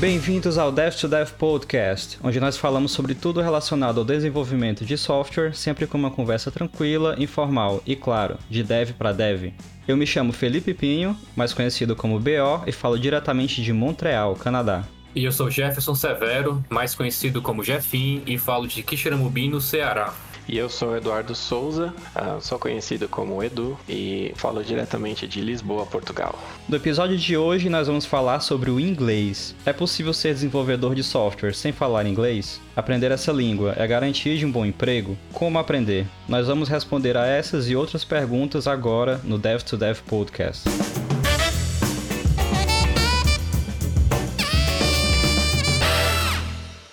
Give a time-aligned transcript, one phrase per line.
[0.00, 4.96] Bem-vindos ao Dev to Dev Podcast, onde nós falamos sobre tudo relacionado ao desenvolvimento de
[4.96, 9.52] software, sempre com uma conversa tranquila, informal e, claro, de dev para dev.
[9.88, 14.84] Eu me chamo Felipe Pinho, mais conhecido como BO, e falo diretamente de Montreal, Canadá.
[15.16, 20.14] E eu sou Jefferson Severo, mais conhecido como Jefim, e falo de Quixeramobim, no Ceará.
[20.48, 25.84] E eu sou Eduardo Souza, uh, sou conhecido como Edu e falo diretamente de Lisboa,
[25.84, 26.38] Portugal.
[26.66, 29.54] No episódio de hoje nós vamos falar sobre o inglês.
[29.66, 32.60] É possível ser desenvolvedor de software sem falar inglês?
[32.74, 35.18] Aprender essa língua é garantia de um bom emprego?
[35.34, 36.06] Como aprender?
[36.26, 40.66] Nós vamos responder a essas e outras perguntas agora no Dev to Dev Podcast.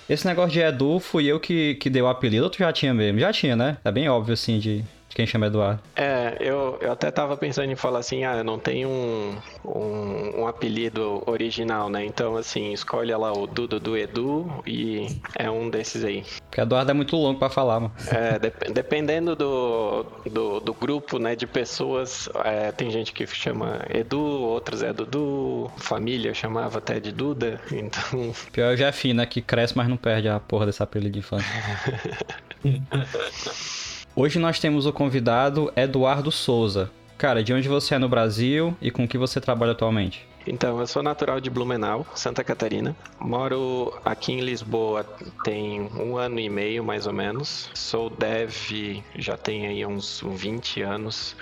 [0.07, 2.93] Esse negócio de Edu fui eu que, que dei o apelido, ou tu já tinha
[2.93, 3.19] mesmo?
[3.19, 3.77] Já tinha, né?
[3.83, 4.83] É bem óbvio, assim, de,
[5.15, 5.81] quem chama Eduardo.
[5.95, 10.41] É, eu, eu até tava pensando em falar assim, ah, eu não tenho um, um,
[10.41, 12.03] um apelido original, né?
[12.03, 15.07] Então, assim, escolhe lá o Dudu do Edu e
[15.39, 16.25] é um desses aí.
[16.49, 17.93] Porque Eduardo é muito longo para falar, mano.
[18.11, 23.85] É, de, dependendo do, do, do, grupo, né, de pessoas, é, tem gente que chama
[23.89, 28.35] Edu, outros é Dudu, família chamava até de Duda, então...
[28.51, 31.19] Pior é o Jefinho, né, que cresce, mas não perde a porra desse apelido de
[31.19, 31.47] infância.
[34.17, 36.89] Hoje nós temos o convidado Eduardo Souza.
[37.17, 40.25] Cara, de onde você é no Brasil e com que você trabalha atualmente?
[40.47, 42.95] Então, eu sou natural de Blumenau, Santa Catarina.
[43.19, 45.03] Moro aqui em Lisboa
[45.43, 47.69] tem um ano e meio, mais ou menos.
[47.73, 51.35] Sou dev já tem aí uns 20 anos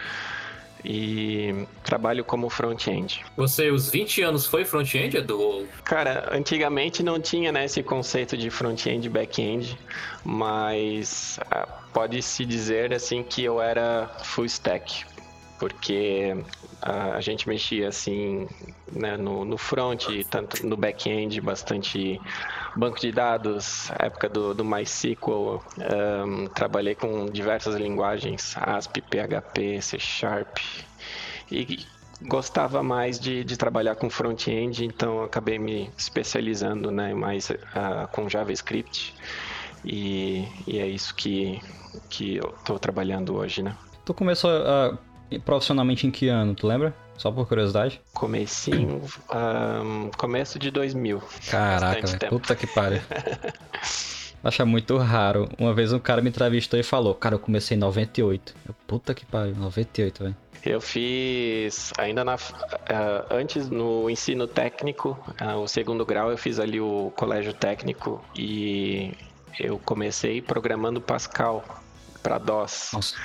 [0.83, 3.23] e trabalho como front-end.
[3.37, 5.67] Você, os 20 anos, foi front-end, Edu?
[5.83, 9.77] Cara, antigamente não tinha né, esse conceito de front-end e back-end,
[10.23, 15.05] mas ah, pode-se dizer assim que eu era full stack,
[15.59, 16.35] porque
[16.83, 18.47] a gente mexia assim
[18.91, 22.19] né, no, no front, tanto no back-end, bastante
[22.75, 25.61] banco de dados, época do, do MySQL,
[26.25, 30.57] um, trabalhei com diversas linguagens, ASP, PHP, C Sharp,
[31.49, 31.85] e
[32.23, 38.27] gostava mais de, de trabalhar com front-end, então acabei me especializando né, mais uh, com
[38.27, 39.15] JavaScript,
[39.85, 41.61] e, e, é isso que,
[42.09, 43.75] que eu estou trabalhando hoje, né?
[44.05, 44.97] Tu começou uh,
[45.39, 46.93] profissionalmente em que ano, tu lembra?
[47.17, 48.01] Só por curiosidade?
[48.13, 49.01] Comecinho,
[49.31, 51.21] um, começo de 2000.
[51.49, 53.01] Caraca, véio, puta que pariu.
[54.43, 55.47] Acha muito raro.
[55.57, 58.53] Uma vez um cara me entrevistou e falou: Cara, eu comecei em 98.
[58.67, 60.35] Eu, puta que pariu, 98, velho.
[60.65, 62.39] Eu fiz ainda na, uh,
[63.29, 69.13] antes no ensino técnico, uh, o segundo grau, eu fiz ali o colégio técnico e
[69.59, 71.63] eu comecei programando Pascal
[72.21, 72.91] para DOS.
[72.93, 73.15] Nossa.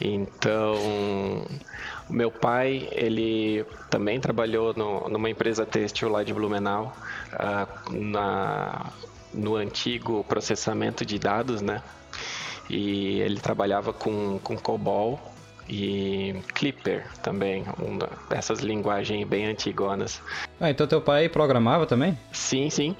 [0.00, 0.74] Então,
[2.08, 6.96] o meu pai, ele também trabalhou no, numa empresa têxtil lá de Blumenau,
[7.34, 8.90] uh, na,
[9.34, 11.82] no antigo processamento de dados, né?
[12.68, 15.20] E ele trabalhava com, com COBOL
[15.68, 20.20] e Clipper também, uma dessas linguagens bem antigonas.
[20.60, 22.18] Ah, então teu pai programava também?
[22.32, 22.96] Sim, sim.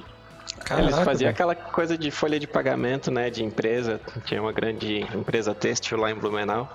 [0.64, 4.00] Caraca, Eles faziam aquela coisa de folha de pagamento, né, de empresa.
[4.24, 6.70] Tinha uma grande empresa têxtil lá em Blumenau.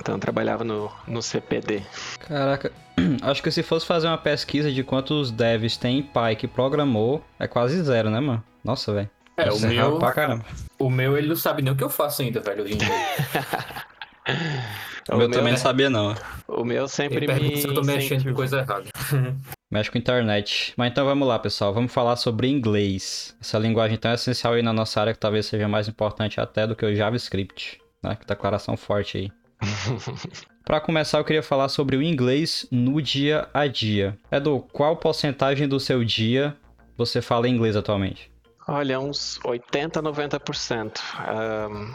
[0.00, 1.82] Então trabalhava no, no CPD.
[2.20, 2.72] Caraca,
[3.22, 7.46] acho que se fosse fazer uma pesquisa de quantos devs tem pai que programou, é
[7.46, 8.42] quase zero, né, mano?
[8.62, 9.10] Nossa, velho.
[9.36, 9.98] É, o meu.
[9.98, 10.44] Pra caramba.
[10.78, 12.88] O meu, ele não sabe nem o que eu faço ainda, velho, hoje em dia.
[15.10, 16.14] o, o meu, também não sabia, não.
[16.46, 17.56] O meu sempre me.
[17.56, 18.84] Se eu tô mexendo com coisa errada.
[19.74, 20.72] Mexe com internet.
[20.76, 21.74] Mas então vamos lá, pessoal.
[21.74, 23.36] Vamos falar sobre inglês.
[23.40, 26.76] Essa linguagem tão essencial aí na nossa área que talvez seja mais importante até do
[26.76, 27.82] que o JavaScript.
[28.00, 28.14] Né?
[28.14, 29.32] Que declaração forte aí.
[30.64, 34.16] Para começar, eu queria falar sobre o inglês no dia a dia.
[34.30, 36.56] Edu, qual porcentagem do seu dia
[36.96, 38.30] você fala inglês atualmente?
[38.68, 41.00] Olha, uns 80, 90%.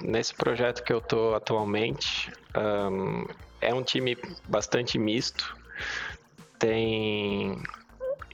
[0.04, 3.26] Um, nesse projeto que eu estou atualmente, um,
[3.62, 4.18] é um time
[4.50, 5.58] bastante misto
[6.60, 7.64] tem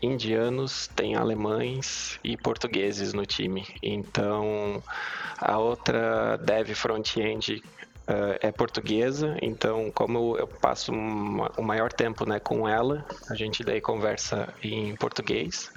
[0.05, 3.65] indianos, tem alemães e portugueses no time.
[3.81, 4.81] Então,
[5.37, 7.61] a outra dev front-end
[8.07, 13.63] uh, é portuguesa, então como eu passo o maior tempo né, com ela, a gente
[13.63, 15.71] daí conversa em português,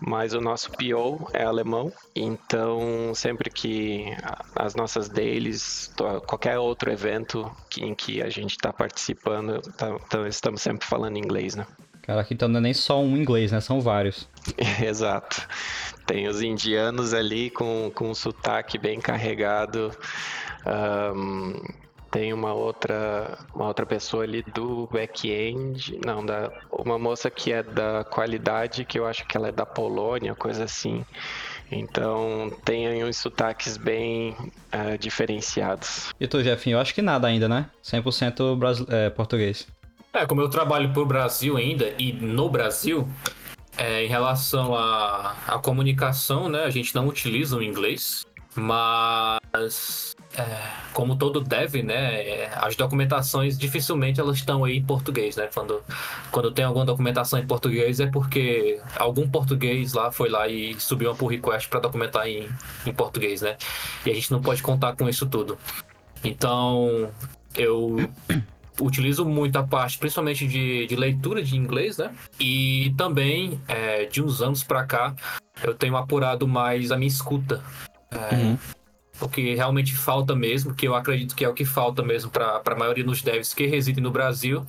[0.00, 4.06] mas o nosso PO é alemão, então sempre que
[4.54, 5.92] as nossas dailies,
[6.26, 11.16] qualquer outro evento que, em que a gente está participando, tá, tá, estamos sempre falando
[11.16, 11.66] inglês, né?
[12.08, 13.60] Caraca, então não é nem só um inglês, né?
[13.60, 14.26] São vários.
[14.82, 15.46] Exato.
[16.06, 19.92] Tem os indianos ali com, com um sotaque bem carregado.
[21.14, 21.60] Um,
[22.10, 27.62] tem uma outra, uma outra pessoa ali do back-end, não, da, uma moça que é
[27.62, 31.04] da qualidade, que eu acho que ela é da Polônia, coisa assim.
[31.70, 34.34] Então tem aí uns sotaques bem
[34.72, 36.08] uh, diferenciados.
[36.18, 37.66] E tu, Jefinho, eu acho que nada ainda, né?
[37.84, 38.86] 100% brasile...
[38.90, 39.68] é, português.
[40.12, 43.08] É, como eu trabalho pro Brasil ainda e no Brasil,
[43.76, 48.26] é, em relação à, à comunicação, né, a gente não utiliza o inglês,
[48.56, 50.44] mas é,
[50.92, 55.48] como todo dev, né, é, as documentações dificilmente elas estão aí em português, né?
[55.54, 55.80] Quando,
[56.30, 61.10] quando tem alguma documentação em português é porque algum português lá foi lá e subiu
[61.10, 62.48] uma pull request para documentar em,
[62.84, 63.56] em português, né?
[64.04, 65.58] E a gente não pode contar com isso tudo.
[66.24, 67.10] Então,
[67.54, 67.96] eu
[68.80, 72.14] utilizo muito a parte, principalmente de, de leitura de inglês, né?
[72.38, 75.14] E também, é, de uns anos para cá,
[75.62, 77.62] eu tenho apurado mais a minha escuta.
[78.10, 78.58] É, uhum.
[79.20, 82.62] O que realmente falta mesmo, que eu acredito que é o que falta mesmo para
[82.64, 84.64] a maioria dos devs que residem no Brasil,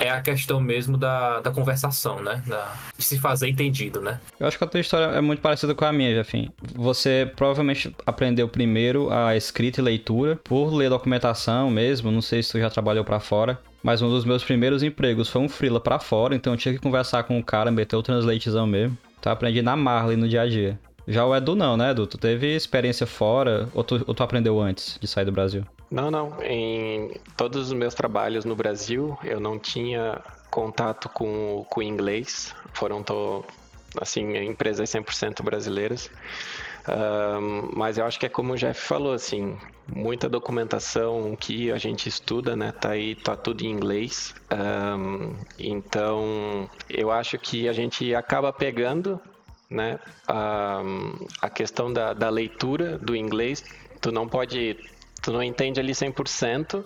[0.00, 2.42] é a questão mesmo da, da conversação, né?
[2.46, 4.20] Da, de se fazer entendido, né?
[4.38, 6.50] Eu acho que a tua história é muito parecida com a minha, Jafim.
[6.74, 12.10] Você provavelmente aprendeu primeiro a escrita e leitura por ler documentação mesmo.
[12.10, 13.58] Não sei se tu já trabalhou para fora.
[13.82, 16.80] Mas um dos meus primeiros empregos foi um freela para fora, então eu tinha que
[16.80, 18.98] conversar com o cara, meter o translatezão mesmo.
[19.20, 20.78] Então eu aprendi na Marley no dia a dia.
[21.06, 22.06] Já o Edu não, né, Edu?
[22.06, 25.64] Tu teve experiência fora ou tu, ou tu aprendeu antes de sair do Brasil?
[25.90, 26.42] Não, não.
[26.42, 32.54] Em todos os meus trabalhos no Brasil, eu não tinha contato com o inglês.
[32.74, 33.44] Foram, tô,
[34.00, 36.10] assim, empresas 100% brasileiras.
[36.88, 39.56] Um, mas eu acho que é como o Jeff falou, assim,
[39.86, 44.34] muita documentação que a gente estuda, né, tá aí, tá tudo em inglês.
[44.50, 49.20] Um, então, eu acho que a gente acaba pegando,
[49.68, 50.82] né, a,
[51.42, 53.62] a questão da, da leitura do inglês.
[54.00, 54.78] Tu não pode
[55.22, 56.84] tu não entende ali 100%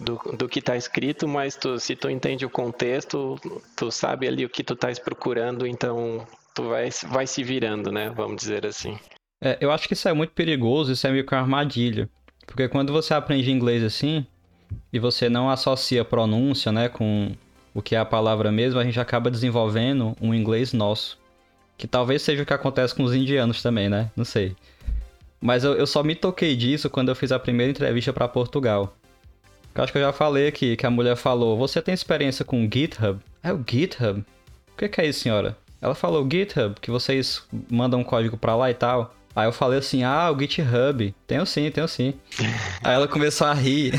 [0.00, 3.38] do, do que está escrito, mas tu, se tu entende o contexto,
[3.76, 8.10] tu sabe ali o que tu estás procurando, então tu vai, vai se virando, né?
[8.10, 8.98] Vamos dizer assim.
[9.40, 12.08] É, eu acho que isso é muito perigoso, isso é meio que uma armadilha.
[12.46, 14.26] Porque quando você aprende inglês assim,
[14.92, 17.32] e você não associa pronúncia, né, com
[17.74, 21.18] o que é a palavra mesmo, a gente acaba desenvolvendo um inglês nosso.
[21.76, 24.10] Que talvez seja o que acontece com os indianos também, né?
[24.16, 24.56] Não sei.
[25.40, 28.96] Mas eu, eu só me toquei disso quando eu fiz a primeira entrevista para Portugal.
[29.74, 32.68] Eu acho que eu já falei aqui, que a mulher falou, você tem experiência com
[32.72, 33.20] GitHub?
[33.42, 34.24] É o GitHub?
[34.72, 35.56] O que, que é isso, senhora?
[35.80, 39.14] Ela falou, GitHub, que vocês mandam um código pra lá e tal.
[39.36, 41.14] Aí eu falei assim, ah, o GitHub.
[41.26, 42.14] Tenho sim, tenho sim.
[42.82, 43.92] aí ela começou a rir.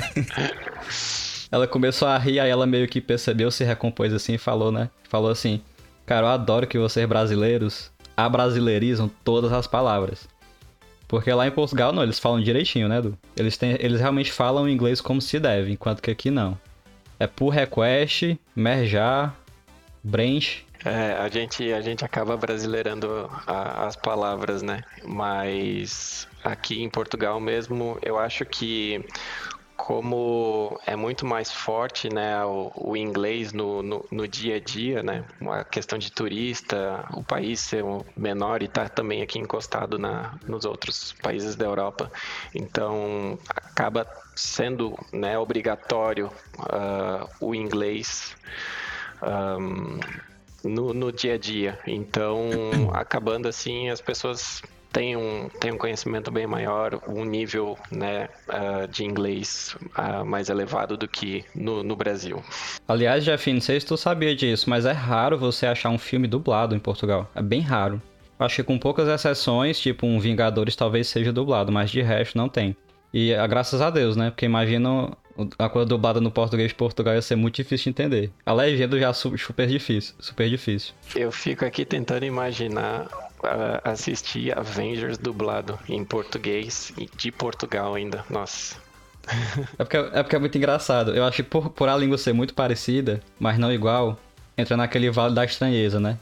[1.50, 4.90] ela começou a rir, aí ela meio que percebeu, se recompôs assim e falou, né?
[5.08, 5.62] Falou assim,
[6.06, 10.28] cara, eu adoro que vocês brasileiros abrasileirizam todas as palavras.
[11.10, 13.18] Porque lá em Portugal, não, eles falam direitinho, né, Du?
[13.36, 16.56] Eles, têm, eles realmente falam inglês como se deve, enquanto que aqui não.
[17.20, 19.36] É pull request, merjar,
[20.04, 20.64] branch.
[20.86, 24.84] É, a gente, a gente acaba brasileirando a, as palavras, né?
[25.04, 29.04] Mas aqui em Portugal mesmo, eu acho que
[29.80, 35.02] como é muito mais forte né, o, o inglês no, no, no, dia a dia,
[35.02, 37.86] né, a questão de turista, o país ser
[38.16, 42.12] menor e estar tá também aqui encostado na, nos outros países da Europa,
[42.54, 48.36] então acaba sendo né, obrigatório uh, o inglês
[49.24, 49.98] um,
[50.62, 51.80] no, no dia a dia.
[51.88, 52.50] Então,
[52.94, 58.88] acabando assim, as pessoas tem um, tem um conhecimento bem maior, um nível né, uh,
[58.88, 62.44] de inglês uh, mais elevado do que no, no Brasil.
[62.88, 66.28] Aliás, Jeff, não sei se tu sabia disso, mas é raro você achar um filme
[66.28, 67.30] dublado em Portugal.
[67.36, 68.02] É bem raro.
[68.40, 72.48] Acho que com poucas exceções, tipo um Vingadores talvez seja dublado, mas de resto não
[72.48, 72.76] tem.
[73.14, 74.30] E é graças a Deus, né?
[74.30, 75.12] Porque imagina
[75.58, 78.32] a coisa dublada no português de Portugal ia ser muito difícil de entender.
[78.46, 80.94] A legenda já é super difícil, super difícil.
[81.16, 83.08] Eu fico aqui tentando imaginar
[83.44, 88.24] uh, assistir Avengers dublado em português de Portugal ainda.
[88.30, 88.78] Nossa.
[89.78, 91.16] É porque, é porque é muito engraçado.
[91.16, 94.18] Eu acho que por, por a língua ser muito parecida, mas não igual,
[94.58, 96.18] entra naquele vale da estranheza, né?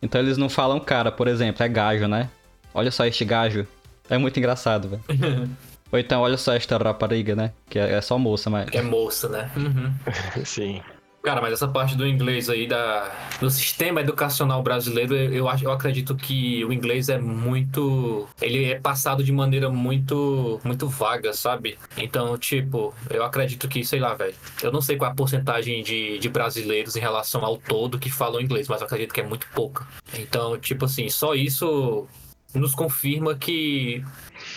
[0.00, 2.28] Então eles não falam cara, por exemplo, é gajo, né?
[2.74, 3.66] Olha só este gajo.
[4.08, 5.02] É muito engraçado, velho.
[5.92, 7.52] Ou então, olha só esta rapariga, né?
[7.68, 8.68] Que é, é só moça, mas.
[8.70, 9.50] Que é moça, né?
[9.54, 9.92] Uhum.
[10.44, 10.80] Sim.
[11.22, 13.08] Cara, mas essa parte do inglês aí, da,
[13.40, 18.28] do sistema educacional brasileiro, eu, eu acredito que o inglês é muito.
[18.40, 21.78] Ele é passado de maneira muito, muito vaga, sabe?
[21.96, 24.34] Então, tipo, eu acredito que, sei lá, velho.
[24.60, 28.10] Eu não sei qual é a porcentagem de, de brasileiros em relação ao todo que
[28.10, 29.86] falam inglês, mas eu acredito que é muito pouca.
[30.18, 32.08] Então, tipo assim, só isso
[32.52, 34.04] nos confirma que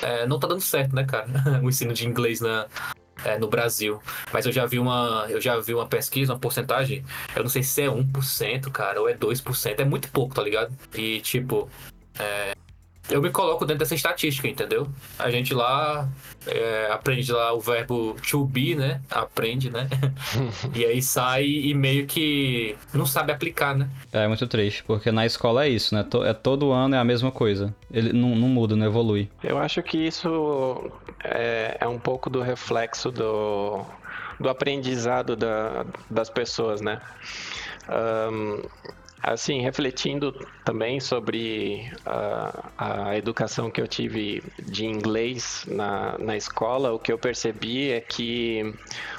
[0.01, 1.27] é, não tá dando certo, né, cara?
[1.61, 2.65] o ensino de inglês na,
[3.25, 4.01] é, no Brasil.
[4.31, 7.03] Mas eu já vi uma, eu já vi uma pesquisa, uma porcentagem,
[7.35, 10.73] eu não sei se é 1%, cara, ou é 2%, é muito pouco, tá ligado?
[10.93, 11.69] E tipo,
[12.19, 12.53] é,
[13.09, 14.87] eu me coloco dentro dessa estatística, entendeu?
[15.19, 16.09] A gente lá
[16.47, 19.01] é, aprende lá o verbo to be, né?
[19.09, 19.87] Aprende, né?
[20.73, 23.89] e aí sai e meio que não sabe aplicar, né?
[24.11, 26.05] É muito triste, porque na escola é isso, né?
[26.25, 27.73] É todo ano é a mesma coisa.
[27.91, 29.29] Ele não, não muda, não evolui.
[29.43, 30.91] Eu acho que isso
[31.23, 33.85] é, é um pouco do reflexo do,
[34.39, 36.99] do aprendizado da, das pessoas, né?
[37.87, 38.61] Um,
[39.27, 40.31] Assim, refletindo
[40.63, 47.11] também sobre a, a educação que eu tive de inglês na, na escola, o que
[47.11, 48.71] eu percebi é que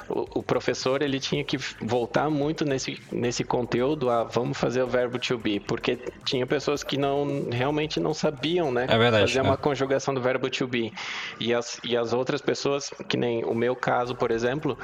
[0.07, 4.87] o, o professor ele tinha que voltar muito nesse, nesse conteúdo a vamos fazer o
[4.87, 8.85] verbo to be, porque tinha pessoas que não realmente não sabiam, né?
[8.89, 9.41] É verdade, fazer é.
[9.41, 10.93] uma conjugação do verbo to be.
[11.37, 14.77] E as, e as outras pessoas, que nem o meu caso, por exemplo,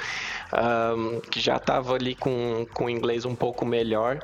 [0.54, 4.20] um, que já estava ali com, com inglês um pouco melhor,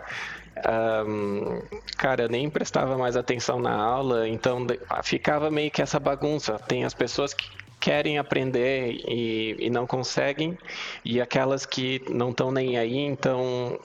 [0.67, 1.61] um,
[1.97, 4.65] cara, eu nem prestava mais atenção na aula, então
[5.03, 6.57] ficava meio que essa bagunça.
[6.59, 7.49] Tem as pessoas que
[7.79, 10.57] querem aprender e, e não conseguem,
[11.03, 13.79] e aquelas que não estão nem aí, então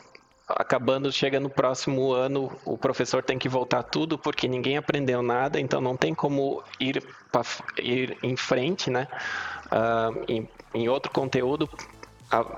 [0.48, 5.58] acabando, chega no próximo ano, o professor tem que voltar tudo porque ninguém aprendeu nada,
[5.58, 7.02] então não tem como ir,
[7.32, 7.42] pra,
[7.78, 9.08] ir em frente, né?
[9.66, 11.68] Uh, em, em outro conteúdo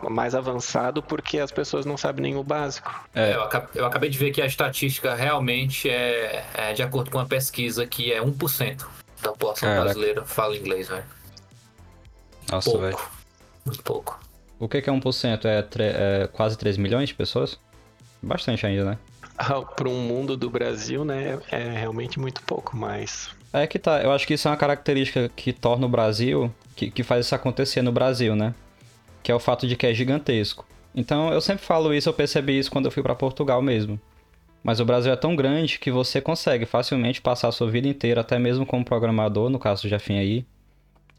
[0.09, 2.89] mais avançado porque as pessoas não sabem nem o básico.
[3.15, 7.11] É, eu, acabei, eu acabei de ver que a estatística realmente é, é, de acordo
[7.11, 8.87] com uma pesquisa que é 1%
[9.23, 9.85] da população Caraca.
[9.85, 11.05] brasileira fala inglês, velho.
[12.51, 12.99] Nossa, velho.
[13.65, 14.21] Muito pouco.
[14.59, 15.45] O que, que é 1%?
[15.45, 17.59] É, é quase 3 milhões de pessoas?
[18.23, 18.99] Bastante ainda, né?
[19.37, 23.31] Ah, para um mundo do Brasil, né, é realmente muito pouco, mas...
[23.53, 26.91] É que tá, eu acho que isso é uma característica que torna o Brasil, que,
[26.91, 28.55] que faz isso acontecer no Brasil, né?
[29.27, 30.65] Que é o fato de que é gigantesco.
[30.95, 34.01] Então eu sempre falo isso, eu percebi isso quando eu fui para Portugal mesmo.
[34.63, 38.21] Mas o Brasil é tão grande que você consegue facilmente passar a sua vida inteira,
[38.21, 40.47] até mesmo como programador, no caso do Jefim aí.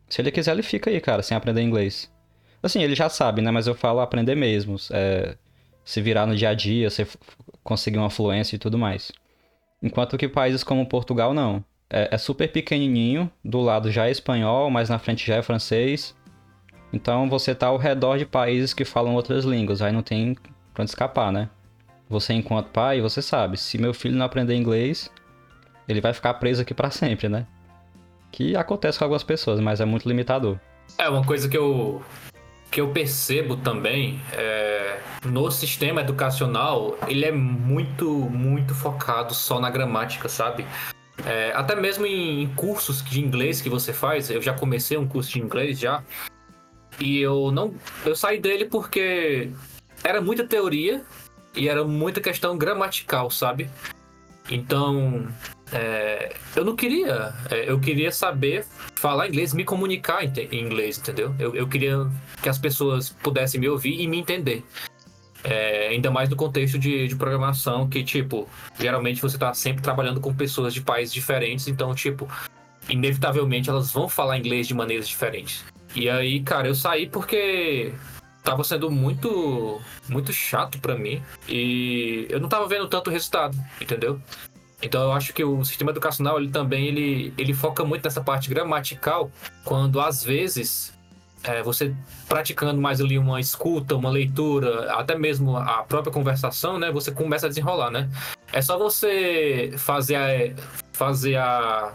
[0.08, 2.10] Se ele quiser, ele fica aí, cara, sem aprender inglês.
[2.64, 3.52] Assim, ele já sabe, né?
[3.52, 4.78] Mas eu falo aprender mesmo.
[4.92, 5.36] É,
[5.84, 7.06] se virar no dia a dia, você
[7.62, 9.12] conseguir uma fluência e tudo mais.
[9.84, 11.62] Enquanto que países como Portugal, não.
[11.90, 16.16] É, é super pequenininho, do lado já é espanhol, mas na frente já é francês.
[16.92, 20.36] Então você tá ao redor de países que falam outras línguas, aí não tem
[20.74, 21.50] pra onde escapar, né?
[22.10, 25.12] Você, enquanto pai, você sabe, se meu filho não aprender inglês,
[25.88, 27.46] ele vai ficar preso aqui para sempre, né?
[28.32, 30.58] Que acontece com algumas pessoas, mas é muito limitador.
[30.98, 32.02] É, uma coisa que eu,
[32.72, 39.70] que eu percebo também é, no sistema educacional, ele é muito, muito focado só na
[39.70, 40.66] gramática, sabe?
[41.26, 45.32] É, até mesmo em cursos de inglês que você faz, eu já comecei um curso
[45.32, 46.04] de inglês já,
[47.00, 47.74] e eu não.
[48.06, 49.50] Eu saí dele porque
[50.04, 51.04] era muita teoria
[51.56, 53.70] e era muita questão gramatical, sabe?
[54.50, 55.28] Então.
[55.72, 57.34] É, eu não queria.
[57.52, 61.36] É, eu queria saber falar inglês, me comunicar em, em inglês, entendeu?
[61.38, 62.10] Eu, eu, queria
[62.42, 64.64] que as pessoas pudessem me ouvir e me entender.
[65.44, 68.48] É, ainda mais no contexto de, de, programação, que, tipo,
[68.80, 72.28] geralmente você tá sempre trabalhando com pessoas de países diferentes, então, tipo,
[72.90, 75.64] inevitavelmente elas vão falar inglês de maneiras diferentes.
[75.98, 77.92] E aí, cara, eu saí porque
[78.44, 84.22] tava sendo muito muito chato para mim e eu não tava vendo tanto resultado, entendeu?
[84.80, 88.48] Então eu acho que o sistema educacional ele também ele, ele foca muito nessa parte
[88.48, 89.32] gramatical,
[89.66, 90.94] quando às vezes
[91.44, 91.96] é, você
[92.30, 96.92] praticando mais ali uma escuta, uma leitura, até mesmo a própria conversação, né?
[96.92, 98.08] Você começa a desenrolar, né?
[98.54, 100.56] É só você fazer a,
[100.94, 101.92] fazer a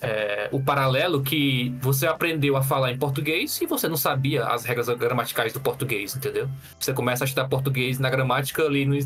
[0.00, 4.64] é, o paralelo que você aprendeu a falar em português e você não sabia as
[4.64, 6.48] regras gramaticais do português, entendeu?
[6.78, 8.96] Você começa a estudar português na gramática ali no,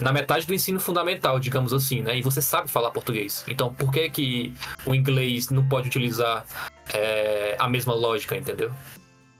[0.00, 2.18] na metade do ensino fundamental, digamos assim, né?
[2.18, 3.44] E você sabe falar português.
[3.48, 6.44] Então, por que que o inglês não pode utilizar
[6.92, 8.70] é, a mesma lógica, entendeu?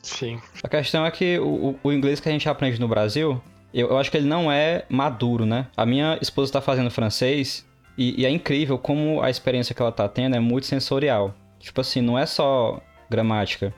[0.02, 0.40] Sim.
[0.62, 3.98] A questão é que o, o inglês que a gente aprende no Brasil, eu, eu
[3.98, 5.66] acho que ele não é maduro, né?
[5.76, 9.92] A minha esposa está fazendo francês e, e, é incrível como a experiência que ela
[9.92, 11.34] tá tendo é muito sensorial.
[11.58, 12.80] Tipo assim, não é só
[13.10, 13.74] gramática.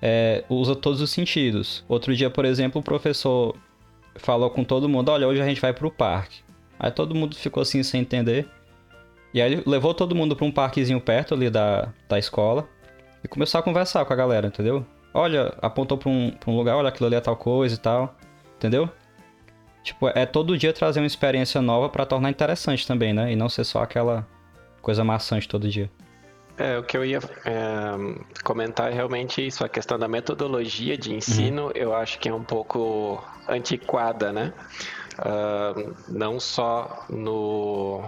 [0.00, 1.84] É, usa todos os sentidos.
[1.88, 3.56] Outro dia, por exemplo, o professor
[4.16, 6.42] falou com todo mundo: Olha, hoje a gente vai pro parque.
[6.78, 8.48] Aí todo mundo ficou assim sem entender.
[9.34, 12.68] E aí ele levou todo mundo para um parquezinho perto ali da, da escola
[13.22, 14.84] e começou a conversar com a galera, entendeu?
[15.12, 18.14] Olha, apontou para um, pra um lugar, olha, aquilo ali é tal coisa e tal,
[18.56, 18.88] entendeu?
[19.82, 23.32] Tipo, é todo dia trazer uma experiência nova para tornar interessante também, né?
[23.32, 24.26] E não ser só aquela
[24.82, 25.90] coisa maçante todo dia.
[26.58, 27.92] É, o que eu ia é,
[28.44, 31.72] comentar é realmente isso, a questão da metodologia de ensino, uhum.
[31.74, 34.52] eu acho que é um pouco antiquada, né?
[35.18, 38.04] Uh, não só no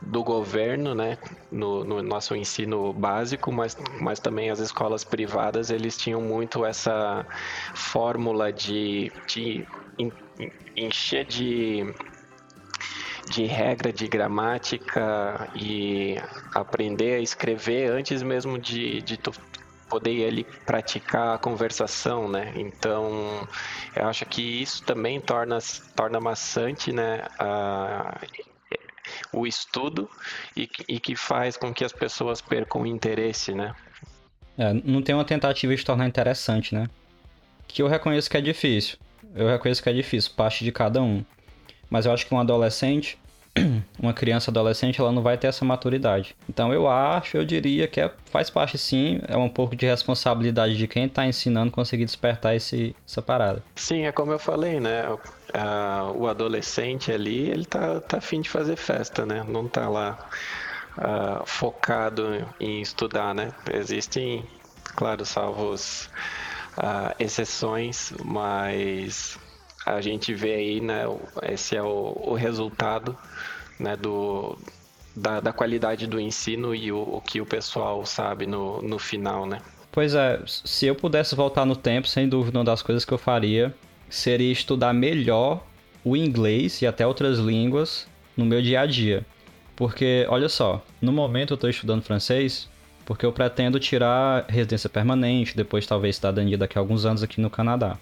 [0.00, 1.18] do governo, né,
[1.50, 7.26] no, no, nosso ensino básico, mas, mas também as escolas privadas, eles tinham muito essa
[7.74, 9.66] fórmula de, de
[10.76, 11.94] encher de
[13.30, 16.16] de regra de gramática e
[16.54, 19.32] aprender a escrever antes mesmo de, de tu
[19.88, 22.52] poder ali praticar a conversação, né?
[22.56, 23.46] Então,
[23.94, 25.58] eu acho que isso também torna,
[25.94, 27.24] torna maçante, né?
[27.38, 28.20] A,
[29.32, 30.10] o estudo
[30.56, 33.74] e, e que faz com que as pessoas percam o interesse, né?
[34.58, 36.88] É, não tem uma tentativa de tornar interessante, né?
[37.68, 38.98] Que eu reconheço que é difícil.
[39.34, 41.24] Eu reconheço que é difícil, parte de cada um.
[41.88, 43.18] Mas eu acho que um adolescente,
[43.98, 46.36] uma criança adolescente, ela não vai ter essa maturidade.
[46.48, 50.76] Então eu acho, eu diria que é, faz parte sim, é um pouco de responsabilidade
[50.76, 53.62] de quem está ensinando conseguir despertar esse, essa parada.
[53.76, 55.04] Sim, é como eu falei, né?
[56.16, 59.44] O adolescente ali, ele tá, tá afim de fazer festa, né?
[59.48, 60.18] Não tá lá
[61.44, 63.52] focado em estudar, né?
[63.72, 64.44] Existem,
[64.96, 66.10] claro, salvos
[66.78, 69.38] uh, exceções, mas
[69.84, 71.04] a gente vê aí, né,
[71.42, 73.16] esse é o, o resultado
[73.78, 74.58] né, do,
[75.14, 79.46] da, da, qualidade do ensino e o, o, que o pessoal sabe no, no final,
[79.46, 79.60] né?
[79.92, 83.18] Pois é, se eu pudesse voltar no tempo, sem dúvida, uma das coisas que eu
[83.18, 83.74] faria
[84.10, 85.64] seria estudar melhor
[86.04, 88.06] o inglês e até outras línguas
[88.36, 89.24] no meu dia a dia.
[89.74, 92.68] Porque, olha só, no momento eu estou estudando francês
[93.06, 97.48] porque eu pretendo tirar residência permanente, depois talvez cidadania daqui a alguns anos aqui no
[97.48, 97.96] Canadá.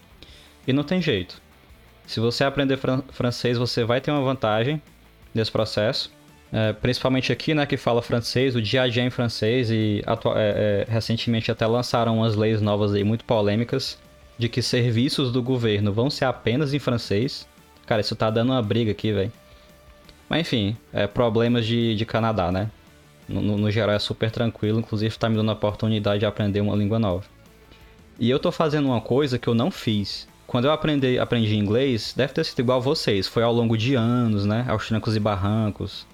[0.67, 1.41] E não tem jeito.
[2.07, 4.81] Se você aprender fran francês, você vai ter uma vantagem
[5.35, 6.11] nesse processo.
[6.51, 10.03] É, principalmente aqui, né, que fala francês, o dia a dia em francês e
[10.37, 13.99] é, é, recentemente até lançaram umas leis novas aí muito polêmicas
[14.39, 17.47] de que serviços do governo vão ser apenas em francês.
[17.87, 19.33] Cara, isso tá dando uma briga aqui, velho.
[20.29, 22.71] Mas enfim, é, problemas de, de Canadá, né?
[23.29, 26.77] No, no, geral é super tranquilo, inclusive tá me dando a oportunidade de aprender uma
[26.77, 27.25] língua nova.
[28.19, 32.15] E eu tô fazendo uma coisa que eu não fiz, quando eu aprendi, aprendi inglês,
[32.17, 33.27] deve ter sido igual a vocês.
[33.27, 34.65] Foi ao longo de anos, né?
[34.69, 36.07] Aos trancos e barrancos.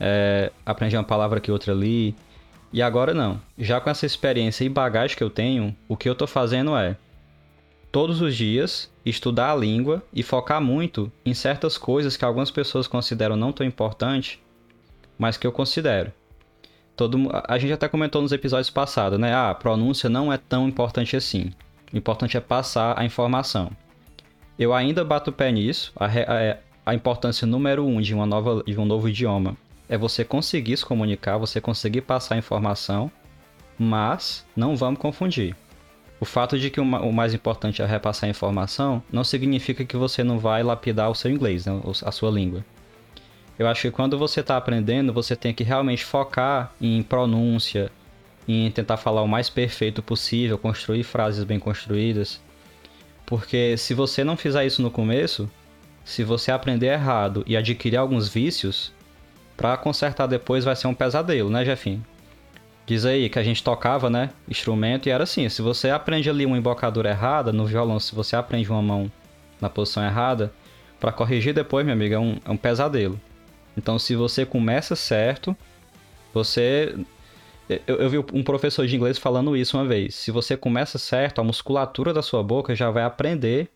[0.00, 2.14] É, aprendi uma palavra aqui, outra ali.
[2.72, 3.40] E agora não.
[3.58, 6.96] Já com essa experiência e bagagem que eu tenho, o que eu tô fazendo é
[7.92, 12.86] todos os dias estudar a língua e focar muito em certas coisas que algumas pessoas
[12.86, 14.38] consideram não tão importantes,
[15.18, 16.10] mas que eu considero.
[16.96, 19.32] Todo, a gente até comentou nos episódios passados, né?
[19.32, 21.50] Ah, a pronúncia não é tão importante assim.
[21.92, 23.70] O importante é passar a informação.
[24.58, 25.92] Eu ainda bato o pé nisso.
[25.96, 29.56] A, a, a importância número um de, uma nova, de um novo idioma
[29.88, 33.10] é você conseguir se comunicar, você conseguir passar a informação,
[33.78, 35.54] mas não vamos confundir.
[36.18, 39.96] O fato de que o, o mais importante é repassar a informação não significa que
[39.96, 42.64] você não vai lapidar o seu inglês, né, a sua língua.
[43.58, 47.90] Eu acho que quando você está aprendendo, você tem que realmente focar em pronúncia,
[48.48, 52.40] em tentar falar o mais perfeito possível, construir frases bem construídas.
[53.26, 55.48] Porque se você não fizer isso no começo,
[56.04, 58.92] se você aprender errado e adquirir alguns vícios,
[59.56, 62.04] para consertar depois vai ser um pesadelo, né, Jefinho?
[62.84, 66.44] Diz aí que a gente tocava, né, instrumento e era assim, se você aprende ali
[66.44, 69.10] uma embocadura errada no violão, se você aprende uma mão
[69.60, 70.52] na posição errada,
[70.98, 73.20] para corrigir depois, meu amigo, é um, é um pesadelo.
[73.76, 75.56] Então, se você começa certo,
[76.32, 76.94] você
[77.86, 80.14] eu, eu, vi um professor de inglês falando isso uma vez.
[80.14, 83.70] Se você começa certo, a musculatura da sua boca já vai aprender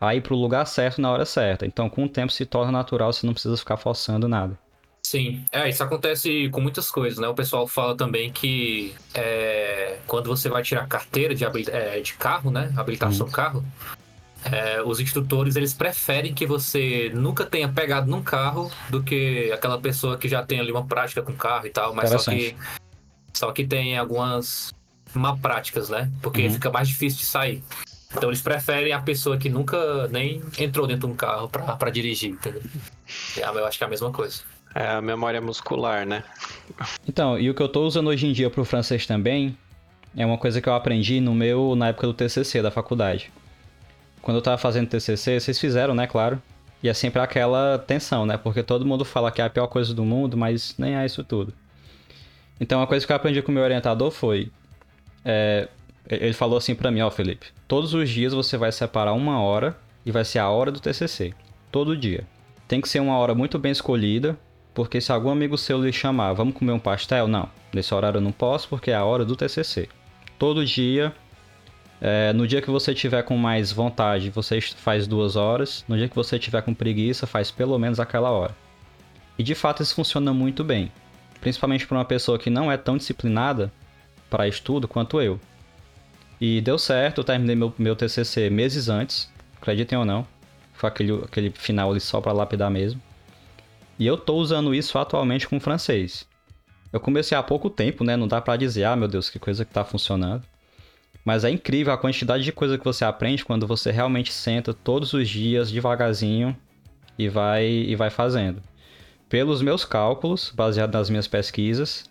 [0.00, 1.66] a ir para o lugar certo na hora certa.
[1.66, 4.58] Então, com o tempo se torna natural, você não precisa ficar forçando nada.
[5.02, 7.26] Sim, é, isso acontece com muitas coisas, né?
[7.28, 12.50] O pessoal fala também que é, quando você vai tirar carteira de, é, de carro,
[12.50, 12.72] né?
[12.76, 13.30] Habilitação hum.
[13.30, 13.64] carro,
[14.44, 19.78] é, os instrutores eles preferem que você nunca tenha pegado num carro do que aquela
[19.78, 22.56] pessoa que já tem ali uma prática com carro e tal, mas só que
[23.32, 24.72] só que tem algumas
[25.14, 26.10] má práticas, né?
[26.22, 26.52] Porque uhum.
[26.52, 27.62] fica mais difícil de sair.
[28.10, 32.30] Então eles preferem a pessoa que nunca nem entrou dentro de um carro para dirigir,
[32.30, 32.62] entendeu?
[33.36, 34.42] Eu acho que é a mesma coisa.
[34.74, 36.24] É a memória muscular, né?
[37.06, 39.56] Então, e o que eu tô usando hoje em dia pro francês também
[40.16, 43.30] é uma coisa que eu aprendi no meu na época do TCC da faculdade.
[44.22, 46.40] Quando eu tava fazendo TCC, vocês fizeram, né, claro?
[46.82, 48.36] E é sempre aquela tensão, né?
[48.36, 51.24] Porque todo mundo fala que é a pior coisa do mundo, mas nem é isso
[51.24, 51.52] tudo.
[52.60, 54.50] Então, uma coisa que eu aprendi com o meu orientador foi.
[55.24, 55.68] É,
[56.08, 59.76] ele falou assim para mim: Ó, Felipe, todos os dias você vai separar uma hora
[60.04, 61.34] e vai ser a hora do TCC.
[61.70, 62.26] Todo dia.
[62.66, 64.38] Tem que ser uma hora muito bem escolhida,
[64.74, 67.26] porque se algum amigo seu lhe chamar, vamos comer um pastel?
[67.26, 69.88] Não, nesse horário eu não posso porque é a hora do TCC.
[70.38, 71.14] Todo dia,
[72.00, 75.84] é, no dia que você tiver com mais vontade, você faz duas horas.
[75.88, 78.54] No dia que você tiver com preguiça, faz pelo menos aquela hora.
[79.38, 80.92] E de fato isso funciona muito bem,
[81.40, 83.72] principalmente para uma pessoa que não é tão disciplinada
[84.30, 85.40] para estudo quanto eu.
[86.40, 89.30] E deu certo, eu terminei meu, meu TCC meses antes,
[89.60, 90.26] acreditem ou não.
[90.72, 93.02] Foi aquele, aquele final ali só para lapidar mesmo.
[93.98, 96.26] E eu tô usando isso atualmente com francês.
[96.92, 98.16] Eu comecei há pouco tempo, né?
[98.16, 100.44] Não dá para dizer, ah, meu Deus, que coisa que tá funcionando.
[101.28, 105.12] Mas é incrível a quantidade de coisa que você aprende quando você realmente senta todos
[105.12, 106.56] os dias devagarzinho
[107.18, 108.62] e vai e vai fazendo.
[109.28, 112.08] Pelos meus cálculos, baseado nas minhas pesquisas,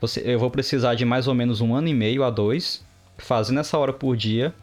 [0.00, 2.82] você, eu vou precisar de mais ou menos um ano e meio a dois
[3.18, 4.54] fazendo essa hora por dia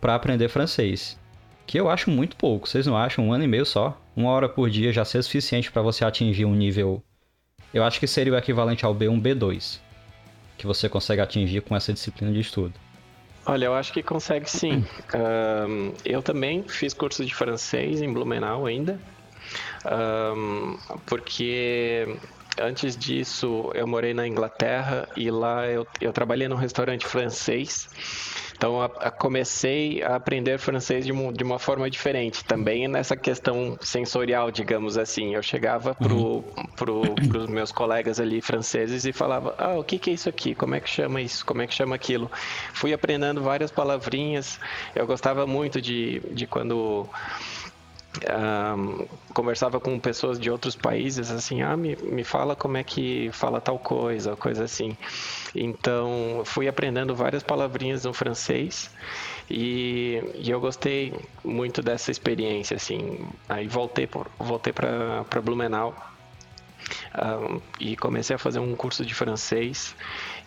[0.00, 1.18] para aprender francês.
[1.66, 3.26] Que eu acho muito pouco, vocês não acham?
[3.26, 4.00] Um ano e meio só?
[4.14, 7.02] Uma hora por dia já ser suficiente para você atingir um nível.
[7.74, 9.80] Eu acho que seria o equivalente ao B1, B2.
[10.56, 12.85] Que você consegue atingir com essa disciplina de estudo.
[13.46, 14.84] Olha, eu acho que consegue sim.
[15.14, 19.00] Um, eu também fiz curso de francês em Blumenau ainda.
[19.84, 22.04] Um, porque
[22.60, 27.88] antes disso eu morei na Inglaterra e lá eu, eu trabalhei num restaurante francês.
[28.56, 33.76] Então a, a comecei a aprender francês de, de, uma forma diferente, também nessa questão
[33.82, 35.34] sensorial, digamos assim.
[35.34, 36.42] Eu chegava para uhum.
[36.74, 37.02] pro,
[37.38, 40.54] os meus colegas ali franceses e falava: Ah, o que, que é isso aqui?
[40.54, 41.44] Como é que chama isso?
[41.44, 42.30] Como é que chama aquilo?
[42.72, 44.58] Fui aprendendo várias palavrinhas.
[44.94, 47.06] Eu gostava muito de, de quando
[48.24, 53.30] um, conversava com pessoas de outros países, assim, ah, me, me fala como é que
[53.32, 54.96] fala tal coisa, coisa assim.
[55.54, 58.90] Então, fui aprendendo várias palavrinhas no francês
[59.50, 63.26] e, e eu gostei muito dessa experiência, assim.
[63.48, 65.94] Aí voltei, voltei para Blumenau
[67.16, 69.94] um, e comecei a fazer um curso de francês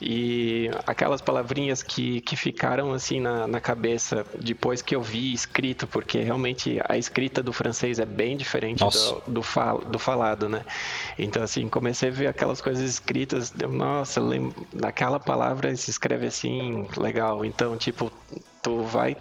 [0.02, 5.86] e aquelas palavrinhas que, que ficaram assim na, na cabeça depois que eu vi escrito,
[5.88, 10.64] porque realmente a escrita do francês é bem diferente do, do, fal, do falado, né?
[11.18, 16.28] Então, assim, comecei a ver aquelas coisas escritas, deu, nossa, lembro, naquela palavra se escreve
[16.28, 17.44] assim, legal.
[17.44, 18.12] Então, tipo,
[18.62, 19.18] tu vai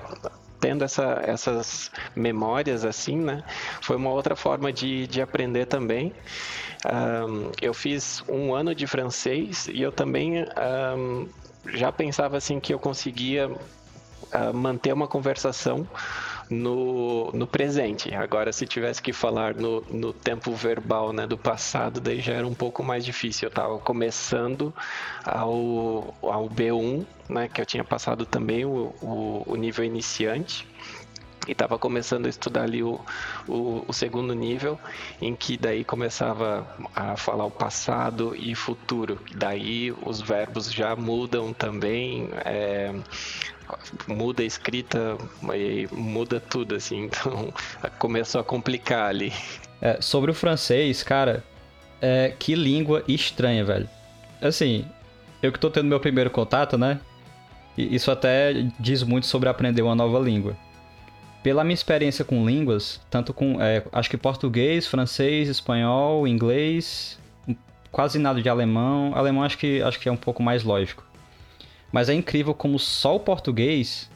[0.60, 3.44] tendo essa, essas memórias assim, né?
[3.80, 6.12] Foi uma outra forma de, de aprender também.
[6.86, 10.44] Um, eu fiz um ano de francês e eu também
[10.96, 11.28] um,
[11.74, 15.86] já pensava assim que eu conseguia uh, manter uma conversação
[16.48, 18.14] no, no presente.
[18.14, 22.46] Agora, se tivesse que falar no, no tempo verbal né, do passado, daí já era
[22.46, 23.46] um pouco mais difícil.
[23.46, 24.72] Eu estava começando
[25.24, 30.66] ao, ao B1, né, que eu tinha passado também o, o, o nível iniciante
[31.48, 33.00] e estava começando a estudar ali o,
[33.48, 34.78] o, o, segundo nível,
[35.20, 39.18] em que daí começava a falar o passado e futuro.
[39.34, 42.94] Daí os verbos já mudam também, é,
[44.06, 45.16] muda a escrita
[45.90, 47.08] muda tudo, assim.
[47.18, 47.52] Então
[47.98, 49.32] começou a complicar ali.
[49.80, 51.42] É, sobre o francês, cara,
[52.02, 53.88] é, que língua estranha, velho.
[54.42, 54.84] Assim,
[55.42, 57.00] eu que tô tendo meu primeiro contato, né?
[57.76, 60.56] Isso até diz muito sobre aprender uma nova língua
[61.42, 67.18] pela minha experiência com línguas, tanto com, é, acho que português, francês, espanhol, inglês,
[67.90, 69.12] quase nada de alemão.
[69.14, 71.04] Alemão acho que, acho que é um pouco mais lógico.
[71.92, 74.10] Mas é incrível como só o português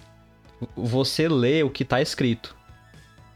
[0.76, 2.54] você lê o que está escrito.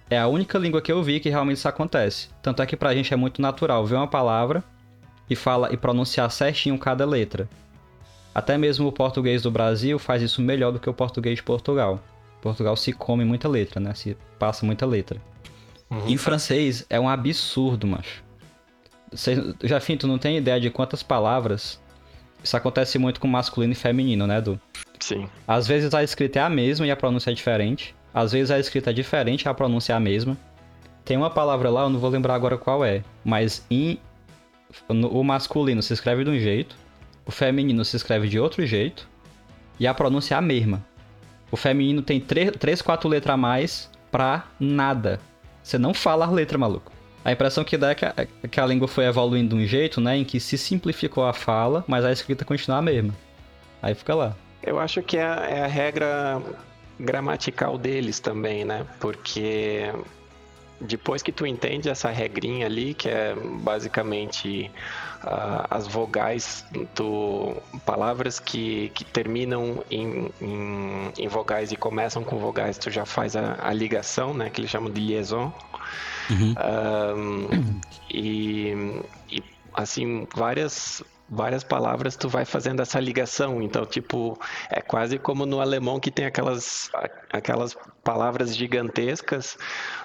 [0.09, 2.29] É a única língua que eu vi que realmente isso acontece.
[2.41, 4.63] Tanto é que pra gente é muito natural ver uma palavra
[5.29, 7.49] e fala e pronunciar certinho cada letra.
[8.33, 12.01] Até mesmo o português do Brasil faz isso melhor do que o português de Portugal.
[12.41, 13.95] Portugal se come muita letra, né?
[13.95, 15.21] Se passa muita letra.
[15.91, 16.09] Uhum.
[16.09, 18.25] Em francês é um absurdo, macho.
[19.63, 21.81] Já fim, tu não tem ideia de quantas palavras.
[22.43, 24.61] Isso acontece muito com masculino e feminino, né, Du?
[25.01, 25.29] Sim.
[25.47, 27.95] Às vezes a escrita é a mesma e a pronúncia é diferente.
[28.13, 30.37] Às vezes a escrita é diferente e a pronúncia é a mesma.
[31.05, 33.99] Tem uma palavra lá, eu não vou lembrar agora qual é, mas em
[34.89, 36.77] o masculino se escreve de um jeito,
[37.25, 39.09] o feminino se escreve de outro jeito
[39.79, 40.85] e a pronúncia é a mesma.
[41.51, 45.21] O feminino tem três, quatro letras a mais pra nada.
[45.63, 46.93] Você não fala a letra, maluco.
[47.25, 49.67] A impressão que dá é que a, é que a língua foi evoluindo de um
[49.67, 53.13] jeito, né, em que se simplificou a fala, mas a escrita continua a mesma.
[53.83, 54.37] Aí fica lá.
[54.63, 56.41] Eu acho que é, é a regra
[56.99, 58.87] gramatical deles também, né?
[58.99, 59.93] Porque
[60.81, 64.71] depois que tu entende essa regrinha ali, que é basicamente
[65.25, 72.39] uh, as vogais do palavras que, que terminam em, em, em, vogais e começam com
[72.39, 74.51] vogais, tu já faz a, a ligação, né?
[74.51, 75.53] Que eles chamam de liaison.
[76.31, 76.55] Uhum.
[77.17, 83.63] Um, e, e assim várias várias palavras tu vai fazendo essa ligação.
[83.63, 84.39] Então, tipo,
[84.71, 86.91] é quase como no alemão que tem aquelas,
[87.33, 89.59] aquelas palavras gigantescas.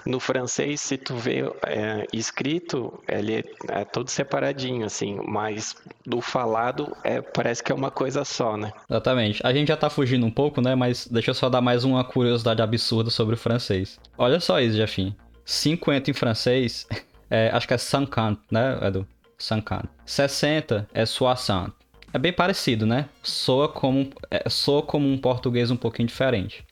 [0.04, 6.20] No francês, se tu vê é, escrito, ele é, é todo separadinho, assim, mas do
[6.20, 8.72] falado é, parece que é uma coisa só, né?
[8.90, 9.40] Exatamente.
[9.44, 10.74] A gente já tá fugindo um pouco, né?
[10.74, 13.98] Mas deixa eu só dar mais uma curiosidade absurda sobre o francês.
[14.18, 15.14] Olha só isso, Jefim.
[15.44, 16.86] 50 em francês,
[17.30, 19.06] é, acho que é 50, né, Edu?
[19.42, 19.88] 50.
[20.06, 21.72] 60 é soixante.
[22.12, 23.08] É bem parecido, né?
[23.22, 26.64] Soa como, é, soa como um português um pouquinho diferente.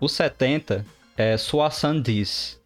[0.00, 0.84] O 70
[1.16, 2.60] é soixante-dix,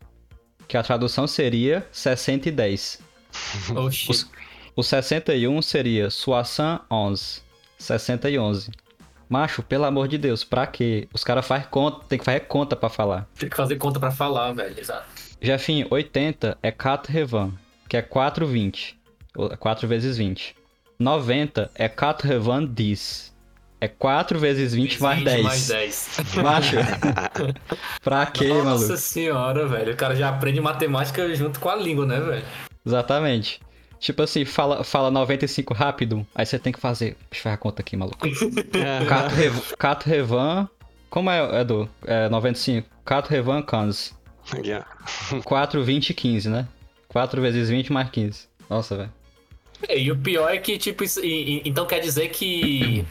[0.66, 3.02] que a tradução seria 60 e 10.
[3.76, 4.26] Oxi.
[4.74, 7.42] O, o 61 seria soixante onze,
[7.78, 8.70] 60 e 11.
[9.28, 11.08] Macho, pelo amor de Deus, pra quê?
[11.12, 13.28] Os caras fazem conta, tem que fazer conta pra falar.
[13.38, 15.06] Tem que fazer conta pra falar, velho, exato.
[15.40, 17.52] Jefim, 80 é 4 revan,
[17.88, 18.94] que é 4,20.
[19.58, 20.54] 4 vezes 20.
[20.98, 23.34] 90 é 4 revan 10.
[23.80, 25.42] É 4 vezes 20, 20 mais 10.
[25.42, 26.18] mais 10.
[26.36, 26.76] Macho.
[28.02, 28.80] pra quê, Nossa maluco?
[28.82, 29.92] Nossa senhora, velho.
[29.92, 32.44] O cara já aprende matemática junto com a língua, né, velho?
[32.86, 33.60] Exatamente.
[33.98, 37.16] Tipo assim, fala, fala 95 rápido, aí você tem que fazer.
[37.30, 38.18] Deixa eu fazer a conta aqui, maluco.
[39.08, 40.68] 4 revan, 4 revan.
[41.08, 41.88] Como é, Edu?
[42.06, 42.88] É 95.
[43.04, 44.14] 4 revan cans.
[44.62, 44.86] Yeah.
[45.44, 46.68] 4, 20 e 15, né?
[47.08, 48.46] 4 vezes 20 mais 15.
[48.68, 49.12] Nossa, velho.
[49.88, 53.04] É, e o pior é que, tipo, isso, e, e, então quer dizer que.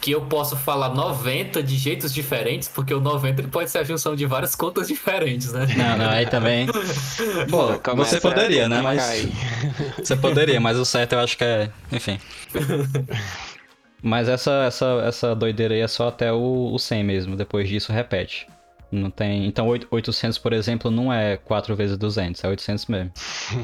[0.00, 3.84] Que eu posso falar 90 de jeitos diferentes, porque o 90 ele pode ser a
[3.84, 5.64] junção de várias contas diferentes, né?
[5.76, 6.66] Não, não, aí também.
[7.48, 8.80] Pô, você poderia, né?
[8.82, 9.28] Mas.
[10.02, 11.70] Você poderia, mas o certo eu acho que é.
[11.92, 12.18] Enfim.
[14.02, 17.36] Mas essa, essa, essa doideira aí é só até o, o 100 mesmo.
[17.36, 18.48] Depois disso, repete.
[18.92, 19.46] Não tem.
[19.46, 23.10] Então, 800, por exemplo, não é 4 vezes 200, é 800 mesmo.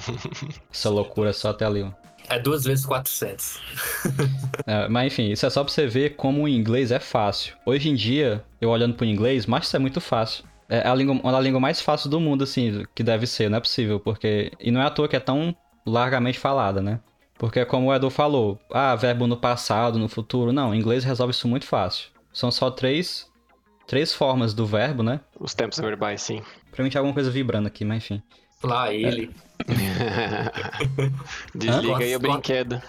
[0.73, 1.87] Essa loucura é só até ali.
[2.31, 3.61] É duas vezes 400.
[4.67, 7.55] é, mas enfim, isso é só pra você ver como o inglês é fácil.
[7.67, 10.45] Hoje em dia, eu olhando pro inglês, mas isso é muito fácil.
[10.69, 13.59] É a língua, uma das línguas mais fáceis do mundo, assim, que deve ser, não
[13.59, 14.51] é possível, porque.
[14.59, 15.55] E não é à toa que é tão
[15.87, 17.01] largamente falada, né?
[17.39, 20.53] Porque como o Edu falou, ah, verbo no passado, no futuro.
[20.53, 22.09] Não, inglês resolve isso muito fácil.
[22.33, 23.28] São só três
[23.89, 25.19] três formas do verbo, né?
[25.41, 26.41] Os tempos verbais, sim.
[26.71, 28.23] Pra mim tinha alguma coisa vibrando aqui, mas enfim.
[28.63, 29.35] Lá ele.
[29.69, 31.11] É.
[31.53, 32.81] Desliga aí o brinquedo.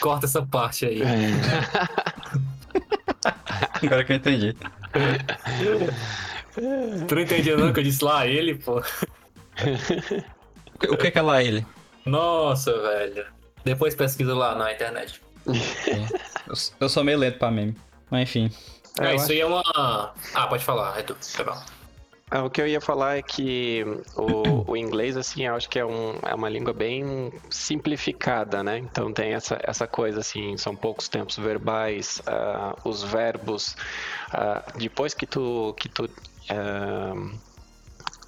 [0.00, 1.00] Corta essa parte aí.
[3.82, 4.56] Agora que eu entendi.
[7.08, 8.82] tu não entendia não que eu disse lá ele, pô?
[10.90, 11.64] O que é lá ele?
[12.04, 13.24] Nossa, velho.
[13.64, 15.22] Depois pesquisa lá na internet.
[15.46, 16.06] É.
[16.80, 17.76] Eu sou meio lento pra meme.
[18.10, 18.50] Mas enfim.
[18.98, 19.32] É, isso acho...
[19.32, 19.62] aí é uma.
[20.34, 21.16] Ah, pode falar, Edu.
[21.36, 21.62] Tá bom.
[22.32, 23.84] Ah, o que eu ia falar é que
[24.16, 28.78] o, o inglês, assim, eu acho que é, um, é uma língua bem simplificada, né?
[28.78, 33.74] Então tem essa, essa coisa, assim, são poucos tempos verbais, uh, os verbos.
[34.32, 37.38] Uh, depois que tu, que tu uh,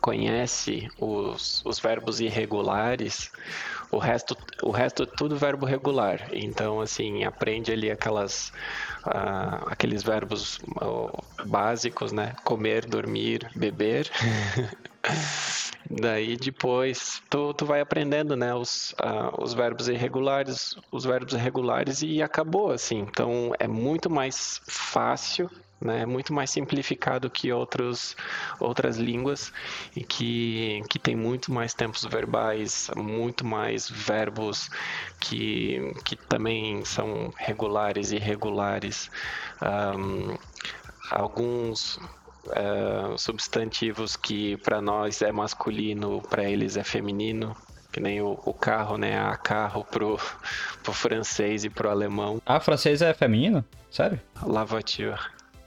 [0.02, 3.30] conhece os, os verbos irregulares,
[3.90, 6.28] o resto, o resto é tudo verbo regular.
[6.32, 8.52] Então, assim, aprende ali aquelas,
[9.06, 12.34] uh, aqueles verbos uh, básicos, né?
[12.42, 14.10] Comer, dormir, beber.
[15.88, 22.02] Daí depois tu, tu vai aprendendo, né, os, uh, os verbos irregulares, os verbos regulares
[22.02, 23.00] e acabou assim.
[23.00, 25.50] Então é muito mais fácil
[25.82, 26.02] né?
[26.02, 28.16] É muito mais simplificado que outros,
[28.60, 29.52] outras línguas
[29.94, 34.70] e que, que tem muito mais tempos verbais, muito mais verbos
[35.20, 39.10] que, que também são regulares e irregulares.
[39.60, 40.36] Um,
[41.10, 41.98] alguns
[42.46, 47.56] uh, substantivos que para nós é masculino, para eles é feminino,
[47.92, 49.18] que nem o, o, carro, né?
[49.18, 50.18] A carro pro,
[50.82, 52.40] pro francês e pro alemão.
[52.46, 53.64] Ah, francês é feminino?
[53.90, 54.18] Sério?
[54.46, 55.20] La voiture.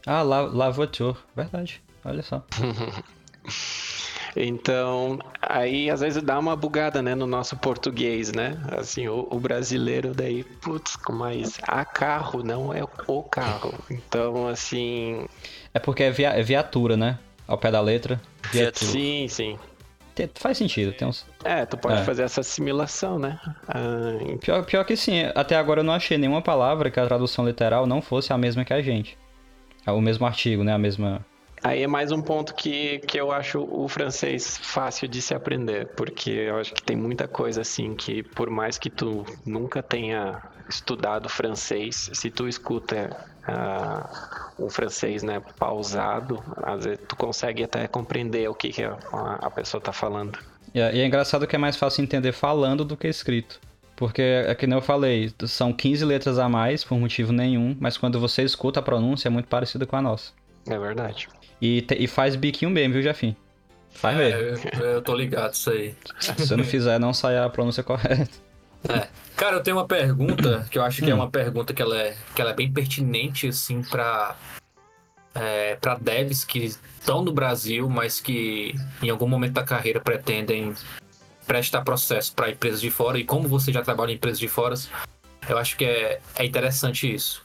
[0.05, 1.17] Ah, La, Voiture.
[1.35, 1.81] Verdade.
[2.03, 2.43] Olha só.
[4.37, 8.57] Então, aí às vezes dá uma bugada, né, no nosso português, né?
[8.77, 13.73] Assim, o, o brasileiro daí, putz, mas a carro não é o carro.
[13.89, 15.25] Então, assim.
[15.73, 17.17] É porque é, via, é viatura, né?
[17.47, 18.19] Ao pé da letra.
[18.51, 18.91] Viatura.
[18.91, 19.57] Sim, sim.
[20.13, 21.25] Tem, faz sentido, tem uns.
[21.43, 22.03] É, tu pode é.
[22.03, 23.39] fazer essa assimilação, né?
[23.69, 27.45] Ah, pior, pior que sim, até agora eu não achei nenhuma palavra que a tradução
[27.45, 29.17] literal não fosse a mesma que a gente.
[29.85, 30.73] É o mesmo artigo, né?
[30.73, 31.25] A mesma.
[31.63, 35.87] Aí é mais um ponto que, que eu acho o francês fácil de se aprender,
[35.95, 40.41] porque eu acho que tem muita coisa assim que, por mais que tu nunca tenha
[40.69, 43.17] estudado francês, se tu escuta
[43.47, 48.97] uh, um francês né, pausado, às vezes tu consegue até compreender o que, que a,
[49.41, 50.37] a pessoa está falando.
[50.73, 53.59] É, e é engraçado que é mais fácil entender falando do que escrito.
[53.95, 57.97] Porque é que nem eu falei, são 15 letras a mais por motivo nenhum, mas
[57.97, 60.33] quando você escuta a pronúncia é muito parecida com a nossa.
[60.67, 61.29] É verdade.
[61.61, 63.35] E, te, e faz biquinho mesmo, viu, Jafim?
[63.91, 64.69] Faz É, mesmo.
[64.73, 65.95] eu, eu tô ligado isso aí.
[66.19, 68.29] Se eu não fizer, não sai a pronúncia correta.
[68.89, 69.07] É.
[69.35, 72.15] Cara, eu tenho uma pergunta que eu acho que é uma pergunta que ela é,
[72.35, 74.35] que ela é bem pertinente, assim, pra,
[75.33, 80.73] é, pra devs que estão no Brasil, mas que em algum momento da carreira pretendem
[81.45, 83.17] prestar processo para empresas de fora.
[83.17, 84.75] E como você já trabalha em empresas de fora,
[85.47, 87.41] eu acho que é, é interessante isso.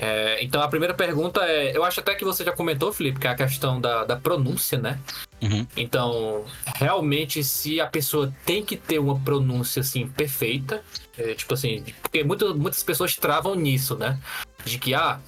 [0.00, 3.26] É, então a primeira pergunta é, eu acho até que você já comentou, Felipe, que
[3.26, 5.00] é a questão da, da pronúncia, né?
[5.42, 5.66] Uhum.
[5.76, 6.44] Então,
[6.76, 10.84] realmente, se a pessoa tem que ter uma pronúncia assim perfeita,
[11.16, 14.18] é, tipo assim, porque muitas, muitas pessoas travam nisso, né?
[14.64, 15.18] De que, ah,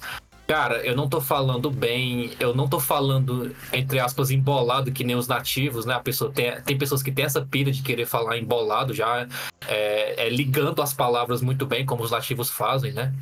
[0.51, 5.15] cara, eu não tô falando bem, eu não tô falando, entre aspas, embolado que nem
[5.15, 5.93] os nativos, né?
[5.93, 9.29] A pessoa tem, tem pessoas que têm essa pira de querer falar embolado já,
[9.65, 13.13] é, é, ligando as palavras muito bem, como os nativos fazem, né?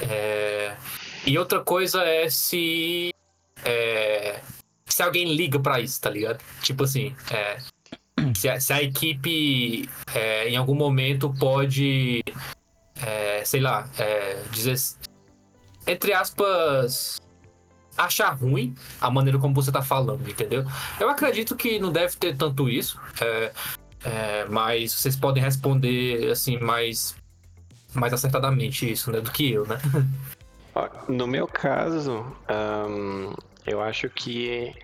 [0.00, 0.74] É,
[1.26, 3.12] e outra coisa é se.
[3.62, 4.40] É,
[4.86, 6.42] se alguém liga pra isso, tá ligado?
[6.62, 7.58] Tipo assim, é,
[8.34, 12.24] se, a, se a equipe é, em algum momento pode,
[13.02, 13.90] é, sei lá,
[14.50, 14.74] dizer,
[15.86, 17.20] entre aspas,
[17.96, 20.64] achar ruim a maneira como você tá falando, entendeu?
[21.00, 23.52] Eu acredito que não deve ter tanto isso, é,
[24.04, 27.16] é, mas vocês podem responder assim mais,
[27.94, 29.78] mais acertadamente isso, né, do que eu, né?
[31.08, 33.32] No meu caso, ahn,
[33.66, 34.74] eu acho que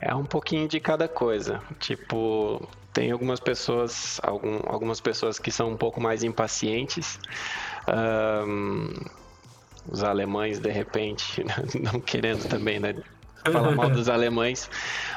[0.00, 1.60] é um pouquinho de cada coisa.
[1.78, 7.20] Tipo, tem algumas pessoas, algum, algumas pessoas que são um pouco mais impacientes.
[7.86, 8.94] Ahn,
[9.86, 11.44] os alemães, de repente,
[11.80, 12.94] não querendo também, né?
[13.50, 14.68] Falar mal dos alemães,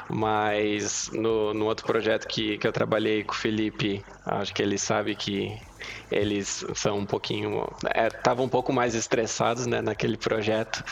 [0.09, 4.77] mas no, no outro projeto que, que eu trabalhei com o Felipe, acho que ele
[4.77, 5.59] sabe que
[6.09, 7.67] eles são um pouquinho.
[7.93, 10.83] Estavam um pouco mais estressados né, naquele projeto,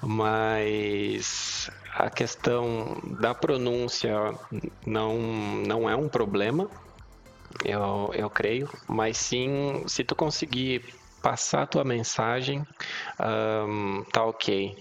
[0.00, 4.14] mas a questão da pronúncia
[4.86, 5.18] não,
[5.66, 6.70] não é um problema,
[7.64, 10.82] eu, eu creio, mas sim se tu conseguir
[11.22, 12.66] passar a tua mensagem,
[13.18, 14.76] ahn, tá ok.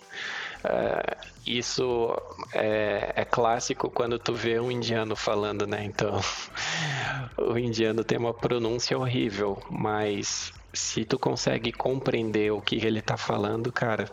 [0.63, 2.15] Ah, isso
[2.53, 5.83] é, é clássico quando tu vê um indiano falando, né?
[5.83, 6.19] Então,
[7.37, 13.17] o indiano tem uma pronúncia horrível, mas se tu consegue compreender o que ele tá
[13.17, 14.09] falando, cara,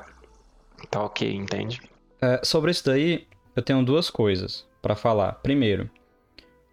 [0.91, 1.81] tá ok, entende?
[2.21, 5.33] É, sobre isso daí, eu tenho duas coisas pra falar.
[5.35, 5.89] Primeiro,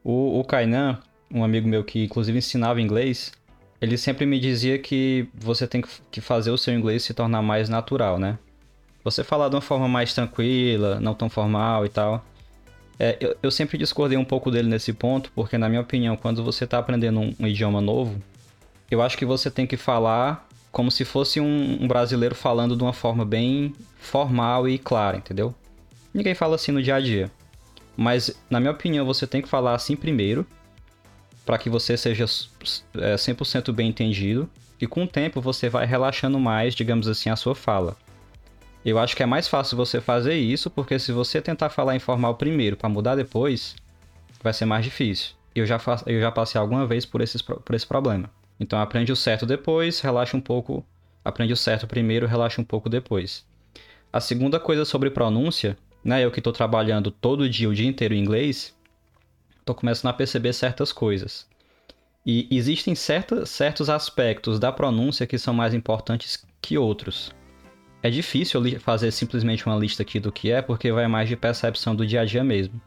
[0.03, 3.33] o, o Kainan, um amigo meu que inclusive ensinava inglês,
[3.85, 7.69] ele sempre me dizia que você tem que- fazer o seu inglês se tornar mais
[7.69, 8.37] natural, né?
[9.03, 12.25] Você falar de uma forma mais tranquila, não tão formal e tal.
[12.99, 16.43] É, eu, eu sempre discordei um pouco dele nesse ponto, porque na minha opinião, quando
[16.43, 18.19] você tá aprendendo um, um idioma novo,
[18.89, 22.81] eu acho que você tem que falar como se fosse um, um brasileiro falando de
[22.81, 25.53] uma forma bem formal e clara, entendeu?
[26.13, 27.31] Ninguém fala assim no dia a dia.
[27.95, 30.45] Mas, na minha opinião, você tem que falar assim primeiro,
[31.45, 32.25] para que você seja
[32.95, 34.49] é, 100% bem entendido,
[34.81, 37.95] e com o tempo você vai relaxando mais, digamos assim, a sua fala.
[38.83, 42.35] Eu acho que é mais fácil você fazer isso, porque se você tentar falar informal
[42.35, 43.75] primeiro para mudar depois,
[44.43, 45.33] vai ser mais difícil.
[45.55, 48.29] Eu já, eu já passei alguma vez por, esses, por esse problema.
[48.59, 50.85] Então aprende o certo depois, relaxa um pouco.
[51.23, 53.45] Aprende o certo primeiro, relaxa um pouco depois.
[54.13, 56.23] A segunda coisa sobre pronúncia, né?
[56.23, 58.75] Eu que estou trabalhando todo dia, o dia inteiro em inglês,
[59.65, 61.47] tô começando a perceber certas coisas.
[62.25, 67.31] E existem certa, certos aspectos da pronúncia que são mais importantes que outros.
[68.01, 71.95] É difícil fazer simplesmente uma lista aqui do que é, porque vai mais de percepção
[71.95, 72.79] do dia a dia mesmo.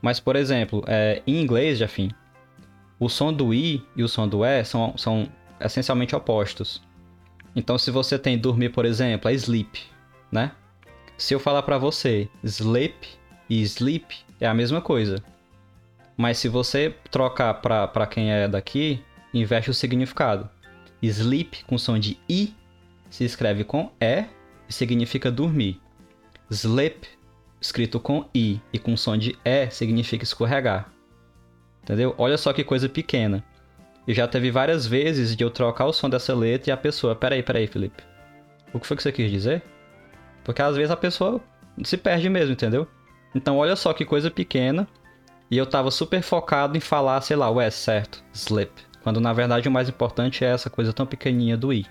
[0.00, 2.10] Mas, por exemplo, é, em inglês, Jafim,
[2.98, 5.28] o som do i e o som do e são, são
[5.60, 6.82] essencialmente opostos.
[7.54, 9.80] Então, se você tem dormir, por exemplo, é sleep,
[10.30, 10.52] né?
[11.16, 13.08] Se eu falar pra você sleep
[13.48, 15.22] e sleep é a mesma coisa.
[16.22, 19.02] Mas se você trocar pra quem é daqui,
[19.34, 20.48] inverte o significado.
[21.02, 22.54] Sleep com som de i
[23.10, 24.26] se escreve com e
[24.68, 25.80] e significa dormir.
[26.48, 27.08] Sleep
[27.60, 30.92] escrito com i e com som de e significa escorregar.
[31.82, 32.14] Entendeu?
[32.16, 33.44] Olha só que coisa pequena.
[34.06, 37.16] E já teve várias vezes de eu trocar o som dessa letra e a pessoa,
[37.16, 38.04] peraí, peraí, Felipe.
[38.72, 39.60] O que foi que você quis dizer?
[40.44, 41.40] Porque às vezes a pessoa
[41.82, 42.86] Se perde mesmo, entendeu?
[43.34, 44.86] Então olha só que coisa pequena.
[45.52, 48.72] E eu tava super focado em falar, sei lá, o S certo, slip.
[49.02, 51.84] Quando na verdade o mais importante é essa coisa tão pequenininha do I.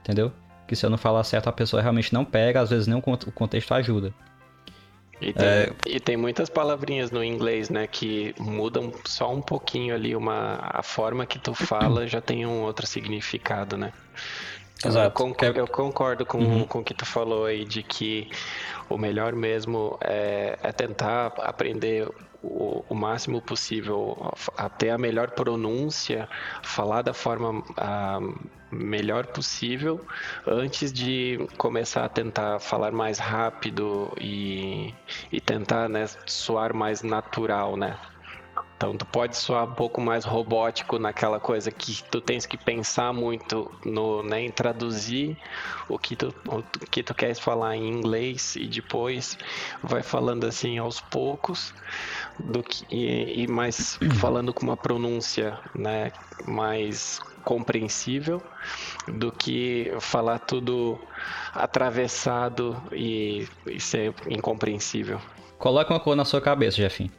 [0.00, 0.32] Entendeu?
[0.66, 3.02] Que se eu não falar certo a pessoa realmente não pega, às vezes nem o
[3.02, 4.12] contexto ajuda.
[5.20, 5.72] E tem, é...
[5.86, 10.82] e tem, muitas palavrinhas no inglês, né, que mudam só um pouquinho ali, uma, a
[10.82, 13.92] forma que tu fala já tem um outro significado, né?
[14.84, 15.06] Exato.
[15.06, 16.64] Eu, concordo, eu concordo com, uhum.
[16.64, 18.28] com o que tu falou aí, de que
[18.88, 22.08] o melhor mesmo é, é tentar aprender
[22.42, 26.28] o, o, máximo possível, a ter a melhor pronúncia,
[26.62, 28.20] falar da forma a
[28.70, 30.04] melhor possível
[30.46, 34.94] antes de começar a tentar falar mais rápido e,
[35.32, 37.98] e tentar né, soar mais natural, né?
[38.78, 43.12] Então tu pode soar um pouco mais robótico naquela coisa que tu tens que pensar
[43.12, 45.36] muito no, né, em traduzir
[45.88, 49.36] o que tu, o que tu queres falar em inglês e depois
[49.82, 51.74] vai falando assim aos poucos
[52.38, 56.12] do que, e, e mais falando com uma pronúncia né,
[56.46, 58.40] mais compreensível
[59.08, 61.00] do que falar tudo
[61.52, 65.20] atravessado e, e ser incompreensível.
[65.58, 67.10] Coloque uma coisa na sua cabeça, Jefinho.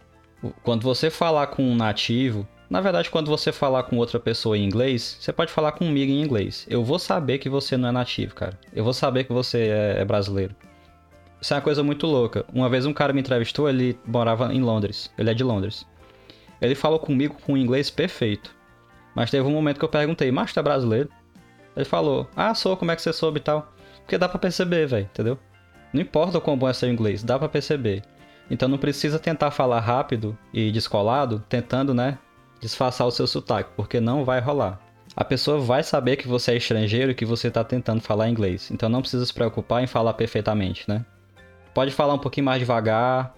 [0.63, 4.63] Quando você falar com um nativo, na verdade, quando você falar com outra pessoa em
[4.63, 6.67] inglês, você pode falar comigo em inglês.
[6.69, 8.57] Eu vou saber que você não é nativo, cara.
[8.73, 10.55] Eu vou saber que você é, é brasileiro.
[11.41, 12.45] Isso é uma coisa muito louca.
[12.53, 15.11] Uma vez um cara me entrevistou, ele morava em Londres.
[15.17, 15.85] Ele é de Londres.
[16.61, 18.55] Ele falou comigo com inglês perfeito.
[19.15, 21.09] Mas teve um momento que eu perguntei, mas tu é brasileiro?
[21.75, 23.73] Ele falou, ah, sou, como é que você soube e tal?
[24.01, 25.39] Porque dá para perceber, velho, entendeu?
[25.93, 28.03] Não importa o quão bom é seu inglês, dá para perceber.
[28.49, 32.17] Então não precisa tentar falar rápido e descolado, tentando, né,
[32.59, 34.79] disfarçar o seu sotaque, porque não vai rolar.
[35.15, 38.69] A pessoa vai saber que você é estrangeiro e que você está tentando falar inglês.
[38.71, 41.05] Então não precisa se preocupar em falar perfeitamente, né?
[41.73, 43.33] Pode falar um pouquinho mais devagar.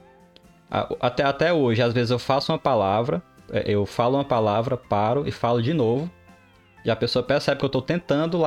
[1.00, 5.28] Até, até hoje, às vezes eu faço uma palavra, é, eu falo uma palavra, paro
[5.28, 6.10] e falo de novo.
[6.84, 8.42] E a pessoa percebe que eu estou tentando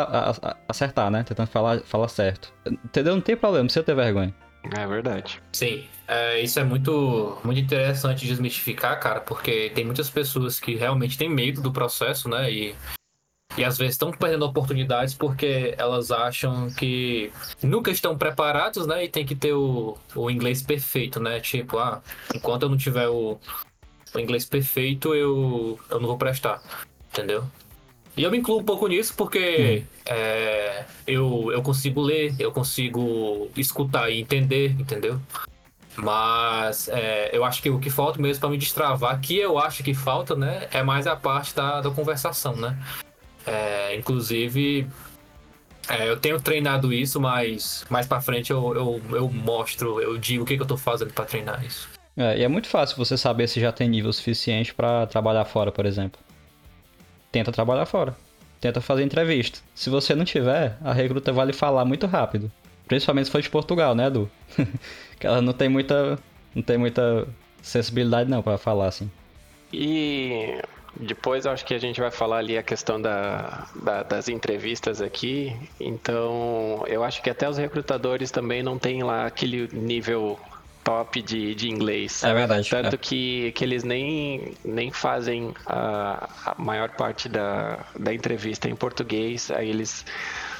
[0.69, 1.23] acertar, né?
[1.23, 2.53] Tentando falar, falar certo.
[2.67, 3.15] Entendeu?
[3.15, 4.35] Não tem problema, não precisa ter vergonha.
[4.73, 5.41] É verdade.
[5.53, 11.19] Sim, é, isso é muito, muito interessante desmistificar, cara, porque tem muitas pessoas que realmente
[11.19, 12.51] têm medo do processo, né?
[12.51, 12.75] E,
[13.57, 17.31] e às vezes estão perdendo oportunidades porque elas acham que
[17.63, 19.05] nunca estão preparados, né?
[19.05, 21.41] E tem que ter o, o inglês perfeito, né?
[21.41, 22.03] Tipo, ah,
[22.35, 23.39] enquanto eu não tiver o,
[24.15, 26.63] o inglês perfeito, eu, eu não vou prestar,
[27.13, 27.45] entendeu?
[28.17, 30.03] E eu me incluo um pouco nisso porque hum.
[30.07, 35.21] é, eu, eu consigo ler, eu consigo escutar e entender, entendeu?
[35.97, 39.83] Mas é, eu acho que o que falta mesmo para me destravar, que eu acho
[39.83, 42.77] que falta, né, é mais a parte da, da conversação, né?
[43.47, 44.87] É, inclusive,
[45.89, 50.43] é, eu tenho treinado isso, mas mais para frente eu, eu, eu, mostro, eu digo
[50.43, 51.89] o que, que eu tô fazendo para treinar isso.
[52.17, 55.71] É, e é muito fácil você saber se já tem nível suficiente para trabalhar fora,
[55.71, 56.24] por exemplo
[57.35, 58.17] tenta trabalhar fora.
[58.61, 59.59] Tenta fazer entrevista.
[59.75, 62.51] Se você não tiver, a recruta vai lhe falar muito rápido.
[62.87, 64.31] Principalmente se for de Portugal, né, Edu?
[65.19, 66.17] que ela não tem muita.
[66.55, 67.27] não tem muita
[67.61, 69.11] sensibilidade não para falar assim.
[69.73, 70.61] E
[71.01, 75.53] depois acho que a gente vai falar ali a questão da, da, das entrevistas aqui.
[75.81, 80.39] Então, eu acho que até os recrutadores também não têm lá aquele nível
[80.85, 82.23] top de, de inglês.
[82.23, 82.69] É verdade.
[82.69, 82.99] Tanto é.
[82.99, 89.51] Que, que eles nem, nem fazem a, a maior parte da, da entrevista em português,
[89.51, 90.05] aí eles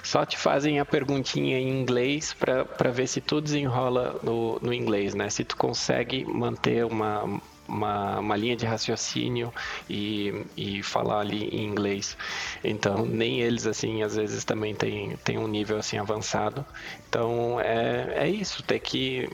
[0.03, 5.15] só te fazem a perguntinha em inglês para ver se tudo desenrola no, no inglês,
[5.15, 5.29] né?
[5.31, 9.53] Se tu consegue manter uma, uma, uma linha de raciocínio
[9.89, 12.17] e, e falar ali em inglês.
[12.63, 16.65] Então, nem eles, assim, às vezes também tem, tem um nível, assim, avançado.
[17.09, 19.29] Então, é, é isso, ter que...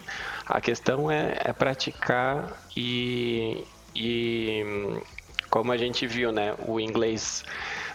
[0.46, 3.64] A questão é, é praticar e,
[3.94, 4.64] e,
[5.48, 7.44] como a gente viu, né, o inglês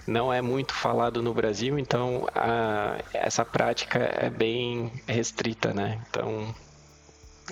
[0.07, 5.99] não é muito falado no Brasil, então a, essa prática é bem restrita, né?
[6.09, 6.53] Então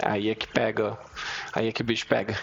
[0.01, 0.97] Aí é que pega,
[1.53, 2.37] aí é que o bicho pega.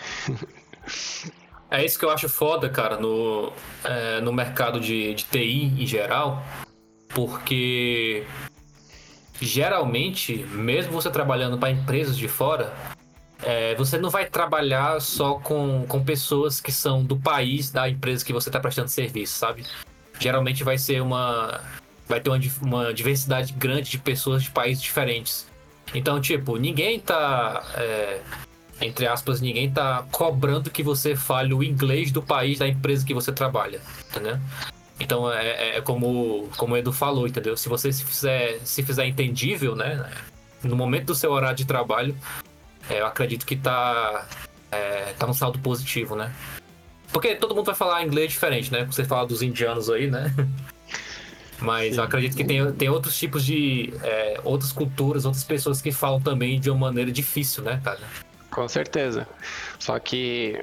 [1.70, 3.53] é isso que eu acho foda, cara, no,
[3.84, 6.42] é, no mercado de, de TI em geral,
[7.09, 8.24] porque
[9.40, 12.72] geralmente, mesmo você trabalhando para empresas de fora,
[13.42, 18.24] é, você não vai trabalhar só com, com pessoas que são do país da empresa
[18.24, 19.64] que você está prestando serviço, sabe?
[20.18, 21.61] Geralmente vai ser uma.
[22.07, 25.48] Vai ter uma, uma diversidade grande de pessoas de países diferentes.
[25.95, 27.64] Então, tipo, ninguém tá.
[27.74, 28.20] É,
[28.80, 33.12] entre aspas, ninguém tá cobrando que você fale o inglês do país da empresa que
[33.12, 34.38] você trabalha, entendeu?
[34.99, 37.57] Então é, é, é como, como o Edu falou, entendeu?
[37.57, 40.11] Se você se fizer, se fizer entendível, né?
[40.62, 42.14] no momento do seu horário de trabalho,
[42.88, 44.26] é, eu acredito que tá,
[44.70, 46.32] é, tá um saldo positivo, né?
[47.12, 48.84] Porque todo mundo vai falar inglês diferente, né?
[48.84, 50.32] Você fala dos indianos aí, né?
[51.61, 53.92] Mas eu acredito que tem, tem outros tipos de.
[54.02, 58.00] É, outras culturas, outras pessoas que falam também de uma maneira difícil, né, cara?
[58.50, 59.28] Com certeza.
[59.78, 60.61] Só que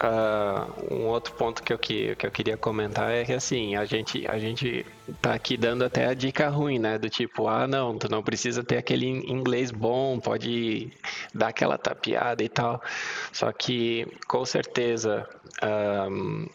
[0.00, 3.84] uh, um outro ponto que eu, que, que eu queria comentar é que assim, a
[3.84, 4.86] gente, a gente
[5.20, 6.98] tá aqui dando até a dica ruim, né?
[6.98, 10.90] Do tipo, ah não, tu não precisa ter aquele inglês bom, pode
[11.34, 12.82] dar aquela tapeada e tal.
[13.32, 15.28] Só que com certeza.
[15.62, 16.46] Um,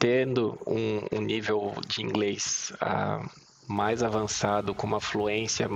[0.00, 3.28] tendo um, um, nível de inglês uh,
[3.68, 5.68] mais avançado, com uma fluência,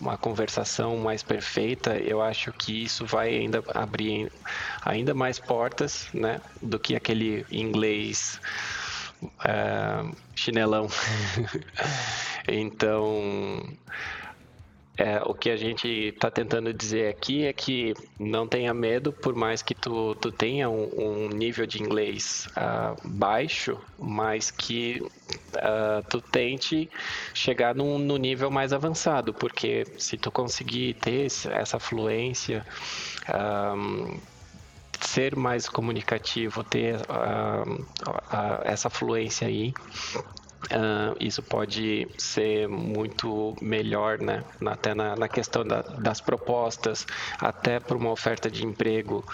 [0.00, 4.30] uma conversação mais perfeita, eu acho que isso vai ainda abrir
[4.82, 8.38] ainda mais portas, né, do que aquele inglês
[9.24, 10.86] uh, chinelão.
[12.46, 13.62] então,
[15.02, 19.34] é, o que a gente está tentando dizer aqui é que não tenha medo, por
[19.34, 26.08] mais que tu, tu tenha um, um nível de inglês uh, baixo, mas que uh,
[26.08, 26.88] tu tente
[27.34, 32.64] chegar no, no, nível mais avançado, porque se tu conseguir ter essa fluência,
[33.76, 34.20] um,
[35.00, 37.84] ser mais comunicativo, ter uh,
[38.62, 39.74] essa fluência aí,
[40.70, 44.44] Uh, isso pode ser muito melhor, né?
[44.64, 47.06] Até na, na questão da, das propostas,
[47.40, 49.24] até para uma oferta de emprego,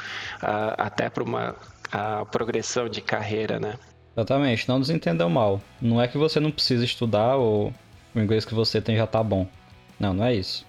[0.42, 3.74] uh, até para uma uh, progressão de carreira, né?
[4.16, 5.60] Exatamente, não nos entendam mal.
[5.80, 7.72] Não é que você não precisa estudar ou
[8.14, 9.46] o inglês que você tem já tá bom.
[10.00, 10.66] Não, não é isso.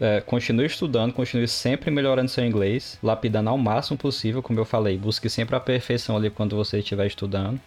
[0.00, 4.96] É, continue estudando, continue sempre melhorando seu inglês, lapidando ao máximo possível, como eu falei.
[4.96, 7.60] Busque sempre a perfeição ali quando você estiver estudando.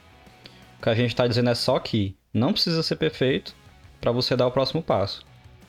[0.82, 3.54] O que a gente está dizendo é só que não precisa ser perfeito
[4.00, 5.24] para você dar o próximo passo.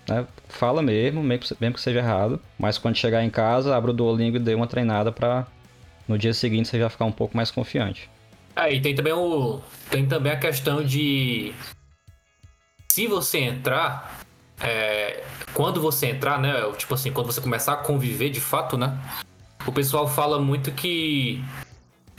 [0.08, 0.26] Né?
[0.48, 4.40] Fala mesmo, mesmo que seja errado, mas quando chegar em casa, abra o Duolingo e
[4.40, 5.46] dê uma treinada para
[6.08, 8.08] no dia seguinte você já ficar um pouco mais confiante.
[8.56, 9.60] Aí tem também o
[9.90, 11.52] tem também a questão de
[12.88, 14.18] se você entrar
[14.62, 18.98] é, quando você entrar, né, tipo assim, quando você começar a conviver de fato, né?
[19.66, 21.44] O pessoal fala muito que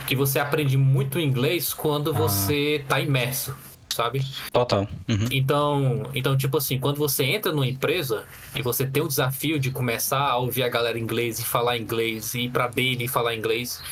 [0.06, 3.56] que você aprende muito inglês quando você tá imerso,
[3.88, 4.24] sabe?
[4.52, 4.86] Total.
[5.08, 5.28] Uhum.
[5.30, 8.24] Então, então, tipo assim, quando você entra numa empresa
[8.54, 12.34] e você tem o desafio de começar a ouvir a galera inglês e falar inglês,
[12.34, 13.82] e ir pra dele e falar inglês,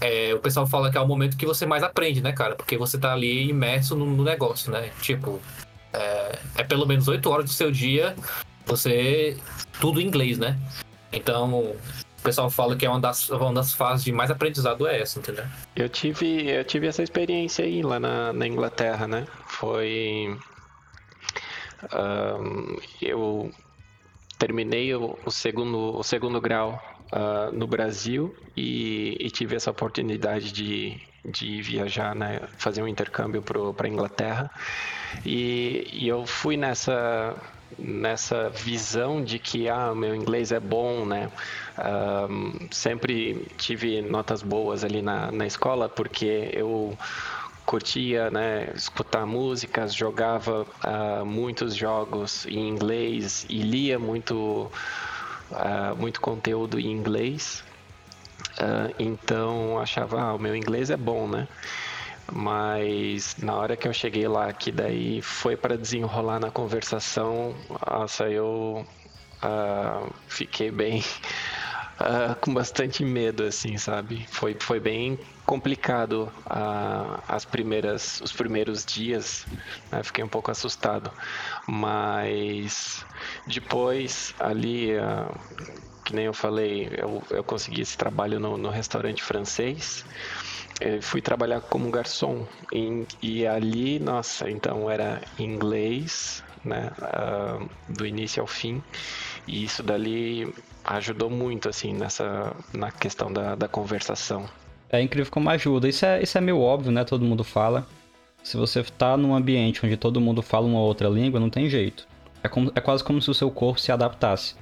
[0.00, 2.54] é, o pessoal fala que é o momento que você mais aprende, né, cara?
[2.54, 4.90] Porque você tá ali imerso no, no negócio, né?
[5.00, 5.40] Tipo,
[5.92, 8.14] é, é pelo menos oito horas do seu dia
[8.66, 9.36] você.
[9.80, 10.58] tudo em inglês, né?
[11.12, 11.74] Então,
[12.26, 15.44] pessoal fala que é uma das, uma das fases de mais aprendizado é essa, entendeu?
[15.74, 19.26] Eu tive, eu tive essa experiência aí lá na, na Inglaterra, né?
[19.46, 20.36] Foi.
[21.94, 23.50] Um, eu
[24.38, 30.52] terminei o, o, segundo, o segundo grau uh, no Brasil e, e, tive essa oportunidade
[30.52, 32.40] de, de viajar, né?
[32.58, 34.50] Fazer um intercâmbio para a Inglaterra.
[35.24, 37.36] E, e eu fui nessa
[37.78, 41.30] nessa visão de que ah, meu inglês é bom, né?
[41.78, 46.96] Um, sempre tive notas boas ali na, na escola porque eu
[47.66, 54.70] curtia né, escutar músicas, jogava uh, muitos jogos em inglês e lia muito,
[55.50, 57.64] uh, muito conteúdo em inglês.
[58.52, 61.48] Uh, então achava, ah, o meu inglês é bom, né?
[62.32, 67.54] Mas na hora que eu cheguei lá, que daí foi para desenrolar na conversação,
[67.88, 68.84] nossa, eu
[70.26, 71.04] fiquei bem
[72.00, 74.26] uh, com bastante medo, assim, sabe?
[74.30, 79.46] Foi, foi bem complicado uh, as primeiras, os primeiros dias,
[79.90, 80.02] né?
[80.02, 81.12] fiquei um pouco assustado,
[81.66, 83.04] mas
[83.46, 84.90] depois ali
[86.04, 90.04] que nem eu falei, eu, eu consegui esse trabalho no, no restaurante francês
[90.80, 98.06] eu fui trabalhar como garçom em, e ali, nossa, então era inglês, né, uh, do
[98.06, 98.82] início ao fim,
[99.46, 100.52] e isso dali
[100.86, 104.48] ajudou muito, assim, nessa, na questão da, da conversação.
[104.88, 107.86] É incrível como ajuda, isso é, isso é meio óbvio, né, todo mundo fala.
[108.42, 112.06] Se você tá num ambiente onde todo mundo fala uma outra língua, não tem jeito.
[112.42, 114.54] É, como, é quase como se o seu corpo se adaptasse.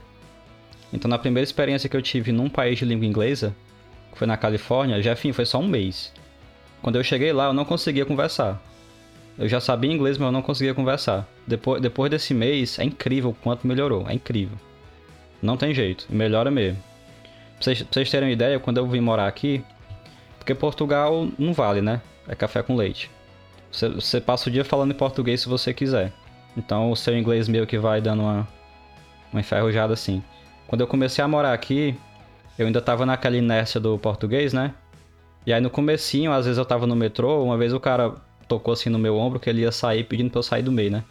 [0.90, 3.54] Então, na primeira experiência que eu tive num país de língua inglesa,
[4.10, 6.12] que foi na Califórnia, já enfim, foi só um mês.
[6.80, 8.62] Quando eu cheguei lá, eu não conseguia conversar.
[9.36, 11.28] Eu já sabia inglês, mas eu não conseguia conversar.
[11.46, 14.08] Depois, depois desse mês, é incrível o quanto melhorou.
[14.08, 14.56] É incrível.
[15.44, 16.82] Não tem jeito, melhora mesmo.
[17.56, 19.62] Pra vocês, pra vocês terem uma ideia, quando eu vim morar aqui,
[20.38, 22.00] porque Portugal não vale, né?
[22.26, 23.10] É café com leite.
[23.70, 26.12] Você, você passa o dia falando em português se você quiser.
[26.56, 28.48] Então o seu inglês meio que vai dando uma,
[29.30, 30.22] uma enferrujada assim.
[30.66, 31.94] Quando eu comecei a morar aqui,
[32.58, 34.72] eu ainda tava naquela inércia do português, né?
[35.44, 38.14] E aí no comecinho, às vezes eu tava no metrô, uma vez o cara
[38.48, 40.90] tocou assim no meu ombro que ele ia sair pedindo pra eu sair do meio,
[40.90, 41.04] né?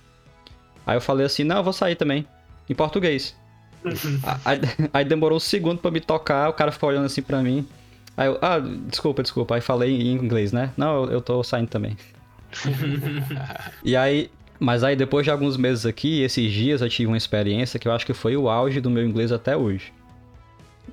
[0.88, 2.26] Aí eu falei assim, não, eu vou sair também.
[2.68, 3.36] Em português.
[4.46, 4.60] aí,
[4.94, 7.68] aí, demorou um segundo pra me tocar, o cara ficou olhando assim pra mim.
[8.16, 9.56] Aí eu, ah, desculpa, desculpa.
[9.56, 10.72] Aí falei em inglês, né?
[10.78, 11.98] Não, eu, eu tô saindo também.
[13.84, 14.30] e aí,
[14.60, 17.92] mas aí depois de alguns meses aqui, esses dias eu tive uma experiência que eu
[17.92, 19.92] acho que foi o auge do meu inglês até hoje.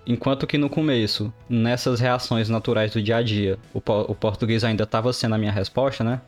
[0.06, 4.64] Enquanto que no começo, nessas reações naturais do dia a dia, o, po o português
[4.64, 6.20] ainda estava sendo a minha resposta, né?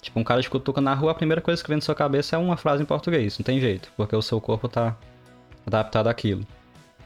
[0.00, 2.34] Tipo, um cara de cutuca na rua, a primeira coisa que vem na sua cabeça
[2.34, 4.96] é uma frase em português, não tem jeito, porque o seu corpo tá
[5.66, 6.46] adaptado àquilo.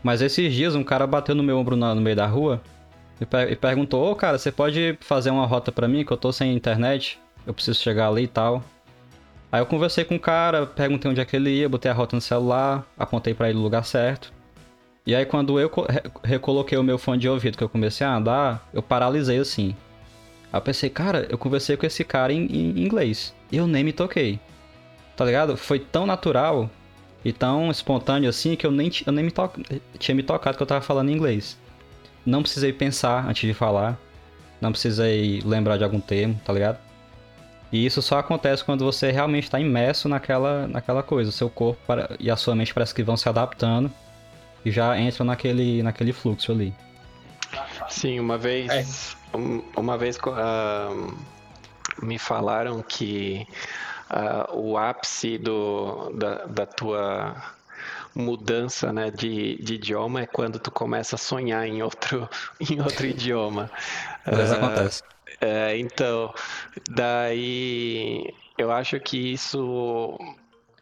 [0.03, 2.61] Mas esses dias um cara bateu no meu ombro no, no meio da rua
[3.21, 6.13] e, per e perguntou: Ô oh, cara, você pode fazer uma rota para mim que
[6.13, 7.19] eu tô sem internet?
[7.47, 8.63] Eu preciso chegar ali e tal.
[9.51, 12.17] Aí eu conversei com o cara, perguntei onde é que ele ia, botei a rota
[12.17, 14.33] no celular, apontei para ele no lugar certo.
[15.07, 15.71] E aí quando eu
[16.23, 19.77] recoloquei o meu fone de ouvido que eu comecei a andar, eu paralisei assim.
[20.53, 23.35] Aí eu pensei, cara, eu conversei com esse cara em, em inglês.
[23.53, 24.41] E eu nem me toquei.
[25.17, 25.57] Tá ligado?
[25.57, 26.69] Foi tão natural
[27.25, 29.51] e tão espontâneo assim que eu nem, eu nem me to...
[29.99, 31.59] tinha me tocado que eu tava falando inglês.
[32.25, 33.99] Não precisei pensar antes de falar.
[34.61, 36.79] Não precisei lembrar de algum termo, tá ligado?
[37.73, 41.31] E isso só acontece quando você realmente está imerso naquela, naquela coisa.
[41.31, 42.15] O seu corpo para...
[42.21, 43.91] e a sua mente parece que vão se adaptando
[44.65, 46.75] e já entram naquele, naquele fluxo ali.
[47.89, 49.79] Sim, uma vez, é.
[49.79, 51.17] uma vez uh,
[52.03, 53.47] me falaram que
[54.15, 57.35] uh, o ápice do, da, da tua
[58.15, 62.29] mudança né, de, de idioma é quando tu começa a sonhar em outro,
[62.61, 63.71] em outro idioma.
[64.25, 65.03] Vezes uh, acontece.
[65.41, 66.33] É, então,
[66.89, 70.17] daí eu acho que isso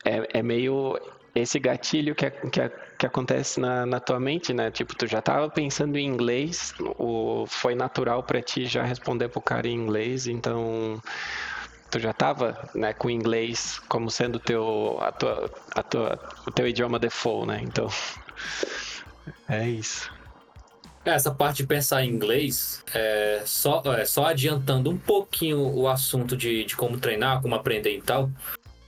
[0.04, 0.98] é, é meio
[1.34, 4.70] esse gatilho que, que, que acontece na, na tua mente, né?
[4.70, 9.40] Tipo, tu já estava pensando em inglês, o, foi natural para ti já responder pro
[9.40, 11.00] cara em inglês, então
[11.92, 16.50] tu já estava né, com o inglês como sendo teu, a tua, a tua, o
[16.50, 17.60] teu idioma default, né?
[17.62, 17.86] Então,
[19.46, 20.10] é isso.
[21.04, 26.34] Essa parte de pensar em inglês, é, só, é, só adiantando um pouquinho o assunto
[26.34, 28.30] de, de como treinar, como aprender e tal,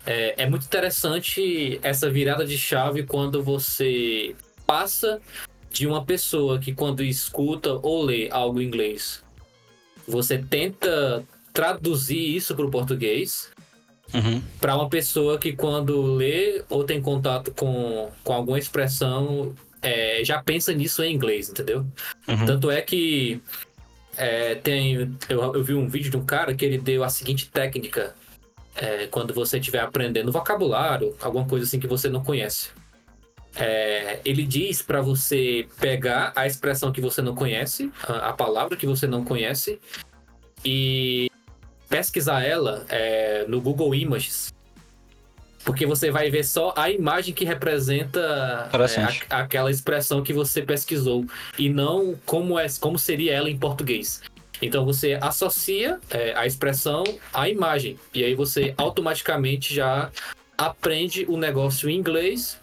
[0.06, 4.34] é, é muito interessante essa virada de chave quando você
[4.66, 5.20] passa
[5.70, 9.22] de uma pessoa que quando escuta ou lê algo em inglês,
[10.06, 11.24] você tenta
[11.54, 13.50] traduzir isso para o português
[14.12, 14.42] uhum.
[14.60, 20.42] para uma pessoa que quando lê ou tem contato com, com alguma expressão é, já
[20.42, 21.86] pensa nisso em inglês, entendeu?
[22.26, 22.44] Uhum.
[22.44, 23.40] Tanto é que
[24.16, 27.48] é, tem eu, eu vi um vídeo de um cara que ele deu a seguinte
[27.48, 28.14] técnica
[28.74, 32.70] é, quando você estiver aprendendo vocabulário, alguma coisa assim que você não conhece.
[33.56, 38.76] É, ele diz para você pegar a expressão que você não conhece, a, a, palavra
[38.76, 39.78] que você não conhece,
[40.64, 41.30] e
[41.94, 44.52] pesquisar ela é, no Google Images.
[45.64, 50.60] Porque você vai ver só a imagem que representa é, a, aquela expressão que você
[50.60, 51.24] pesquisou
[51.56, 54.22] e não como, é, como seria ela em português.
[54.60, 57.96] Então você associa é, a expressão à imagem.
[58.12, 60.10] E aí você automaticamente já
[60.58, 62.60] aprende o negócio em inglês.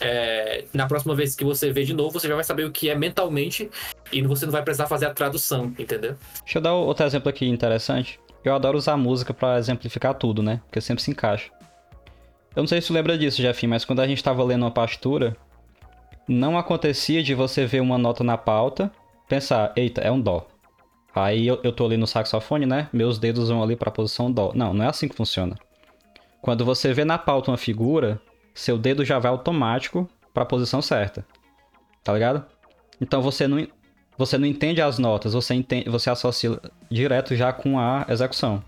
[0.00, 2.88] É, na próxima vez que você vê de novo, você já vai saber o que
[2.88, 3.68] é mentalmente
[4.12, 6.14] e você não vai precisar fazer a tradução, entendeu?
[6.44, 8.20] Deixa eu dar outro exemplo aqui interessante.
[8.44, 10.60] Eu adoro usar música para exemplificar tudo, né?
[10.66, 11.50] Porque sempre se encaixa.
[12.54, 14.70] Eu não sei se você lembra disso, Jeff, mas quando a gente estava lendo uma
[14.70, 15.36] partitura,
[16.26, 18.90] não acontecia de você ver uma nota na pauta,
[19.28, 20.46] pensar, eita, é um dó.
[21.14, 22.88] Aí eu, eu tô ali no saxofone, né?
[22.92, 24.52] Meus dedos vão ali para a posição dó.
[24.54, 25.56] Não, não é assim que funciona.
[26.40, 28.20] Quando você vê na pauta uma figura,
[28.54, 31.26] seu dedo já vai automático para a posição certa.
[32.04, 32.44] Tá ligado?
[33.00, 33.66] Então você não,
[34.18, 36.60] você não entende as notas, você, entende, você associa
[36.90, 38.62] direto já com a execução.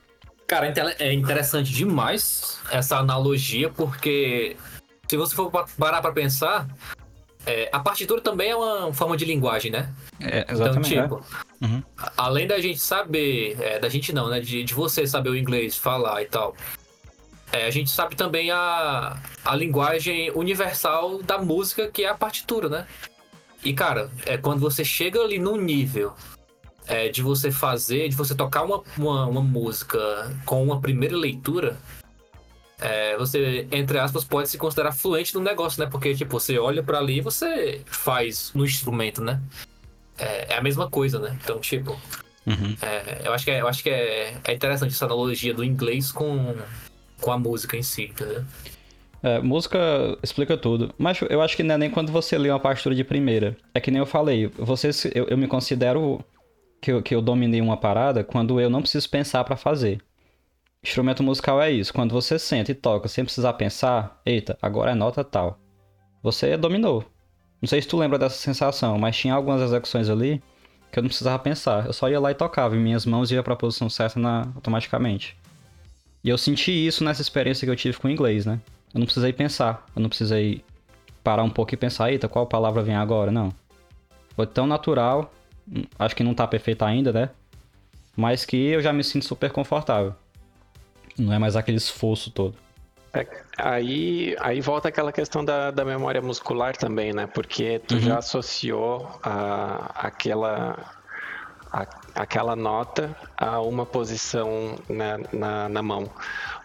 [0.47, 4.57] Cara, é interessante demais essa analogia, porque
[5.09, 6.69] se você for parar para pensar,
[7.47, 9.93] é, a partitura também é uma forma de linguagem, né?
[10.21, 10.95] É, exatamente.
[10.95, 11.25] Então, tipo,
[11.63, 11.67] é.
[11.67, 11.83] uhum.
[12.17, 14.41] além da gente saber, é, da gente não, né?
[14.41, 16.55] De, de você saber o inglês, falar e tal.
[17.53, 22.69] É, a gente sabe também a, a linguagem universal da música, que é a partitura,
[22.69, 22.87] né?
[23.65, 26.15] E, cara, é quando você chega ali num nível
[26.87, 29.99] é, de você fazer, de você tocar uma, uma, uma música
[30.45, 31.79] com uma primeira leitura,
[32.81, 35.89] é, você, entre aspas, pode se considerar fluente no negócio, né?
[35.91, 39.41] Porque, tipo, você olha para ali e você faz no instrumento, né?
[40.19, 41.39] É, é, a mesma coisa, né?
[41.43, 41.93] Então, tipo,
[42.47, 42.77] uhum.
[42.81, 46.11] é, eu acho que, é, eu acho que é, é interessante essa analogia do inglês
[46.11, 46.57] com,
[47.21, 48.45] com a música em si, entendeu?
[49.23, 49.79] É, música
[50.23, 50.95] explica tudo.
[50.97, 53.57] Mas eu acho que não é nem quando você lê uma partitura de primeira.
[53.75, 56.25] É que nem eu falei, você, eu, eu me considero
[56.81, 60.01] que eu, que eu dominei uma parada quando eu não preciso pensar para fazer.
[60.83, 61.93] Instrumento musical é isso.
[61.93, 65.59] Quando você senta e toca sem precisar pensar, eita, agora é nota tal.
[66.23, 67.05] Você dominou.
[67.61, 70.43] Não sei se tu lembra dessa sensação, mas tinha algumas execuções ali
[70.91, 71.87] que eu não precisava pensar.
[71.87, 74.49] Eu só ia lá e tocava, e minhas mãos iam para a posição certa na...
[74.55, 75.37] automaticamente.
[76.25, 78.61] E eu senti isso nessa experiência que eu tive com o inglês, né?
[78.93, 80.65] Eu não precisei pensar, eu não precisei
[81.23, 83.31] parar um pouco e pensar, eita, qual palavra vem agora?
[83.31, 83.53] Não.
[84.35, 85.33] Foi tão natural,
[85.99, 87.31] acho que não tá perfeito ainda, né?
[88.17, 90.15] Mas que eu já me sinto super confortável.
[91.19, 92.57] Não é mais aquele esforço todo.
[93.13, 93.27] É,
[93.59, 97.27] aí, aí volta aquela questão da, da memória muscular também, né?
[97.27, 98.01] Porque tu uhum.
[98.01, 100.79] já associou a, aquela,
[101.73, 106.11] a, aquela nota a uma posição na, na, na mão.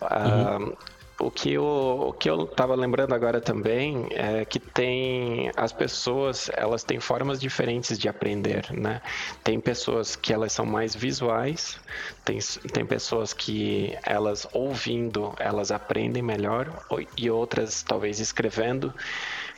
[0.01, 0.71] Uhum.
[0.71, 0.77] Uh,
[1.17, 6.49] o que, eu, o que eu estava lembrando agora também é que tem as pessoas,
[6.53, 9.01] elas têm formas diferentes de aprender, né?
[9.43, 11.79] Tem pessoas que elas são mais visuais,
[12.25, 12.39] tem,
[12.73, 16.85] tem pessoas que elas ouvindo, elas aprendem melhor
[17.17, 18.93] e outras talvez escrevendo,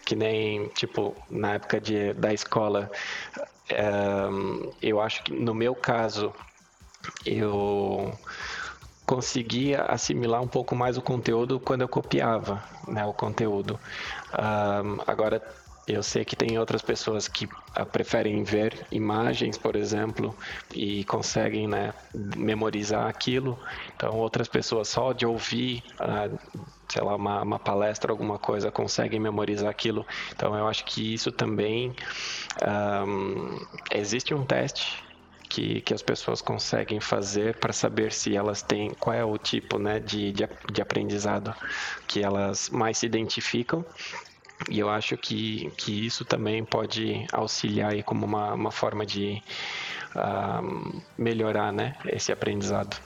[0.06, 2.92] que nem, tipo, na época de, da escola,
[3.70, 3.84] é,
[4.82, 6.32] eu acho que no meu caso,
[7.26, 8.14] eu
[9.08, 13.80] conseguia assimilar um pouco mais o conteúdo quando eu copiava né, o conteúdo.
[14.34, 15.42] Um, agora,
[15.88, 20.36] eu sei que tem outras pessoas que uh, preferem ver imagens, por exemplo,
[20.76, 21.94] e conseguem né,
[22.36, 23.58] memorizar aquilo.
[23.96, 26.38] Então, outras pessoas só de ouvir, uh,
[26.90, 30.06] sei lá, uma, uma, palestra, alguma coisa, conseguem memorizar aquilo.
[30.36, 31.96] Então, eu acho que isso também.
[32.62, 33.58] Um,
[33.90, 35.07] existe um teste
[35.50, 39.80] que, que as pessoas conseguem fazer para saber se elas têm qual é o tipo
[39.80, 41.54] né, de, de, de aprendizado
[42.08, 43.86] que elas mais se identificam
[44.70, 49.42] e eu acho que, que isso também pode auxiliar aí como uma, uma forma de
[50.16, 52.98] uh, melhorar né, esse aprendizado.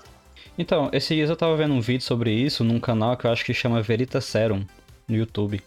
[0.58, 3.44] Então, esses dias eu estava vendo um vídeo sobre isso num canal que eu acho
[3.44, 4.66] que chama Verita Serum
[5.08, 5.62] no YouTube.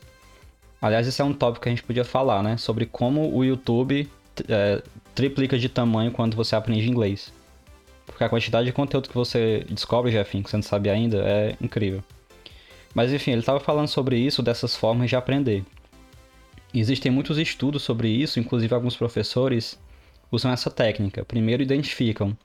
[0.81, 2.57] Aliás, esse é um tópico que a gente podia falar, né?
[2.57, 4.11] Sobre como o YouTube
[4.49, 4.83] é,
[5.15, 7.33] triplica de tamanho quando você aprende inglês.
[8.07, 11.57] Porque a quantidade de conteúdo que você descobre, Jeffin, que você não sabe ainda, é
[11.61, 12.03] incrível.
[12.95, 15.65] Mas enfim, ele estava falando sobre isso, dessas formas de aprender.
[16.73, 19.79] Existem muitos estudos sobre isso, inclusive alguns professores
[20.31, 21.25] usam essa técnica.
[21.25, 22.37] Primeiro identificam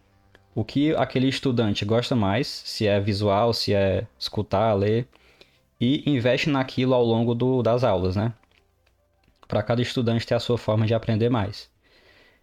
[0.54, 5.08] o que aquele estudante gosta mais, se é visual, se é escutar, ler,
[5.80, 8.34] e investe naquilo ao longo do, das aulas, né?
[9.48, 11.70] Para cada estudante ter a sua forma de aprender mais.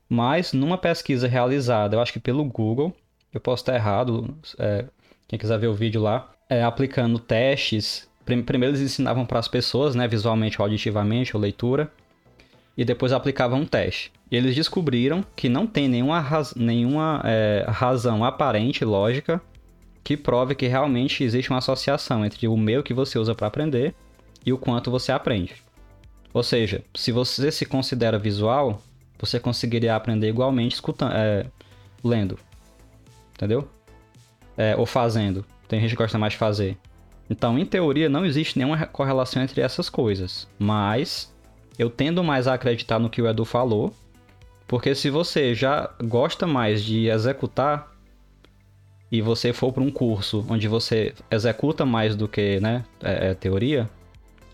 [0.08, 2.94] Mas numa pesquisa realizada, eu acho que pelo Google,
[3.32, 4.84] eu posso estar errado, é,
[5.26, 8.08] quem quiser ver o vídeo lá, é, aplicando testes.
[8.24, 11.90] Primeiro eles ensinavam para as pessoas, né, visualmente ou auditivamente, ou leitura,
[12.76, 14.12] e depois aplicavam um teste.
[14.30, 19.40] E eles descobriram que não tem nenhuma, raz nenhuma é, razão aparente, lógica,
[20.02, 23.94] que prove que realmente existe uma associação entre o meio que você usa para aprender
[24.44, 25.54] e o quanto você aprende.
[26.32, 28.82] Ou seja, se você se considera visual,
[29.18, 31.46] você conseguiria aprender igualmente escutando, é,
[32.02, 32.38] lendo.
[33.34, 33.68] Entendeu?
[34.56, 35.44] É, ou fazendo.
[35.68, 36.76] Tem gente que gosta mais de fazer.
[37.28, 40.48] Então, em teoria, não existe nenhuma correlação entre essas coisas.
[40.58, 41.34] Mas
[41.78, 43.92] eu tendo mais a acreditar no que o Edu falou.
[44.66, 47.92] Porque se você já gosta mais de executar
[49.10, 53.34] e você for para um curso onde você executa mais do que né, é, é
[53.34, 53.88] teoria,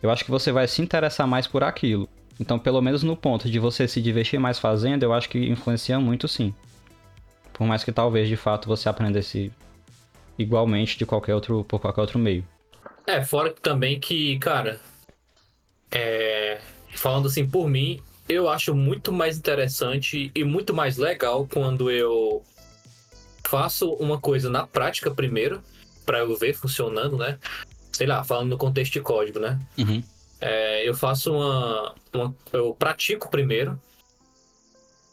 [0.03, 2.09] eu acho que você vai se interessar mais por aquilo.
[2.41, 5.99] Então, pelo menos no ponto de você se divertir mais fazendo, eu acho que influencia
[6.01, 6.55] muito sim.
[7.53, 9.53] Por mais que talvez de fato você aprendesse
[10.39, 12.47] igualmente de qualquer outro, por qualquer outro meio.
[13.07, 14.81] É, fora também que, cara,
[15.91, 16.61] é,
[16.95, 22.43] falando assim por mim, eu acho muito mais interessante e muito mais legal quando eu
[23.47, 25.63] faço uma coisa na prática primeiro,
[26.07, 27.39] para eu ver funcionando, né?
[27.93, 29.61] Sei lá, falando no contexto de código, né?
[29.77, 30.03] Uhum.
[30.43, 33.81] É, eu faço uma, uma, Eu pratico primeiro.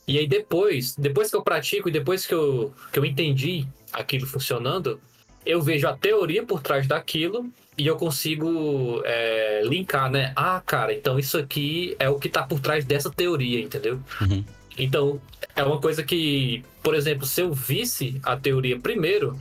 [0.07, 4.25] E aí depois, depois que eu pratico e depois que eu, que eu entendi aquilo
[4.25, 4.99] funcionando,
[5.45, 10.34] eu vejo a teoria por trás daquilo e eu consigo é, linkar, né?
[10.36, 13.99] Ah, cara, então isso aqui é o que tá por trás dessa teoria, entendeu?
[14.19, 14.43] Uhum.
[14.80, 15.21] Então,
[15.55, 19.38] é uma coisa que, por exemplo, se eu visse a teoria primeiro,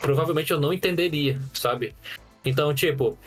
[0.00, 1.94] provavelmente eu não entenderia, sabe?
[2.44, 3.18] Então, tipo,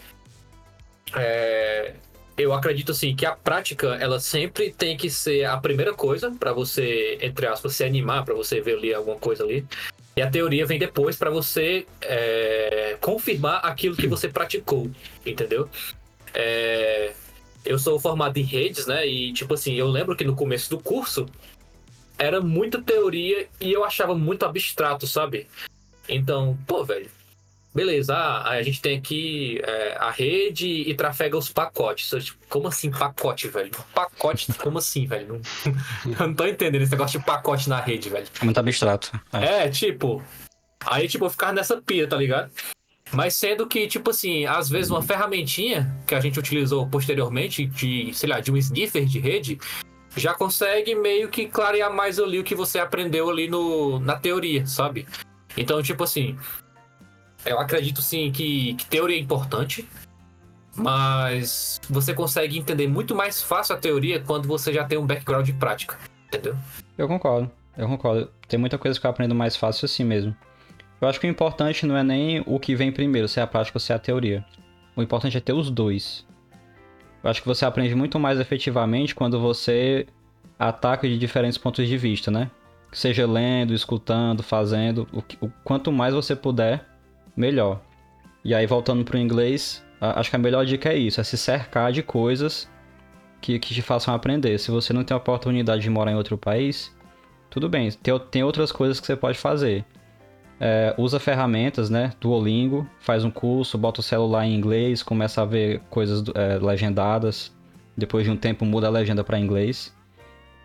[1.14, 1.93] é,
[2.38, 6.53] eu acredito assim que a prática ela sempre tem que ser a primeira coisa para
[6.53, 9.66] você entre aspas se animar para você ver ali alguma coisa ali
[10.16, 14.89] e a teoria vem depois para você é, confirmar aquilo que você praticou
[15.26, 15.70] entendeu
[16.34, 17.14] é,
[17.66, 19.08] eu sou formado em redes, né?
[19.08, 21.26] E, tipo assim, eu lembro que no começo do curso
[22.18, 25.47] era muita teoria e eu achava muito abstrato, sabe?
[26.08, 27.10] Então, pô, velho,
[27.76, 32.10] beleza, ah, a gente tem aqui é, a rede e trafega os pacotes.
[32.24, 33.72] Tipo, como assim pacote, velho?
[33.94, 35.42] Pacote, como assim, velho?
[36.06, 38.26] Não, eu não tô entendendo esse negócio de pacote na rede, velho.
[38.42, 39.12] É muito abstrato.
[39.34, 40.24] É, é tipo.
[40.86, 42.50] Aí, tipo, eu ficava nessa pia, tá ligado?
[43.12, 48.14] Mas sendo que, tipo assim, às vezes uma ferramentinha que a gente utilizou posteriormente, de,
[48.14, 49.60] sei lá, de um sniffer de rede,
[50.16, 54.66] já consegue meio que clarear mais ali o que você aprendeu ali no, na teoria,
[54.66, 55.08] sabe?
[55.58, 56.38] Então, tipo assim,
[57.46, 59.88] eu acredito sim que, que teoria é importante,
[60.76, 65.46] mas você consegue entender muito mais fácil a teoria quando você já tem um background
[65.46, 66.56] de prática, entendeu?
[66.98, 68.30] Eu concordo, eu concordo.
[68.48, 70.36] Tem muita coisa que eu aprendo mais fácil assim mesmo.
[71.00, 73.48] Eu acho que o importante não é nem o que vem primeiro, se é a
[73.48, 74.46] prática ou se é a teoria.
[74.96, 76.26] O importante é ter os dois.
[77.24, 80.08] Eu acho que você aprende muito mais efetivamente quando você
[80.58, 82.50] ataca de diferentes pontos de vista, né?
[82.91, 85.08] Seja lendo, escutando, fazendo.
[85.12, 86.86] O, o quanto mais você puder,
[87.36, 87.82] melhor.
[88.44, 91.38] E aí, voltando para o inglês, acho que a melhor dica é isso: é se
[91.38, 92.70] cercar de coisas
[93.42, 94.58] que, que te façam aprender.
[94.58, 96.96] Se você não tem a oportunidade de morar em outro país,
[97.50, 99.86] tudo bem, tem, tem outras coisas que você pode fazer.
[100.60, 102.12] É, usa ferramentas, né?
[102.20, 107.54] Duolingo, faz um curso, bota o celular em inglês, começa a ver coisas é, legendadas.
[107.98, 109.96] Depois de um tempo muda a legenda para inglês.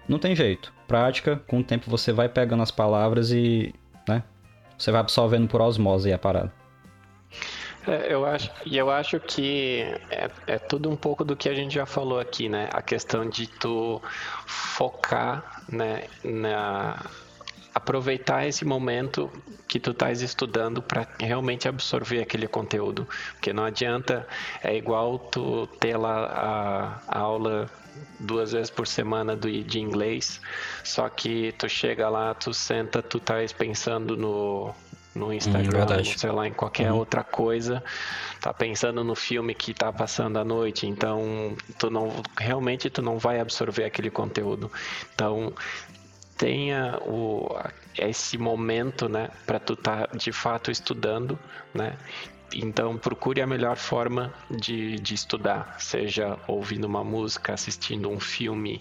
[0.09, 0.73] Não tem jeito.
[0.89, 3.73] Prática, com o tempo você vai pegando as palavras e,
[4.09, 4.23] né?
[4.77, 6.60] Você vai absorvendo por osmose a parada.
[7.87, 11.55] É, eu acho, e eu acho que é, é, tudo um pouco do que a
[11.55, 12.69] gente já falou aqui, né?
[12.73, 14.03] A questão de tu
[14.47, 16.99] focar, né, na
[17.73, 19.31] aproveitar esse momento
[19.69, 24.27] que tu estás estudando para realmente absorver aquele conteúdo, porque não adianta
[24.63, 27.71] é igual tu ter lá a, a aula
[28.19, 30.41] duas vezes por semana do, de inglês,
[30.83, 34.75] só que tu chega lá, tu senta, tu estás pensando no
[35.15, 36.99] no Instagram, hum, sei lá, em qualquer uhum.
[36.99, 37.83] outra coisa,
[38.41, 43.19] tá pensando no filme que tá passando à noite, então tu não realmente tu não
[43.19, 44.71] vai absorver aquele conteúdo.
[45.15, 45.53] Então
[46.37, 47.55] tenha o
[47.99, 51.39] esse momento, né, para tu estar tá, de fato estudando,
[51.75, 51.97] né?
[52.55, 58.81] Então procure a melhor forma de, de estudar, seja ouvindo uma música, assistindo um filme,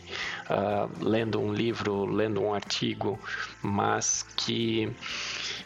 [0.50, 3.20] uh, lendo um livro, lendo um artigo,
[3.62, 4.92] mas que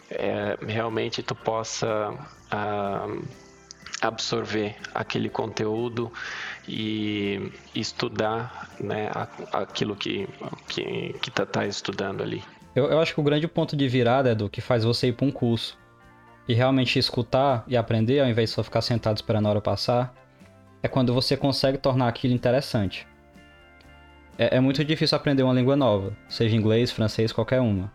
[0.09, 3.23] é, realmente tu possa uh,
[4.01, 6.11] absorver aquele conteúdo
[6.67, 9.09] e estudar né,
[9.51, 10.27] aquilo que,
[10.67, 12.43] que, que tá, tá estudando ali.
[12.75, 15.13] Eu, eu acho que o grande ponto de virada é do que faz você ir
[15.13, 15.77] para um curso
[16.47, 20.13] e realmente escutar e aprender, ao invés de só ficar sentado esperando a hora passar,
[20.81, 23.07] é quando você consegue tornar aquilo interessante.
[24.37, 27.91] É, é muito difícil aprender uma língua nova, seja inglês, francês, qualquer uma.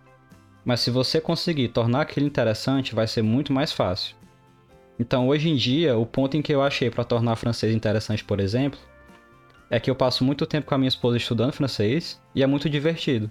[0.64, 4.16] Mas se você conseguir tornar aquilo interessante, vai ser muito mais fácil.
[4.98, 8.40] Então, hoje em dia, o ponto em que eu achei para tornar francês interessante, por
[8.40, 8.78] exemplo,
[9.70, 12.68] é que eu passo muito tempo com a minha esposa estudando francês e é muito
[12.68, 13.30] divertido.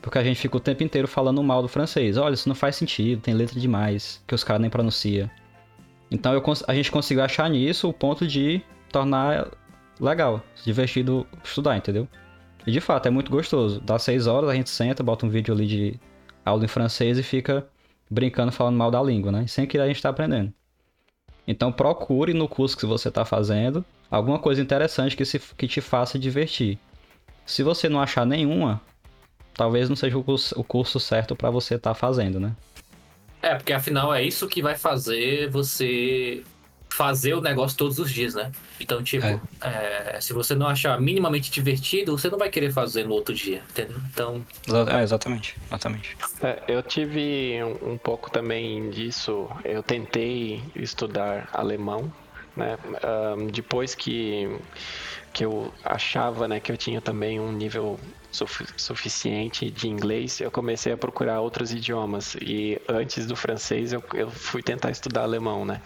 [0.00, 2.16] Porque a gente fica o tempo inteiro falando mal do francês.
[2.16, 5.28] Olha, isso não faz sentido, tem letra demais, que os caras nem pronunciam.
[6.10, 9.48] Então eu, a gente conseguiu achar nisso o ponto de tornar
[10.00, 12.06] legal, divertido estudar, entendeu?
[12.66, 13.80] E de fato, é muito gostoso.
[13.80, 16.00] Dá seis horas, a gente senta, bota um vídeo ali de
[16.44, 17.66] aula em francês e fica
[18.10, 19.46] brincando, falando mal da língua, né?
[19.46, 20.52] Sem que a gente tá aprendendo.
[21.46, 25.80] Então procure no curso que você está fazendo alguma coisa interessante que, se, que te
[25.80, 26.78] faça divertir.
[27.44, 28.80] Se você não achar nenhuma,
[29.56, 32.54] talvez não seja o curso, o curso certo para você estar tá fazendo, né?
[33.42, 36.42] É, porque afinal é isso que vai fazer você
[36.88, 38.50] fazer o negócio todos os dias, né?
[38.80, 39.40] Então, tipo, é.
[40.14, 43.62] É, se você não achar minimamente divertido, você não vai querer fazer no outro dia,
[43.70, 43.98] entendeu?
[44.10, 44.42] Então.
[44.90, 46.16] É, exatamente, exatamente.
[46.42, 49.46] É, eu tive um, um pouco também disso.
[49.62, 52.10] Eu tentei estudar alemão,
[52.56, 52.78] né?
[53.36, 54.48] Um, depois que
[55.36, 60.94] que eu achava, né, que eu tinha também um nível suficiente de inglês, eu comecei
[60.94, 62.36] a procurar outros idiomas.
[62.36, 65.82] E antes do francês, eu, eu fui tentar estudar alemão, né?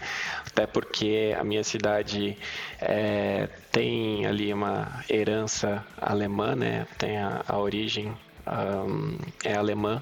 [0.47, 2.37] Até porque a minha cidade
[2.79, 6.87] é, tem ali uma herança alemã, né?
[6.97, 10.01] Tem a, a origem um, é alemã.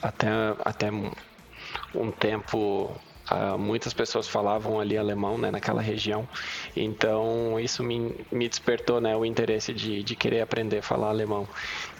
[0.00, 0.28] Até,
[0.64, 2.98] até um tempo
[3.30, 6.28] Uh, muitas pessoas falavam ali alemão né, naquela região,
[6.76, 11.48] então isso me, me despertou né, o interesse de, de querer aprender a falar alemão.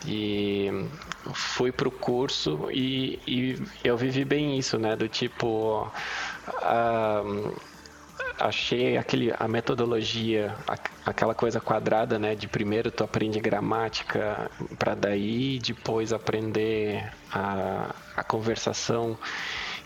[0.07, 0.69] E
[1.33, 5.91] fui para o curso e, e, eu vivi bem isso, né, do tipo.
[6.47, 7.55] Uh,
[8.39, 10.77] achei aquele, a metodologia, a,
[11.11, 12.35] aquela coisa quadrada, né?
[12.35, 19.19] De primeiro tu aprende gramática para daí depois aprender a, a conversação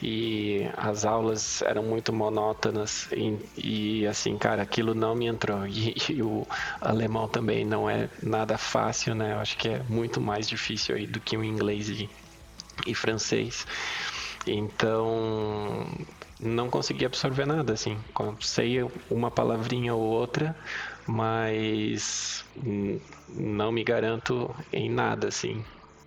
[0.00, 5.66] e as aulas eram muito monótonas e, e, assim, cara, aquilo não me entrou.
[5.66, 6.46] E, e, o
[6.80, 9.32] alemão também não é nada fácil, né?
[9.32, 12.08] Eu acho que é muito mais difícil aí do que o inglês e,
[12.86, 13.66] e francês.
[14.46, 15.86] Então,
[16.40, 17.98] não consegui absorver nada, assim.
[18.40, 18.78] Sei
[19.10, 20.56] uma palavrinha ou outra,
[21.06, 22.44] mas
[23.28, 25.64] não me garanto em nada, assim.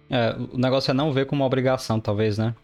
[0.10, 2.56] É, o negócio é não ver como uma obrigação, talvez, né?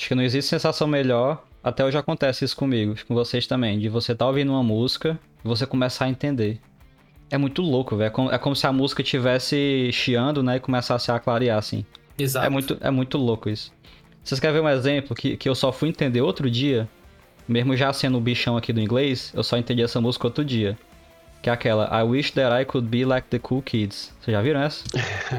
[0.00, 3.90] Acho que não existe sensação melhor, até hoje acontece isso comigo, com vocês também, de
[3.90, 6.58] você estar tá ouvindo uma música e você começar a entender.
[7.28, 8.06] É muito louco, velho.
[8.06, 10.56] É como, é como se a música estivesse chiando, né?
[10.56, 11.84] E começasse a clarear, assim.
[12.18, 12.46] Exato.
[12.46, 13.74] É muito, é muito louco isso.
[14.24, 16.88] Vocês querem ver um exemplo que, que eu só fui entender outro dia?
[17.46, 20.78] Mesmo já sendo o bichão aqui do inglês, eu só entendi essa música outro dia.
[21.42, 24.12] Que é aquela I wish that I could be like the cool kids.
[24.20, 24.84] Vocês já viram essa?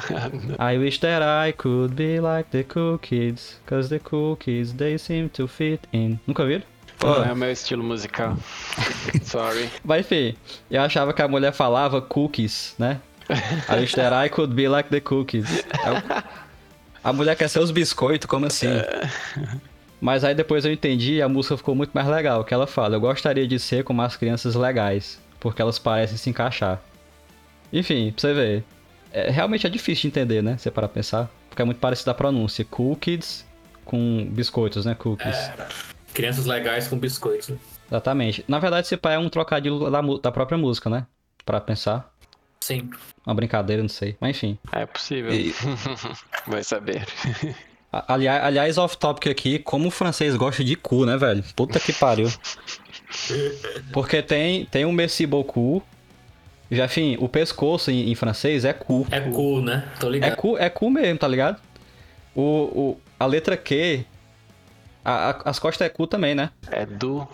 [0.60, 3.60] I wish that I could be like the cool kids.
[3.68, 6.20] Cause the cool kids, they seem to fit in.
[6.26, 6.64] Nunca viram?
[7.04, 8.38] Não é o meu estilo musical.
[9.24, 9.70] Sorry.
[9.84, 10.36] Mas enfim,
[10.70, 13.00] eu achava que a mulher falava cookies, né?
[13.70, 15.66] I wish that I could be like the cookies.
[17.04, 18.68] A mulher quer ser os biscoitos, como assim?
[18.68, 19.10] É.
[20.02, 22.44] Mas aí depois eu entendi e a música ficou muito mais legal.
[22.44, 26.30] Que ela fala: Eu gostaria de ser como as crianças legais, porque elas parecem se
[26.30, 26.80] encaixar.
[27.74, 28.64] Enfim, pra você ver.
[29.12, 30.58] É, realmente é difícil de entender, né?
[30.58, 31.30] Você para pensar.
[31.50, 32.64] Porque é muito parecido a pronúncia.
[32.64, 33.46] Cool kids
[33.84, 34.96] com biscoitos, né?
[34.96, 35.36] Cookies.
[35.36, 35.68] É,
[36.14, 37.50] crianças legais com biscoitos.
[37.50, 37.58] Né?
[37.90, 38.46] Exatamente.
[38.48, 41.06] Na verdade, esse pai é um trocadilho da, da própria música, né?
[41.44, 42.10] Para pensar.
[42.62, 42.90] Sim.
[43.26, 44.16] Uma brincadeira, não sei.
[44.22, 44.58] Mas enfim.
[44.72, 45.34] É possível.
[45.34, 45.54] E...
[46.48, 47.06] Vai saber.
[47.92, 51.44] Aliás, aliás, off-topic aqui, como o francês gosta de cu, né, velho?
[51.56, 52.32] Puta que pariu.
[53.92, 55.84] Porque tem, tem o merci beaucoup.
[56.70, 59.06] Já, enfim, o pescoço em, em, francês é cu.
[59.12, 59.88] É cu, né?
[60.00, 60.32] Tô ligado.
[60.32, 61.62] É cu, é cu mesmo, tá ligado?
[62.34, 64.06] O, o, a letra Q.
[65.04, 66.50] A, a, as costas é cu também, né?
[66.72, 67.28] É do.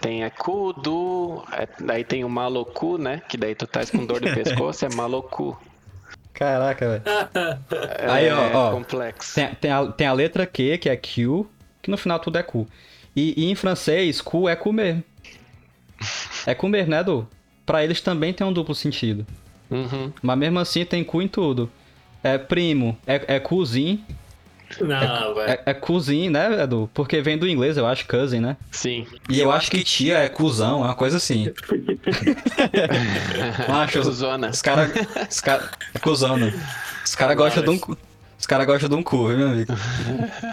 [0.00, 1.44] Tem a cu, do.
[1.52, 3.20] É, daí tem o malocu, né?
[3.28, 5.58] Que daí tu tá com dor de pescoço, é malocu.
[6.32, 7.02] Caraca, velho.
[7.98, 8.70] É, Aí, ó, ó.
[8.72, 9.34] complexo.
[9.34, 11.46] Tem, tem, a, tem a letra Q, que é Q,
[11.80, 12.66] que no final tudo é cu.
[13.14, 15.02] E, e em francês, cu é cu mesmo.
[16.46, 17.28] É mesmo, né, Edu?
[17.64, 19.26] Pra eles também tem um duplo sentido.
[19.70, 20.12] Uhum.
[20.22, 21.70] Mas mesmo assim tem cu em tudo.
[22.22, 24.02] É primo, é, é cousin,
[24.80, 26.90] não, é, é, é cousin, né, Edu?
[26.92, 28.56] Porque vem do inglês, eu acho, cousin, né?
[28.70, 29.06] Sim.
[29.28, 31.52] E eu acho que tia é cuzão, uma coisa assim.
[33.68, 34.50] Macho, Cuzona.
[34.50, 34.90] Os caras.
[35.30, 35.70] Os caras.
[35.94, 36.52] É cuzona.
[37.04, 37.80] Os caras gostam de um.
[38.38, 39.72] Os caras gostam de um cu, viu, meu amigo?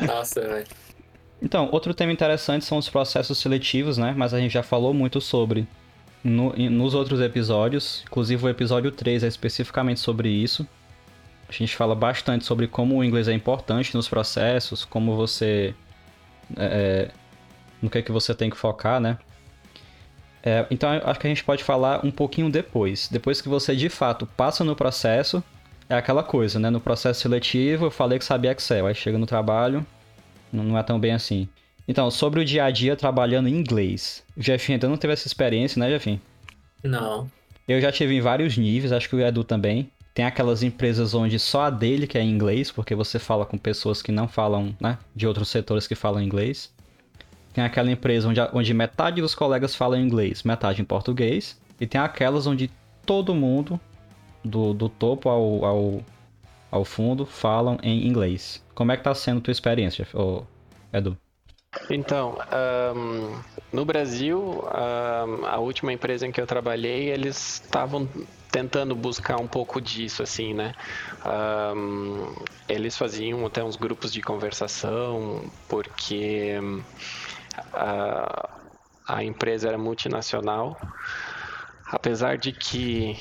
[0.05, 0.67] Nossa, velho.
[1.41, 4.13] Então, outro tema interessante são os processos seletivos, né?
[4.15, 5.67] Mas a gente já falou muito sobre
[6.23, 8.03] no, nos outros episódios.
[8.07, 10.67] Inclusive o episódio 3 é especificamente sobre isso.
[11.49, 15.73] A gente fala bastante sobre como o inglês é importante nos processos, como você.
[16.55, 17.11] É, é,
[17.81, 19.17] no que é que você tem que focar, né?
[20.43, 23.09] É, então acho que a gente pode falar um pouquinho depois.
[23.11, 25.43] Depois que você de fato passa no processo,
[25.89, 26.69] é aquela coisa, né?
[26.69, 29.85] No processo seletivo eu falei que sabia Excel, aí chega no trabalho,
[30.51, 31.47] não é tão bem assim.
[31.87, 34.23] Então, sobre o dia a dia trabalhando em inglês.
[34.37, 36.21] O Jefinho ainda não teve essa experiência, né, Jefinho?
[36.83, 37.29] Não.
[37.67, 39.91] Eu já tive em vários níveis, acho que o Edu também.
[40.13, 43.57] Tem aquelas empresas onde só a dele que é em inglês, porque você fala com
[43.57, 44.97] pessoas que não falam, né?
[45.15, 46.73] De outros setores que falam inglês.
[47.53, 51.59] Tem aquela empresa onde, onde metade dos colegas falam inglês, metade em português.
[51.79, 52.69] E tem aquelas onde
[53.05, 53.79] todo mundo,
[54.43, 56.05] do, do topo ao, ao,
[56.71, 58.65] ao fundo, falam em inglês.
[58.73, 60.07] Como é que tá sendo tua experiência,
[60.93, 61.17] Edu?
[61.89, 62.37] Então,
[62.95, 63.39] um,
[63.71, 68.07] no Brasil, um, a última empresa em que eu trabalhei, eles estavam
[68.51, 70.73] tentando buscar um pouco disso, assim, né?
[71.25, 72.33] Um,
[72.67, 76.55] eles faziam até uns grupos de conversação, porque
[79.07, 80.77] a empresa era multinacional,
[81.87, 83.17] apesar de que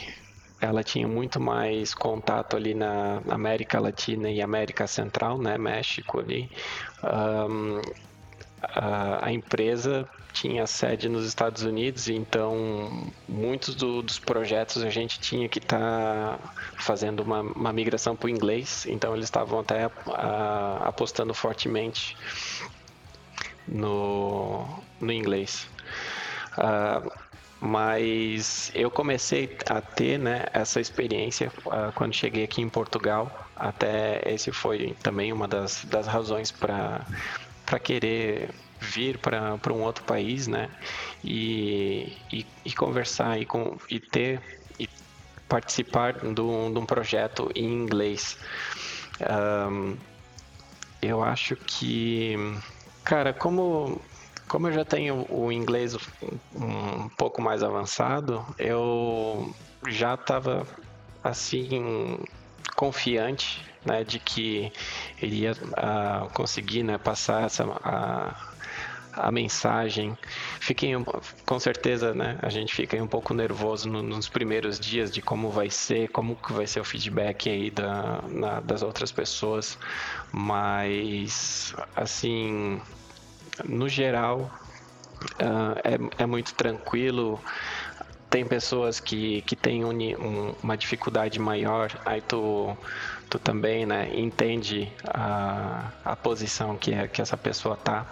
[0.60, 6.50] ela tinha muito mais contato ali na América Latina e América Central, né, México ali.
[7.02, 7.80] Um,
[8.62, 15.18] a, a empresa tinha sede nos Estados Unidos, então muitos do, dos projetos a gente
[15.18, 16.38] tinha que estar tá
[16.76, 22.16] fazendo uma, uma, migração para o inglês, então eles estavam até a, apostando fortemente
[23.66, 24.66] no,
[25.00, 25.66] no inglês.
[26.58, 27.29] Uh,
[27.60, 33.48] mas eu comecei a ter né, essa experiência uh, quando cheguei aqui em Portugal.
[33.54, 37.04] Até esse foi também uma das, das razões para
[37.82, 38.48] querer
[38.80, 40.70] vir para um outro país, né?
[41.22, 44.40] E, e, e conversar e, com, e ter
[44.78, 44.88] e
[45.46, 48.38] participar de um, de um projeto em inglês.
[49.20, 49.98] Um,
[51.02, 52.36] eu acho que,
[53.04, 54.00] cara, como
[54.50, 55.96] como eu já tenho o inglês
[56.56, 59.54] um pouco mais avançado, eu
[59.86, 60.66] já estava
[61.22, 62.18] assim
[62.74, 64.72] confiante né, de que
[65.22, 68.52] iria uh, conseguir né, passar essa a,
[69.12, 70.18] a mensagem.
[70.58, 70.94] Fiquei
[71.46, 72.36] com certeza, né?
[72.42, 76.34] A gente fica um pouco nervoso no, nos primeiros dias de como vai ser, como
[76.34, 79.78] que vai ser o feedback aí da, na, das outras pessoas,
[80.32, 82.80] mas assim
[83.64, 84.50] no geral,
[85.40, 87.40] uh, é, é muito tranquilo.
[88.28, 92.76] Tem pessoas que, que têm um, um, uma dificuldade maior, aí tu,
[93.28, 98.06] tu também né, entende a, a posição que, é, que essa pessoa tá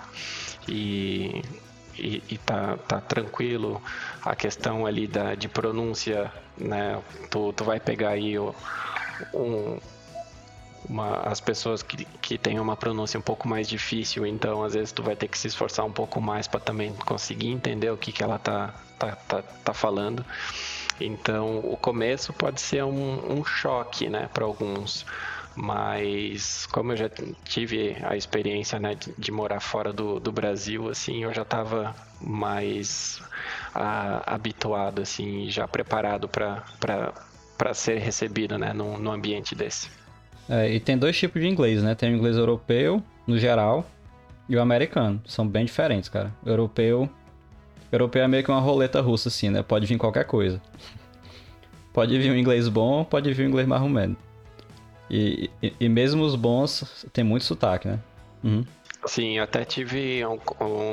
[0.67, 1.43] e,
[1.97, 3.81] e, e tá, tá tranquilo.
[4.25, 8.53] A questão ali da, de pronúncia, né, tu, tu vai pegar aí o,
[9.33, 9.79] um,
[10.89, 14.93] uma, as pessoas que, que têm uma pronúncia um pouco mais difícil, então às vezes
[14.93, 18.11] tu vai ter que se esforçar um pouco mais para também conseguir entender o que,
[18.11, 20.25] que ela tá, tá, tá, tá falando.
[21.01, 25.05] Então o começo pode ser um, um choque né, para alguns,
[25.55, 27.11] mas como eu já
[27.45, 31.95] tive a experiência né, de, de morar fora do, do Brasil, assim, eu já estava
[32.21, 33.21] mais
[33.75, 39.91] a, habituado, assim, já preparado para ser recebido né, num, num ambiente desse.
[40.49, 41.95] É, e tem dois tipos de inglês, né?
[41.95, 43.87] Tem o inglês europeu, no geral,
[44.49, 45.21] e o americano.
[45.27, 46.33] São bem diferentes, cara.
[46.45, 47.09] O europeu.
[47.93, 49.63] Europeu é meio que uma roleta russa, assim, né?
[49.63, 50.61] Pode vir qualquer coisa.
[51.93, 54.17] Pode vir um inglês bom, pode vir um inglês marromeno.
[55.11, 57.99] E, e, e, mesmo os bons tem muito sotaque, né?
[58.45, 58.65] Uhum.
[59.07, 60.39] Sim, até tive um,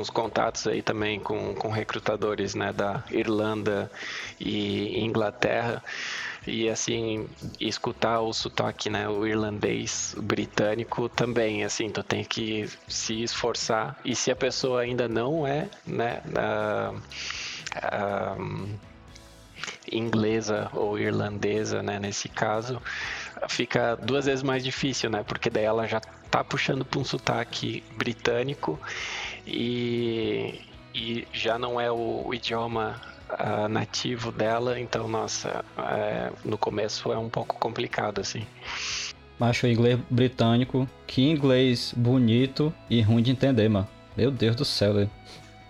[0.00, 3.90] uns contatos aí também com, com recrutadores né, da Irlanda
[4.40, 5.82] e Inglaterra.
[6.46, 7.28] E assim,
[7.60, 13.98] escutar o sotaque, né, o irlandês, o britânico também, assim, tu tem que se esforçar.
[14.04, 16.96] E se a pessoa ainda não é, né, uh,
[17.76, 18.68] uh,
[19.90, 22.80] inglesa ou irlandesa, né, nesse caso,
[23.48, 27.82] fica duas vezes mais difícil, né, porque daí ela já tá puxando para um sotaque
[27.96, 28.78] britânico
[29.46, 30.60] e,
[30.94, 33.00] e já não é o, o idioma
[33.30, 38.46] uh, nativo dela, então, nossa, é, no começo é um pouco complicado, assim.
[39.38, 43.88] Macho inglês britânico, que inglês bonito e ruim de entender, mano.
[44.16, 45.10] Meu Deus do céu, velho.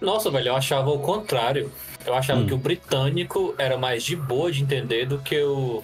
[0.00, 1.72] Nossa, velho, eu achava o contrário.
[2.04, 2.46] Eu achava hum.
[2.46, 5.82] que o britânico era mais de boa de entender do que o,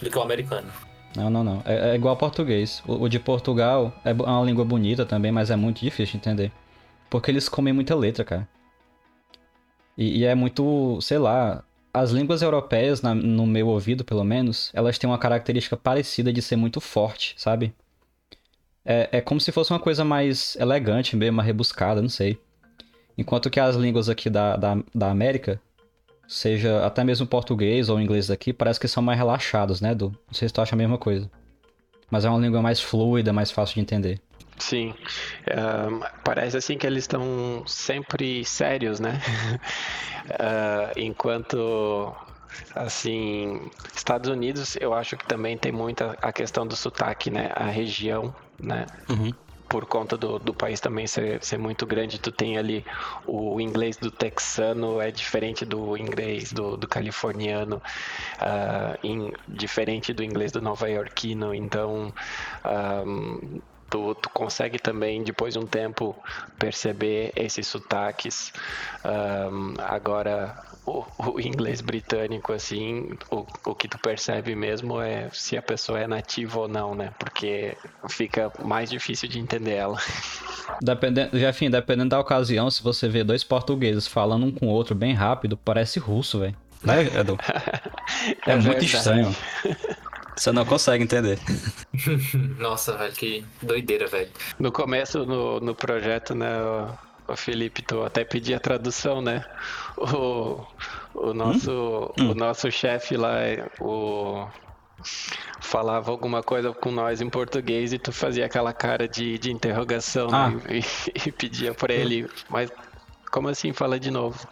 [0.00, 0.68] do que o americano.
[1.16, 1.62] Não, não, não.
[1.64, 2.82] É, é igual ao português.
[2.86, 6.52] O, o, de Portugal é uma língua bonita também, mas é muito difícil de entender.
[7.10, 8.48] Porque eles comem muita letra, cara.
[9.98, 14.70] E, e é muito, sei lá, as línguas europeias, na, no meu ouvido pelo menos,
[14.72, 17.74] elas têm uma característica parecida de ser muito forte, sabe?
[18.84, 22.38] É, é como se fosse uma coisa mais elegante, meio mais rebuscada, não sei.
[23.18, 25.60] Enquanto que as línguas aqui da, da, da América,
[26.28, 30.10] seja até mesmo português ou inglês daqui, parece que são mais relaxados, né, Du?
[30.26, 31.28] Não sei se tu acha a mesma coisa.
[32.08, 34.20] Mas é uma língua mais fluida, mais fácil de entender.
[34.58, 39.20] Sim, uh, parece assim que eles estão sempre sérios, né?
[40.34, 42.14] uh, enquanto,
[42.74, 47.50] assim, Estados Unidos, eu acho que também tem muita a questão do sotaque, né?
[47.54, 48.86] A região, né?
[49.08, 49.32] Uhum.
[49.68, 52.82] Por conta do, do país também ser, ser muito grande, tu tem ali
[53.26, 60.24] o inglês do texano é diferente do inglês do, do californiano, uh, in, diferente do
[60.24, 62.10] inglês do nova iorquino, então
[62.64, 63.60] um,
[63.90, 66.16] tu, tu consegue também, depois de um tempo,
[66.58, 68.52] perceber esses sotaques.
[69.04, 70.56] Um, agora,
[70.86, 76.00] o, o, inglês britânico, assim, o, o que tu percebe mesmo é se a pessoa
[76.00, 77.12] é nativa ou não, né?
[77.18, 77.76] Porque
[78.08, 79.98] fica mais difícil de entender ela.
[80.80, 84.94] Dependendo, enfim, dependendo da ocasião, se você vê dois portugueses falando um com o outro
[84.94, 86.56] bem rápido, parece russo, velho.
[86.82, 87.36] Né, Edu?
[88.46, 89.34] é, é muito estranho.
[90.38, 91.38] Você não consegue entender.
[92.58, 94.30] Nossa, velho, que doideira, velho.
[94.58, 99.44] No começo, no, no projeto, né, o, o Felipe, tu até pedia a tradução, né?
[99.96, 100.64] O,
[101.12, 102.30] o nosso, hum?
[102.30, 103.34] o nosso chefe lá,
[103.80, 104.46] o
[105.60, 110.28] falava alguma coisa com nós em português e tu fazia aquela cara de, de interrogação
[110.32, 110.50] ah.
[110.50, 110.60] né?
[110.70, 112.70] e, e, pedia para ele, mas
[113.30, 114.46] como assim fala de novo?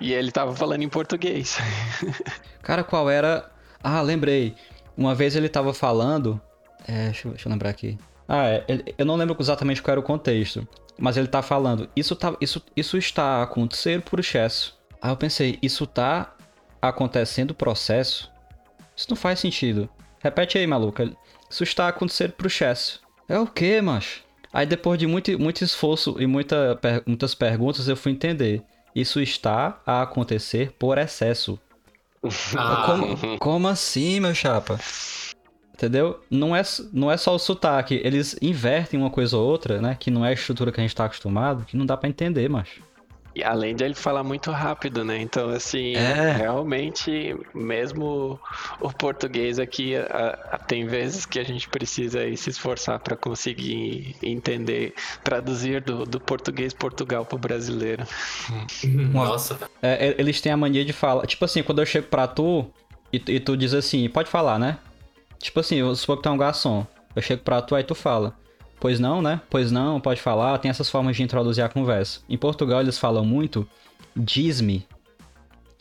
[0.00, 1.58] E ele tava falando em português.
[2.62, 3.50] Cara, qual era?
[3.82, 4.56] Ah, lembrei.
[4.96, 6.40] Uma vez ele tava falando.
[6.86, 7.98] É, deixa, eu, deixa eu lembrar aqui.
[8.28, 8.64] Ah, é,
[8.96, 10.66] eu não lembro exatamente qual era o contexto.
[10.98, 14.78] Mas ele tá falando, isso, tá, isso, isso está acontecendo por excesso.
[15.00, 16.34] Aí eu pensei, isso tá
[16.80, 18.30] acontecendo processo?
[18.94, 19.88] Isso não faz sentido.
[20.20, 21.10] Repete aí, maluca.
[21.48, 23.00] Isso está acontecendo pro excesso.
[23.26, 24.22] É o quê, macho?
[24.52, 28.62] Aí depois de muito, muito esforço e muita, per, muitas perguntas, eu fui entender.
[28.94, 31.58] Isso está a acontecer por excesso.
[32.56, 32.84] Ah.
[32.86, 34.78] Como, como assim, meu chapa?
[35.74, 36.22] Entendeu?
[36.30, 36.60] Não é,
[36.92, 38.00] não é só o sotaque.
[38.04, 39.96] Eles invertem uma coisa ou outra, né?
[39.98, 42.48] Que não é a estrutura que a gente tá acostumado, que não dá para entender,
[42.50, 42.82] macho.
[43.34, 45.20] E além de ele falar muito rápido, né?
[45.20, 46.32] Então, assim, é.
[46.32, 48.40] realmente, mesmo
[48.80, 53.16] o português aqui, a, a, tem vezes que a gente precisa aí se esforçar para
[53.16, 58.04] conseguir entender, traduzir do, do português Portugal pro brasileiro.
[59.12, 59.58] Nossa.
[59.80, 61.26] É, eles têm a mania de falar.
[61.26, 62.68] Tipo assim, quando eu chego pra tu
[63.12, 64.78] e, e tu diz assim, pode falar, né?
[65.38, 66.84] Tipo assim, eu supor que tu é um garçom.
[67.14, 68.36] Eu chego pra tu, aí tu fala.
[68.80, 69.40] Pois não, né?
[69.50, 70.56] Pois não, pode falar.
[70.58, 72.20] Tem essas formas de introduzir a conversa.
[72.28, 73.68] Em Portugal eles falam muito
[74.16, 74.86] diz-me.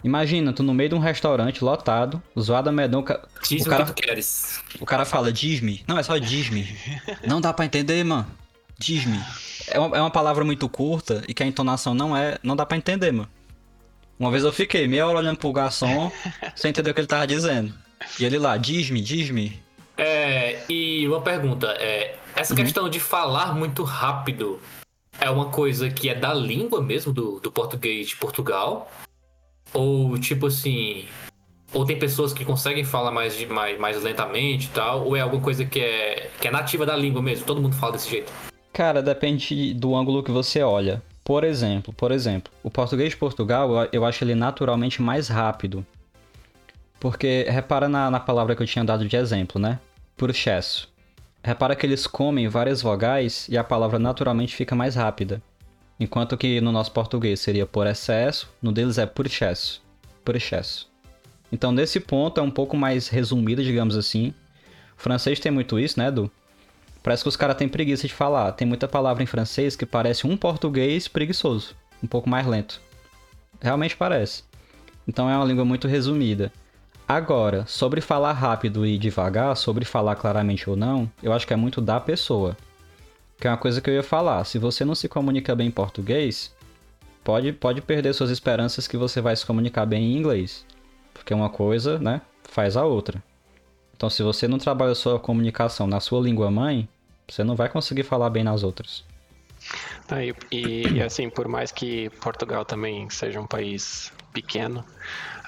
[0.03, 3.03] Imagina, tu no meio de um restaurante lotado, zoada medão.
[3.47, 4.61] Diz o cara, que tu queres.
[4.79, 5.83] O cara fala diz-me.
[5.87, 6.67] Não, é só diz-me.
[7.27, 8.25] não dá pra entender, mano.
[8.77, 9.19] Diz-me.
[9.67, 12.37] É uma, é uma palavra muito curta e que a entonação não é.
[12.41, 13.29] Não dá pra entender, mano.
[14.17, 16.11] Uma vez eu fiquei meia hora olhando pro garçom
[16.55, 17.73] sem entender o que ele tava dizendo.
[18.17, 19.61] E ele lá, diz-me, diz-me.
[19.99, 22.57] É, e uma pergunta, é, essa uhum.
[22.57, 24.59] questão de falar muito rápido
[25.19, 28.89] é uma coisa que é da língua mesmo, do, do português de Portugal?
[29.73, 31.05] Ou tipo assim.
[31.73, 35.05] Ou tem pessoas que conseguem falar mais, mais, mais lentamente e tal?
[35.05, 37.45] Ou é alguma coisa que é, que é nativa da língua mesmo?
[37.45, 38.31] Todo mundo fala desse jeito?
[38.73, 41.03] Cara, depende do ângulo que você olha.
[41.23, 45.85] Por exemplo, por exemplo, o português de Portugal, eu acho ele naturalmente mais rápido.
[46.99, 49.79] Porque repara na, na palavra que eu tinha dado de exemplo, né?
[50.19, 50.89] Por excesso.
[51.41, 55.41] Repara que eles comem várias vogais e a palavra naturalmente fica mais rápida.
[55.97, 59.81] Enquanto que no nosso português seria por excesso, no deles é por excesso.
[60.25, 60.91] Por excesso.
[61.49, 64.33] Então, nesse ponto é um pouco mais resumido, digamos assim.
[64.97, 66.29] O francês tem muito isso, né, Edu?
[67.01, 68.51] Parece que os caras têm preguiça de falar.
[68.51, 71.77] Tem muita palavra em francês que parece um português preguiçoso.
[72.03, 72.81] Um pouco mais lento.
[73.61, 74.43] Realmente parece.
[75.07, 76.51] Então é uma língua muito resumida.
[77.09, 81.55] Agora, sobre falar rápido e devagar, sobre falar claramente ou não, eu acho que é
[81.55, 82.55] muito da pessoa.
[83.39, 84.43] Que é uma coisa que eu ia falar.
[84.43, 86.55] Se você não se comunica bem em português,
[87.23, 90.63] pode, pode perder suas esperanças que você vai se comunicar bem em inglês.
[91.11, 93.23] Porque uma coisa, né, faz a outra.
[93.97, 96.87] Então, se você não trabalha sua comunicação na sua língua mãe,
[97.27, 99.03] você não vai conseguir falar bem nas outras.
[100.09, 104.85] Ah, e, e, assim, por mais que Portugal também seja um país pequeno,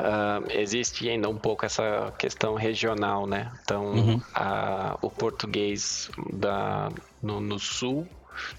[0.02, 3.52] uh, existe ainda um pouco essa questão regional, né?
[3.64, 4.22] Então, uhum.
[4.34, 6.90] a, o português da,
[7.22, 8.07] no, no sul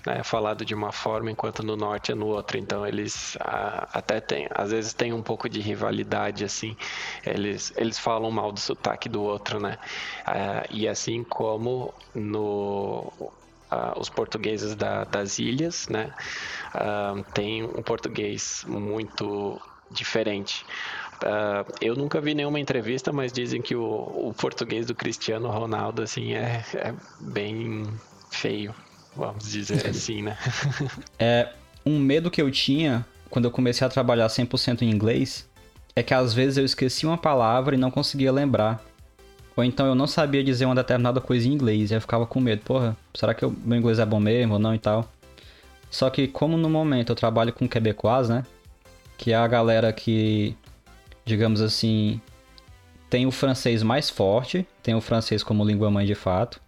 [0.06, 2.58] né, é falado de uma forma, enquanto no norte é no outro.
[2.58, 6.76] Então eles até tem, às vezes tem um pouco de rivalidade assim.
[7.24, 9.78] Eles eles falam mal do sotaque do outro, né?
[10.26, 13.12] Uh, e assim como no
[13.72, 16.12] Uh, os portugueses da, das ilhas, né?
[17.32, 19.58] Tem um português muito
[19.90, 20.66] diferente.
[21.22, 26.02] Uh, eu nunca vi nenhuma entrevista, mas dizem que o, o português do Cristiano Ronaldo
[26.02, 27.86] assim é, é bem
[28.30, 28.74] feio,
[29.16, 30.36] vamos dizer assim, né?
[31.18, 31.50] é
[31.86, 35.48] um medo que eu tinha quando eu comecei a trabalhar 100% em inglês
[35.94, 38.82] é que às vezes eu esquecia uma palavra e não conseguia lembrar.
[39.54, 42.40] Ou então eu não sabia dizer uma determinada coisa em inglês e eu ficava com
[42.40, 45.10] medo, porra, será que o meu inglês é bom mesmo ou não e tal?
[45.90, 48.44] Só que como no momento eu trabalho com quebecois, né?
[49.18, 50.56] Que é a galera que
[51.24, 52.20] digamos assim,
[53.08, 56.60] tem o francês mais forte, tem o francês como língua mãe de fato.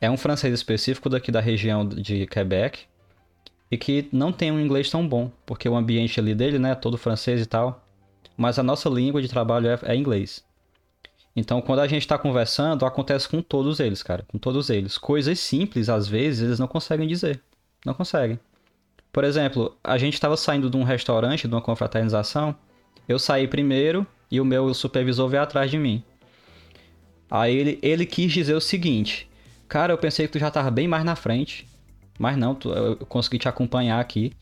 [0.00, 2.80] É um francês específico daqui da região de Quebec
[3.70, 6.74] e que não tem um inglês tão bom, porque o ambiente ali dele, né, é
[6.74, 7.84] todo francês e tal.
[8.36, 10.44] Mas a nossa língua de trabalho é, é inglês.
[11.34, 14.98] Então, quando a gente está conversando, acontece com todos eles, cara, com todos eles.
[14.98, 17.40] Coisas simples, às vezes, eles não conseguem dizer.
[17.84, 18.38] Não conseguem.
[19.12, 22.56] Por exemplo, a gente estava saindo de um restaurante, de uma confraternização,
[23.08, 26.04] eu saí primeiro e o meu supervisor veio atrás de mim.
[27.30, 29.28] Aí ele, ele quis dizer o seguinte:
[29.66, 31.66] Cara, eu pensei que tu já tava bem mais na frente.
[32.18, 34.32] Mas não, tu, eu consegui te acompanhar aqui.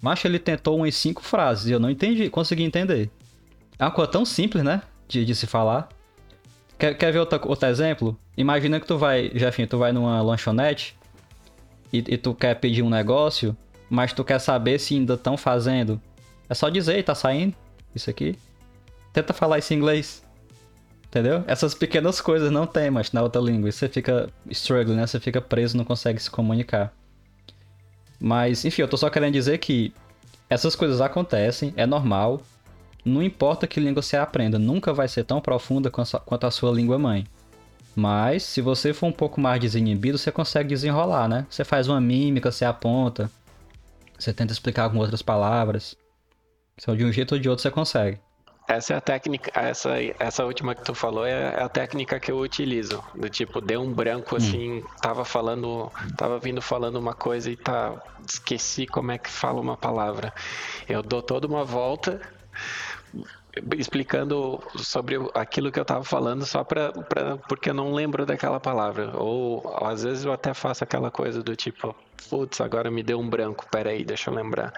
[0.00, 3.10] Mas ele tentou umas cinco frases e eu não entendi, consegui entender.
[3.78, 4.82] É uma coisa tão simples, né?
[5.06, 5.88] De, de se falar.
[6.78, 8.18] Quer, quer ver outro, outro exemplo?
[8.36, 10.96] Imagina que tu vai, Jefinho, tu vai numa lanchonete
[11.92, 13.56] e, e tu quer pedir um negócio,
[13.90, 16.00] mas tu quer saber se ainda estão fazendo.
[16.48, 17.54] É só dizer, tá saindo
[17.94, 18.38] isso aqui.
[19.12, 20.22] Tenta falar isso em inglês.
[21.06, 21.42] Entendeu?
[21.46, 23.68] Essas pequenas coisas não tem mais na outra língua.
[23.68, 25.06] E você fica struggling, né?
[25.06, 26.92] Você fica preso, não consegue se comunicar.
[28.20, 29.92] Mas, enfim, eu tô só querendo dizer que
[30.50, 32.42] essas coisas acontecem, é normal.
[33.04, 36.98] Não importa que língua você aprenda, nunca vai ser tão profunda quanto a sua língua
[36.98, 37.26] mãe.
[37.96, 41.46] Mas, se você for um pouco mais desinibido, você consegue desenrolar, né?
[41.48, 43.30] Você faz uma mímica, você aponta,
[44.18, 45.96] você tenta explicar com outras palavras.
[46.80, 48.20] Então, de um jeito ou de outro, você consegue.
[48.68, 52.38] Essa é a técnica, essa, essa última que tu falou é a técnica que eu
[52.38, 53.02] utilizo.
[53.14, 54.38] Do tipo, deu um branco hum.
[54.38, 54.84] assim, hum.
[55.00, 57.94] tava falando, tava vindo falando uma coisa e tá,
[58.28, 60.34] esqueci como é que fala uma palavra.
[60.86, 62.20] Eu dou toda uma volta
[63.76, 68.60] explicando sobre aquilo que eu tava falando só pra, pra, porque eu não lembro daquela
[68.60, 69.16] palavra.
[69.16, 71.96] Ou às vezes eu até faço aquela coisa do tipo,
[72.28, 74.74] putz, agora me deu um branco, peraí, deixa eu lembrar.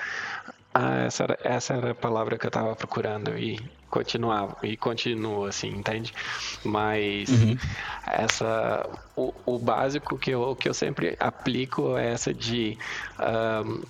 [0.80, 3.36] Ah, essa era, essa era a palavra que eu tava procurando.
[3.36, 6.14] E continuava e continua assim, entende?
[6.64, 7.58] Mas uhum.
[8.06, 12.78] essa o, o, básico que eu, que eu sempre aplico é essa de
[13.18, 13.82] um, um,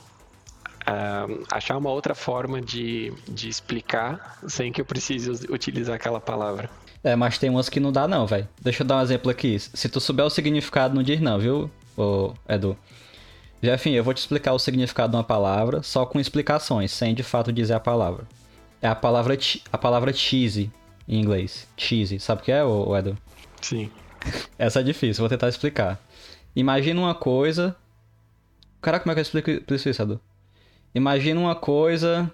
[1.52, 6.70] achar uma outra forma de, de explicar sem que eu precise utilizar aquela palavra.
[7.04, 8.48] É, mas tem umas que não dá não, velho.
[8.60, 9.58] Deixa eu dar um exemplo aqui.
[9.58, 12.76] Se tu souber o significado, não diz não, viu, ô, Edu?
[13.62, 17.22] Jefinho, eu vou te explicar o significado de uma palavra só com explicações, sem de
[17.22, 18.26] fato dizer a palavra.
[18.80, 19.36] É a palavra,
[19.70, 20.70] a palavra cheese
[21.06, 21.68] em inglês.
[21.76, 22.18] Cheese.
[22.18, 22.62] Sabe o que é,
[22.98, 23.18] Edu?
[23.60, 23.90] Sim.
[24.58, 26.00] Essa é difícil, vou tentar explicar.
[26.56, 27.76] Imagina uma coisa.
[28.80, 30.20] Caraca, como é que eu explico isso, Edu?
[30.94, 32.30] Imagina uma coisa.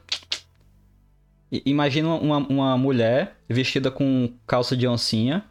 [1.65, 5.45] Imagina uma, uma mulher vestida com calça de oncinha,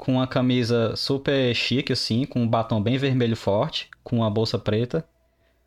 [0.00, 4.58] com uma camisa super chique, assim, com um batom bem vermelho forte, com uma bolsa
[4.58, 5.04] preta.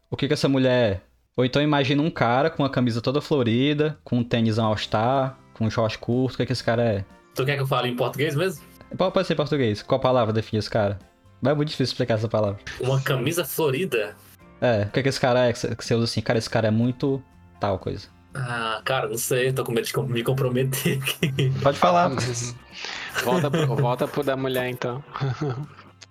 [0.10, 1.01] O que, que essa mulher é?
[1.38, 5.65] Ou então imagina um cara com a camisa toda florida, com um tênis all-star, com
[5.65, 6.34] um short curto.
[6.34, 7.05] O que, que esse cara é?
[7.35, 8.65] Tu quer que eu fale em português mesmo?
[8.97, 9.84] Pode ser em português.
[9.84, 10.97] Qual palavra define esse cara?
[11.45, 12.60] É muito difícil explicar essa palavra.
[12.80, 14.15] Uma camisa florida?
[14.60, 16.22] É, o que, que esse cara é que você usa assim?
[16.22, 17.22] Cara, esse cara é muito
[17.60, 18.07] tal coisa.
[18.34, 21.51] Ah, cara, não sei, tô com medo de me comprometer aqui.
[21.61, 22.10] Pode falar.
[23.23, 25.03] volta, pro, volta pro da mulher, então.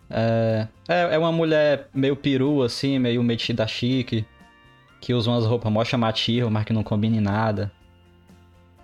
[0.08, 4.24] é, é, é uma mulher meio peru, assim, meio metida chique
[5.02, 7.70] que usa umas roupas mó chamativas, mas que não combina em nada.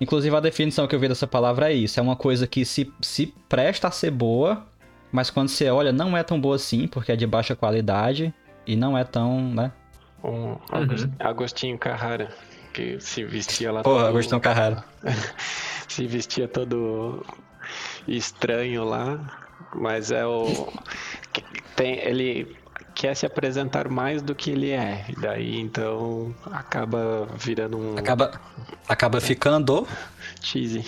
[0.01, 2.93] Inclusive, a definição que eu vi dessa palavra é isso: é uma coisa que se,
[3.01, 4.67] se presta a ser boa,
[5.13, 8.35] mas quando você olha, não é tão boa assim, porque é de baixa qualidade
[8.67, 9.73] e não é tão, né?
[10.23, 10.59] Um uhum.
[11.21, 12.31] Agostinho Carrara,
[12.79, 13.83] que se vestia lá.
[13.83, 14.09] Porra, todo...
[14.09, 14.85] Agostinho Carrara.
[15.89, 17.27] se vestia todo
[18.07, 19.19] estranho lá,
[19.75, 20.73] mas é o.
[21.75, 22.57] Tem, ele
[22.95, 25.05] quer se apresentar mais do que ele é.
[25.09, 27.99] E daí então acaba virando um.
[27.99, 28.41] Acaba,
[28.89, 29.87] acaba ficando.
[30.41, 30.85] Cheesy.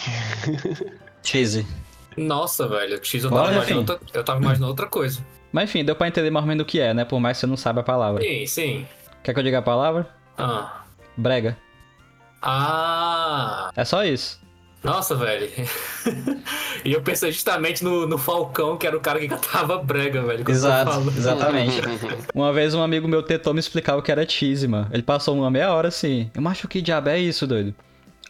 [1.25, 1.67] Cheesy.
[2.17, 5.25] Nossa, velho, cheesy eu tava, imaginando outra, eu tava imaginando outra coisa.
[5.53, 7.05] Mas enfim, deu pra entender mais ou menos o que é, né?
[7.05, 8.23] Por mais que você não saiba a palavra.
[8.23, 8.87] Sim, sim.
[9.23, 10.09] Quer que eu diga a palavra?
[10.37, 10.85] Ah.
[11.17, 11.57] Brega.
[12.43, 13.71] Ah.
[13.77, 14.41] É só isso.
[14.83, 15.51] Nossa, velho.
[16.85, 20.51] e eu pensei justamente no, no Falcão, que era o cara que cantava brega, velho.
[20.51, 21.81] Exato, exatamente.
[22.35, 24.89] uma vez um amigo meu tentou me explicar o que era cheese, mano.
[24.91, 26.31] Ele passou uma meia hora assim.
[26.35, 27.75] Eu acho que diabo é isso, doido.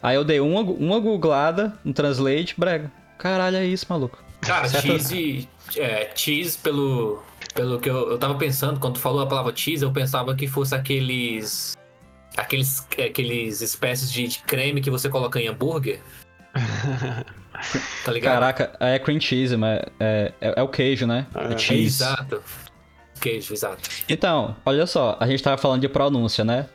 [0.03, 2.91] Aí eu dei uma, uma googlada no Translate, brega.
[3.17, 4.17] Caralho, é isso, maluco.
[4.41, 5.47] Cara, cheese,
[5.77, 7.23] é, cheese pelo,
[7.53, 10.47] pelo que eu, eu tava pensando, quando tu falou a palavra cheese, eu pensava que
[10.47, 11.77] fosse aqueles
[12.37, 15.99] aqueles, aqueles espécies de, de, creme que você coloca em hambúrguer.
[18.05, 18.33] tá ligado?
[18.33, 21.27] Caraca, é cream cheese, mas é, é, é o queijo, né?
[21.35, 22.03] É, é cheese.
[22.03, 22.41] Exato.
[23.19, 23.87] Queijo, exato.
[24.09, 26.67] Então, olha só, a gente tava falando de pronúncia, né?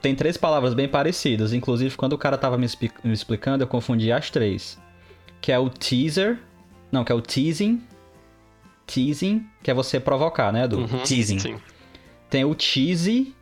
[0.00, 1.52] Tem três palavras bem parecidas.
[1.52, 2.66] Inclusive, quando o cara tava me,
[3.04, 4.78] me explicando, eu confundi as três.
[5.40, 6.38] Que é o teaser.
[6.90, 7.82] Não, que é o teasing.
[8.86, 11.38] Teasing, que é você provocar, né, do uhum, teasing.
[11.38, 11.56] Sim.
[12.30, 13.34] Tem o cheesy,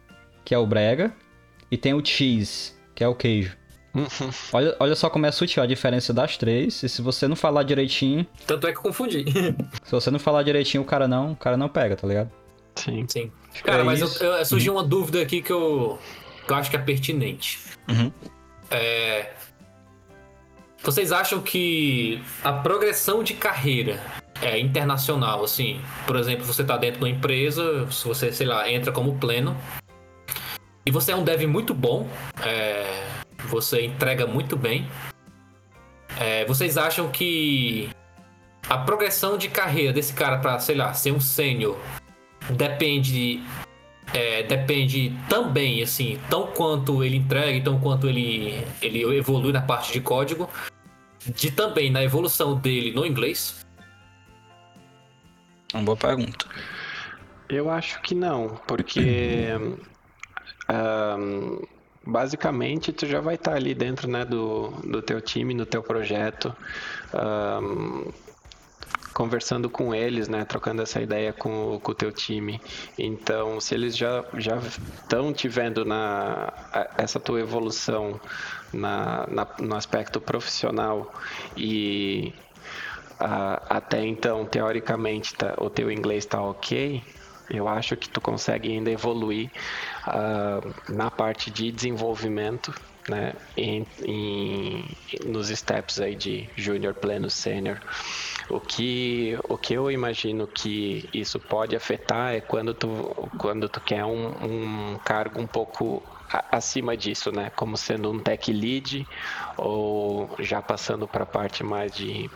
[0.45, 1.15] que é o brega.
[1.71, 3.57] E tem o cheese, que é o queijo.
[3.95, 4.31] Uhum.
[4.53, 6.83] Olha, olha só como é sutil a diferença das três.
[6.83, 8.27] E se você não falar direitinho.
[8.47, 9.25] Tanto é que eu confundi.
[9.83, 12.31] se você não falar direitinho, o cara não, o cara não pega, tá ligado?
[12.75, 13.07] Sim.
[13.09, 13.33] Sim.
[13.65, 14.81] Cara, é mas eu, eu, surgiu uhum.
[14.81, 15.99] uma dúvida aqui que eu,
[16.47, 17.59] que eu acho que é pertinente.
[17.89, 18.13] Uhum.
[18.71, 19.33] É.
[20.83, 24.01] Vocês acham que a progressão de carreira
[24.43, 28.71] é internacional, assim, por exemplo, você tá dentro de uma empresa, se você, sei lá,
[28.71, 29.57] entra como pleno,
[30.87, 32.09] e você é um dev muito bom,
[32.45, 33.05] é,
[33.47, 34.89] você entrega muito bem.
[36.19, 37.91] É, vocês acham que
[38.69, 41.77] a progressão de carreira desse cara para, sei lá, ser um sênior
[42.51, 43.43] depende
[44.15, 49.93] é, depende também, assim, tão quanto ele entrega, tão quanto ele, ele evolui na parte
[49.93, 50.49] de código,
[51.35, 53.67] de também na evolução dele no inglês?
[55.75, 56.47] Uma boa pergunta.
[57.49, 59.51] Eu acho que não, porque
[62.07, 65.83] basicamente tu já vai estar tá ali dentro né, do, do teu time, no teu
[65.83, 66.55] projeto,
[67.15, 68.13] um,
[69.13, 72.61] conversando com eles, né, trocando essa ideia com, com o teu time.
[72.99, 76.53] Então, se eles já já estão te vendo na
[76.99, 78.21] essa tua evolução
[78.73, 81.13] na, na no aspecto profissional
[81.57, 82.35] e
[83.21, 87.03] uh, até então teoricamente tá, o teu inglês está ok,
[87.51, 89.51] eu acho que tu consegue ainda evoluir
[90.07, 92.75] uh, na parte de desenvolvimento,
[93.09, 94.85] né, em, em,
[95.27, 97.79] nos steps aí de júnior, pleno, sênior.
[98.49, 103.81] O que, o que eu imagino que isso pode afetar é quando tu, quando tu
[103.81, 106.03] quer um, um cargo um pouco
[106.51, 107.51] acima disso, né?
[107.55, 109.07] Como sendo um tech lead
[109.57, 112.29] ou já passando para a parte mais de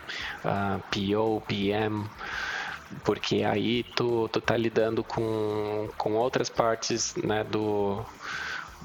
[0.45, 2.05] uh, ah, PO, PM
[3.05, 8.05] porque aí tu, tu tá lidando com, com outras partes né, do,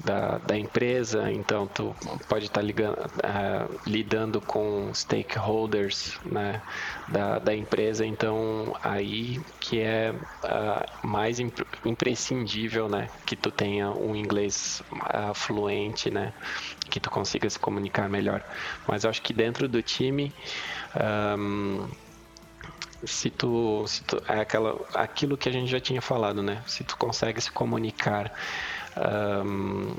[0.04, 1.94] da, da empresa, então tu
[2.28, 6.62] pode estar tá uh, lidando com stakeholders né,
[7.08, 13.90] da, da empresa, então aí que é uh, mais imp imprescindível né, que tu tenha
[13.90, 16.32] um inglês uh, fluente, né,
[16.90, 18.44] que tu consiga se comunicar melhor.
[18.86, 20.32] Mas eu acho que dentro do time
[21.38, 21.88] um,
[23.04, 26.62] se tu, se tu é aquela, aquilo que a gente já tinha falado, né?
[26.66, 28.32] Se tu consegue se comunicar,
[29.44, 29.94] um,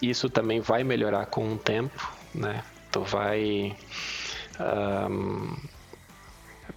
[0.00, 2.64] isso também vai melhorar com o tempo, né?
[2.90, 3.76] Tu vai
[5.10, 5.56] um,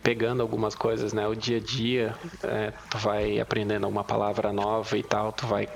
[0.04, 1.28] pegando algumas coisas, né?
[1.28, 5.68] O dia a dia, é, tu vai aprendendo uma palavra nova e tal, tu vai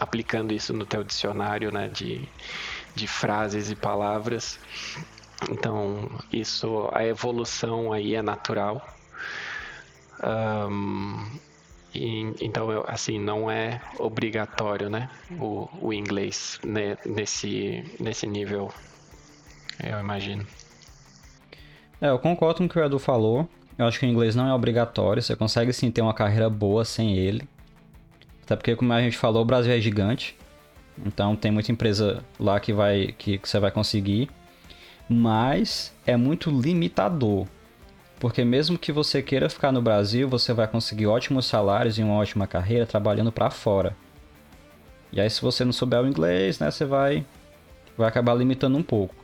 [0.00, 1.88] aplicando isso no teu dicionário, né?
[1.88, 2.28] De,
[2.94, 4.58] de frases e palavras.
[5.50, 8.95] Então, isso, a evolução aí é natural.
[10.22, 11.38] Um,
[11.94, 15.08] e, então, assim, não é obrigatório, né?
[15.40, 18.70] O, o inglês nesse, nesse nível,
[19.82, 20.46] eu imagino.
[22.00, 23.48] É, eu concordo com o que o Edu falou.
[23.78, 25.22] Eu acho que o inglês não é obrigatório.
[25.22, 27.48] Você consegue sim ter uma carreira boa sem ele.
[28.42, 30.36] Até porque, como a gente falou, o Brasil é gigante.
[31.04, 34.30] Então tem muita empresa lá que vai que, que você vai conseguir.
[35.08, 37.46] Mas é muito limitador.
[38.18, 42.14] Porque mesmo que você queira ficar no Brasil, você vai conseguir ótimos salários e uma
[42.14, 43.94] ótima carreira trabalhando para fora.
[45.12, 47.24] E aí se você não souber o inglês, né, você vai
[47.96, 49.14] vai acabar limitando um pouco.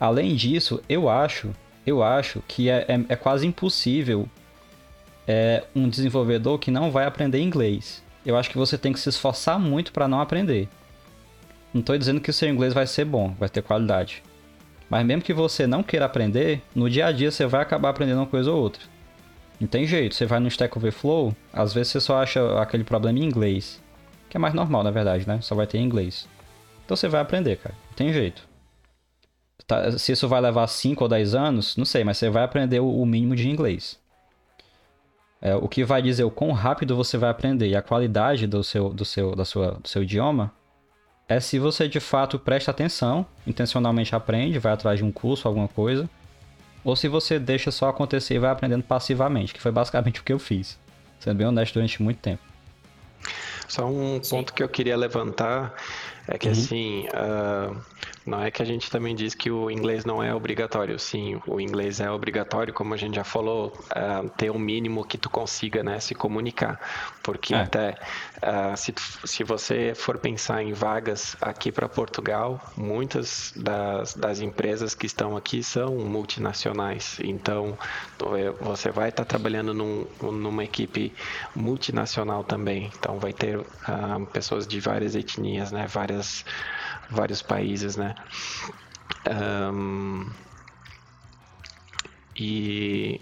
[0.00, 1.54] Além disso, eu acho,
[1.86, 4.28] eu acho que é, é, é quase impossível
[5.26, 8.02] é, um desenvolvedor que não vai aprender inglês.
[8.24, 10.68] Eu acho que você tem que se esforçar muito para não aprender.
[11.72, 14.22] Não estou dizendo que o seu inglês vai ser bom, vai ter qualidade.
[14.92, 18.18] Mas mesmo que você não queira aprender, no dia a dia você vai acabar aprendendo
[18.18, 18.82] uma coisa ou outra.
[19.58, 23.18] Não tem jeito, você vai no Stack Overflow, às vezes você só acha aquele problema
[23.18, 23.82] em inglês.
[24.28, 25.40] Que é mais normal, na verdade, né?
[25.40, 26.28] Só vai ter em inglês.
[26.84, 27.74] Então você vai aprender, cara.
[27.88, 28.46] Não tem jeito.
[29.66, 32.80] Tá, se isso vai levar 5 ou 10 anos, não sei, mas você vai aprender
[32.80, 33.98] o mínimo de inglês.
[35.40, 38.62] É, o que vai dizer o quão rápido você vai aprender e a qualidade do
[38.62, 40.52] seu, do seu, da sua, do seu idioma
[41.32, 45.68] é se você de fato presta atenção, intencionalmente aprende, vai atrás de um curso, alguma
[45.68, 46.08] coisa,
[46.84, 50.32] ou se você deixa só acontecer e vai aprendendo passivamente, que foi basicamente o que
[50.32, 50.78] eu fiz,
[51.20, 52.42] sendo bem honesto durante muito tempo.
[53.68, 54.30] Só um Sim.
[54.30, 55.74] ponto que eu queria levantar
[56.28, 56.52] é que uhum.
[56.52, 57.80] assim, uh,
[58.24, 60.98] não é que a gente também diz que o inglês não é obrigatório.
[60.98, 65.18] Sim, o inglês é obrigatório, como a gente já falou, uh, ter um mínimo que
[65.18, 66.80] tu consiga né, se comunicar.
[67.22, 67.58] Porque é.
[67.58, 67.98] até
[68.38, 68.94] uh, se,
[69.24, 75.36] se você for pensar em vagas aqui para Portugal, muitas das, das empresas que estão
[75.36, 77.18] aqui são multinacionais.
[77.22, 77.76] Então,
[78.60, 81.12] você vai estar trabalhando num, numa equipe
[81.56, 82.90] multinacional também.
[82.96, 86.44] Então, vai ter uh, pessoas de várias etnias, né, várias
[87.12, 88.14] vários países, né?
[89.28, 90.28] Um,
[92.36, 93.20] e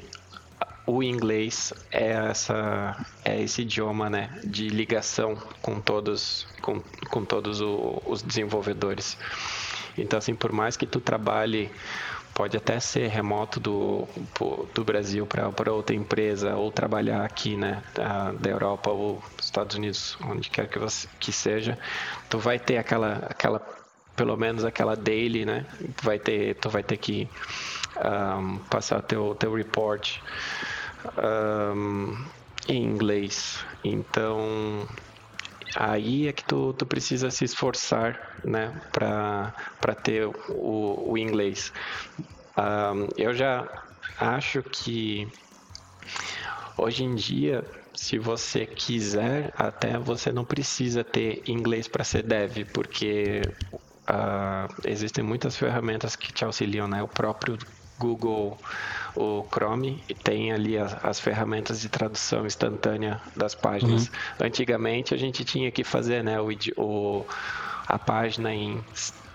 [0.87, 6.81] o inglês é essa é esse idioma né de ligação com todos com,
[7.11, 9.17] com todos o, os desenvolvedores
[9.97, 11.71] então assim por mais que tu trabalhe
[12.35, 14.09] pode até ser remoto do,
[14.75, 20.17] do Brasil para outra empresa ou trabalhar aqui né da, da Europa ou Estados Unidos
[20.25, 21.79] onde quer que você que seja
[22.29, 23.80] tu vai ter aquela aquela
[24.21, 25.65] pelo menos aquela daily, né?
[26.03, 27.27] Vai ter, tu vai ter que
[28.05, 30.19] um, passar teu, teu report
[31.17, 32.23] um,
[32.69, 33.65] em inglês.
[33.83, 34.87] Então,
[35.75, 38.79] aí é que tu, tu precisa se esforçar, né?
[38.93, 41.73] Para ter o, o inglês.
[42.59, 43.67] Um, eu já
[44.19, 45.27] acho que
[46.77, 47.65] hoje em dia
[47.95, 53.43] se você quiser, até você não precisa ter inglês para ser dev, porque
[54.09, 57.03] uh, existem muitas ferramentas que te auxiliam, né?
[57.03, 57.59] O próprio
[57.99, 58.59] Google,
[59.15, 64.07] o Chrome, e tem ali as, as ferramentas de tradução instantânea das páginas.
[64.07, 64.47] Uhum.
[64.47, 66.49] Antigamente a gente tinha que fazer, né, o,
[66.79, 67.27] o
[67.87, 68.83] a página em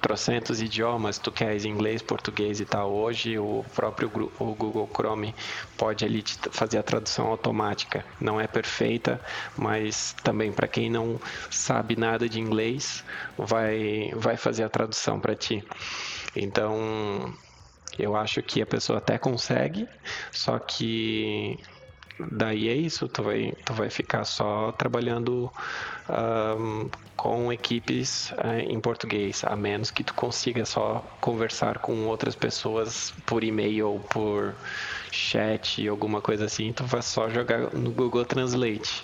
[0.06, 2.94] trocentos idiomas, tu queres inglês, português e tal.
[2.94, 4.08] Hoje o próprio
[4.38, 5.34] o Google Chrome
[5.76, 8.06] pode ali fazer a tradução automática.
[8.22, 9.20] Não é perfeita,
[9.58, 11.20] mas também para quem não
[11.50, 13.04] sabe nada de inglês,
[13.36, 15.64] vai vai fazer a tradução para ti.
[16.36, 17.34] Então,
[17.98, 19.88] eu acho que a pessoa até consegue,
[20.32, 21.58] só que
[22.20, 25.52] daí é isso, tu vai, tu vai ficar só trabalhando
[26.10, 32.36] um, com equipes uh, em português, a menos que tu consiga só conversar com outras
[32.36, 34.54] pessoas por e-mail ou por
[35.12, 39.04] chat, alguma coisa assim, tu vai só jogar no Google Translate.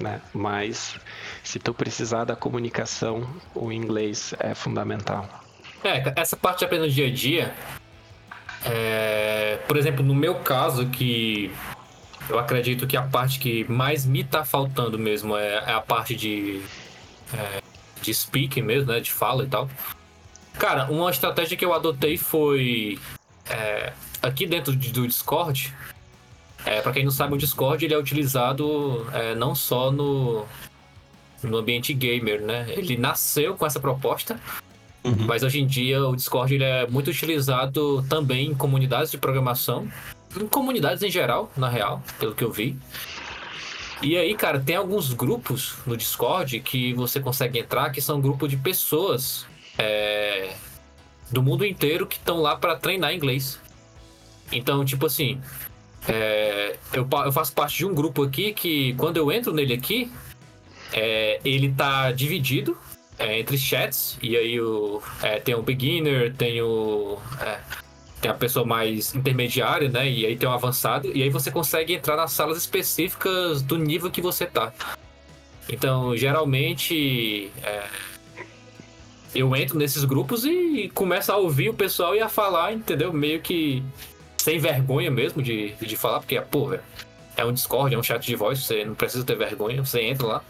[0.00, 0.20] Né?
[0.32, 0.98] Mas
[1.44, 5.28] se tu precisar da comunicação, o inglês é fundamental.
[5.84, 7.54] É, essa parte de aprender dia a dia,
[8.64, 11.50] é, por exemplo, no meu caso, que
[12.28, 16.14] eu acredito que a parte que mais me tá faltando mesmo é, é a parte
[16.14, 16.62] de,
[17.34, 17.62] é,
[18.00, 19.00] de speaking mesmo, né?
[19.00, 19.68] De fala e tal.
[20.58, 22.98] Cara, uma estratégia que eu adotei foi
[23.48, 23.92] é,
[24.22, 25.74] aqui dentro do Discord.
[26.64, 30.46] É, para quem não sabe, o Discord ele é utilizado é, não só no,
[31.42, 32.66] no ambiente gamer, né?
[32.68, 34.38] Ele nasceu com essa proposta,
[35.02, 35.26] uhum.
[35.26, 39.88] mas hoje em dia o Discord ele é muito utilizado também em comunidades de programação
[40.40, 42.76] em comunidades em geral, na real, pelo que eu vi.
[44.02, 48.50] E aí, cara, tem alguns grupos no Discord que você consegue entrar que são grupos
[48.50, 49.46] de pessoas
[49.78, 50.54] é,
[51.30, 53.60] do mundo inteiro que estão lá para treinar inglês.
[54.50, 55.40] Então, tipo assim,
[56.08, 60.10] é, eu, eu, faço parte de um grupo aqui que quando eu entro nele aqui,
[60.92, 62.76] é, ele tá dividido
[63.18, 64.18] é, entre chats.
[64.20, 67.18] E aí o, é, tem o beginner, tem o
[68.22, 70.08] é, tem a pessoa mais intermediária, né?
[70.08, 71.10] E aí tem o avançado.
[71.14, 74.72] E aí você consegue entrar nas salas específicas do nível que você tá.
[75.68, 77.84] Então, geralmente, é,
[79.34, 83.12] eu entro nesses grupos e começo a ouvir o pessoal e a falar, entendeu?
[83.12, 83.82] Meio que
[84.38, 86.82] sem vergonha mesmo de, de falar, porque, pô, velho,
[87.36, 90.26] é um Discord, é um chat de voz, você não precisa ter vergonha, você entra
[90.26, 90.44] lá.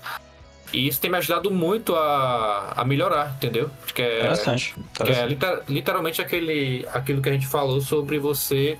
[0.72, 3.70] E isso tem me ajudado muito a, a melhorar, entendeu?
[3.94, 4.74] Que é, interessante.
[4.94, 8.78] Que é liter, literalmente aquele, aquilo que a gente falou sobre você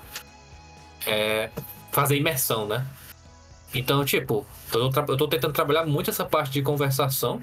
[1.06, 1.50] é,
[1.90, 2.86] fazer imersão, né?
[3.74, 7.40] Então, tipo, eu tô, eu tô tentando trabalhar muito essa parte de conversação.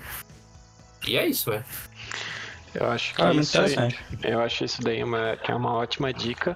[1.08, 1.66] E é isso, velho.
[2.74, 3.58] Eu acho que ah, isso,
[4.24, 6.56] eu acho isso daí uma, que é uma ótima dica.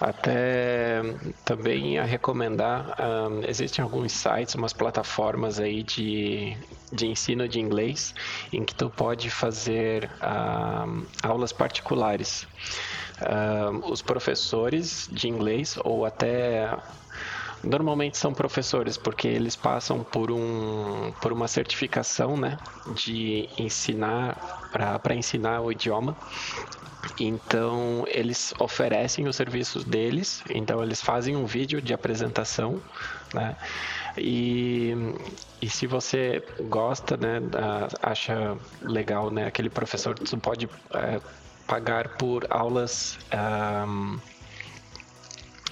[0.00, 1.02] Até
[1.44, 6.56] também a recomendar, um, existem alguns sites, umas plataformas aí de,
[6.90, 8.14] de ensino de inglês
[8.50, 12.48] em que tu pode fazer um, aulas particulares.
[13.20, 16.74] Um, os professores de inglês ou até
[17.62, 22.56] Normalmente são professores, porque eles passam por, um, por uma certificação né,
[22.94, 24.34] de ensinar,
[24.72, 26.16] para ensinar o idioma.
[27.18, 32.80] Então, eles oferecem os serviços deles, então eles fazem um vídeo de apresentação,
[33.34, 33.56] né?
[34.16, 34.94] E,
[35.62, 37.40] e se você gosta, né,
[38.02, 41.20] acha legal, né, aquele professor, você pode é,
[41.66, 43.18] pagar por aulas
[43.86, 44.18] um,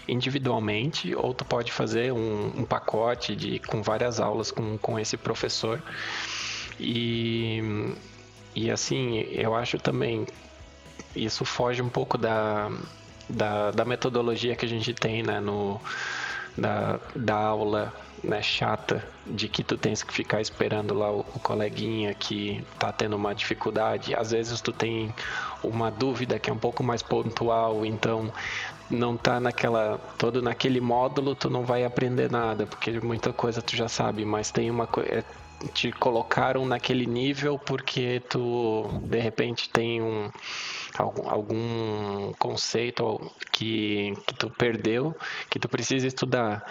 [0.09, 5.16] individualmente ou tu pode fazer um, um, pacote de, com várias aulas com, com esse
[5.16, 5.82] professor.
[6.80, 7.94] E,
[8.55, 10.26] e assim, eu acho também
[11.14, 12.70] isso foge um pouco da,
[13.28, 15.80] da, da metodologia que a gente tem né, no,
[16.56, 21.40] da, da aula né, chata de que tu tens que ficar esperando lá o, o,
[21.40, 24.14] coleguinha que tá tendo uma dificuldade.
[24.14, 25.14] Às vezes tu tem
[25.62, 28.32] uma dúvida que é um pouco mais pontual, então
[28.90, 33.77] não tá naquela todo naquele módulo tu não vai aprender nada, porque muita coisa tu
[33.77, 35.24] já sabe, mas tem uma coisa é,
[35.74, 40.31] te colocaram naquele nível porque tu de repente tem um
[40.97, 45.15] algum, algum conceito que, que tu perdeu
[45.51, 46.65] que tu precisa estudar.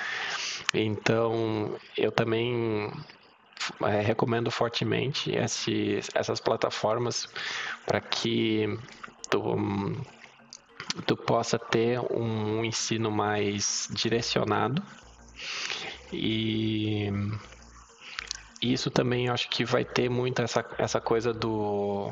[0.73, 2.91] Então eu também
[3.84, 7.27] é, recomendo fortemente esse, essas plataformas
[7.85, 8.68] para que
[9.30, 9.57] tu
[11.05, 14.81] tu possa ter um ensino mais direcionado
[16.11, 17.09] e
[18.61, 22.11] isso também eu acho que vai ter muito essa, essa coisa do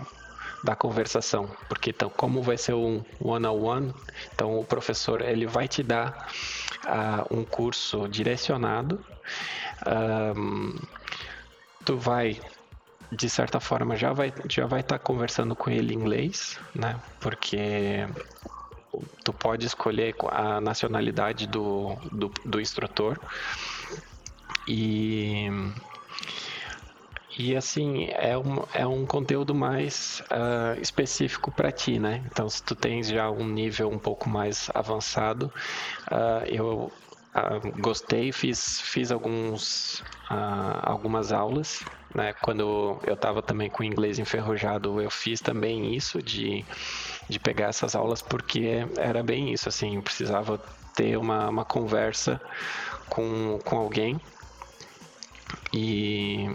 [0.63, 3.93] da conversação, porque então como vai ser um one on one,
[4.33, 6.27] então o professor ele vai te dar
[6.85, 8.99] uh, um curso direcionado.
[9.85, 10.75] Um,
[11.83, 12.41] tu vai
[13.11, 16.99] de certa forma já vai já vai estar tá conversando com ele em inglês, né?
[17.19, 18.07] Porque
[19.23, 23.19] tu pode escolher a nacionalidade do, do, do instrutor
[24.67, 25.49] e
[27.38, 32.23] e assim, é um, é um conteúdo mais uh, específico para ti, né?
[32.31, 35.51] Então, se tu tens já um nível um pouco mais avançado,
[36.09, 36.89] uh, eu
[37.35, 40.01] uh, gostei, fiz, fiz alguns,
[40.81, 41.84] algumas aulas,
[42.15, 42.34] né?
[42.41, 46.63] Quando eu estava também com inglês enferrujado, eu fiz também isso de,
[47.30, 50.60] de pegar essas aulas, porque era bem isso, assim, precisava
[50.95, 52.39] ter uma, uma conversa
[53.10, 54.19] com, com alguém
[55.73, 56.49] e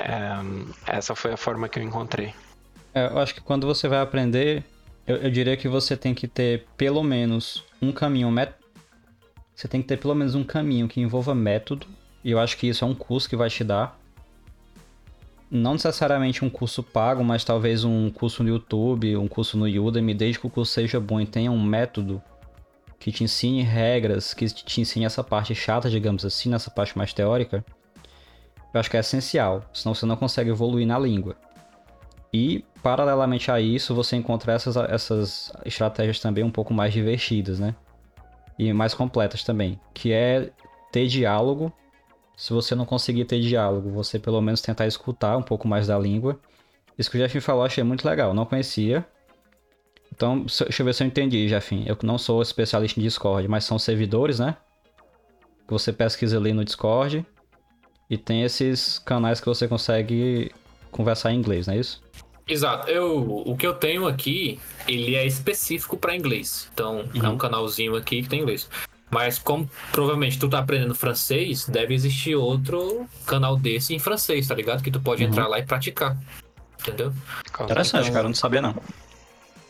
[0.00, 2.32] é, essa foi a forma que eu encontrei.
[2.94, 4.64] É, eu acho que quando você vai aprender,
[5.06, 8.30] eu, eu, diria que você tem que ter pelo menos um caminho.
[8.30, 8.54] Met...
[9.54, 11.86] Você tem que ter pelo menos um caminho que envolva método.
[12.22, 13.98] E eu acho que isso é um curso que vai te dar.
[15.50, 20.14] Não necessariamente um curso pago, mas talvez um curso no YouTube, um curso no Udemy,
[20.14, 22.22] desde que o curso seja bom e tenha um método
[22.98, 27.12] que te ensine regras, que te ensine essa parte chata, digamos assim, nessa parte mais
[27.12, 27.64] teórica
[28.72, 31.36] eu acho que é essencial, senão você não consegue evoluir na língua.
[32.32, 37.74] E, paralelamente a isso, você encontra essas, essas estratégias também um pouco mais divertidas, né?
[38.56, 40.50] E mais completas também, que é
[40.92, 41.72] ter diálogo.
[42.36, 45.98] Se você não conseguir ter diálogo, você pelo menos tentar escutar um pouco mais da
[45.98, 46.38] língua.
[46.98, 49.06] Isso que o Jeff falou, achei muito legal, não conhecia.
[50.12, 51.84] Então, deixa eu ver se eu entendi, Jeff.
[51.86, 54.56] Eu não sou especialista em Discord, mas são servidores, né?
[55.66, 57.24] Que você pesquisa ali no Discord
[58.08, 60.50] e tem esses canais que você consegue
[60.90, 62.02] conversar em inglês, não é isso?
[62.46, 62.90] Exato.
[62.90, 64.58] Eu, o que eu tenho aqui,
[64.88, 66.68] ele é específico para inglês.
[66.74, 67.24] Então, uhum.
[67.24, 67.38] é um uhum.
[67.38, 68.68] canalzinho aqui que tem inglês.
[69.10, 74.54] Mas como provavelmente tu tá aprendendo francês, deve existir outro canal desse em francês, tá
[74.54, 74.82] ligado?
[74.82, 75.30] Que tu pode uhum.
[75.30, 76.16] entrar lá e praticar.
[76.80, 77.12] Entendeu?
[77.62, 78.74] Interessante, então, cara, não sabia não.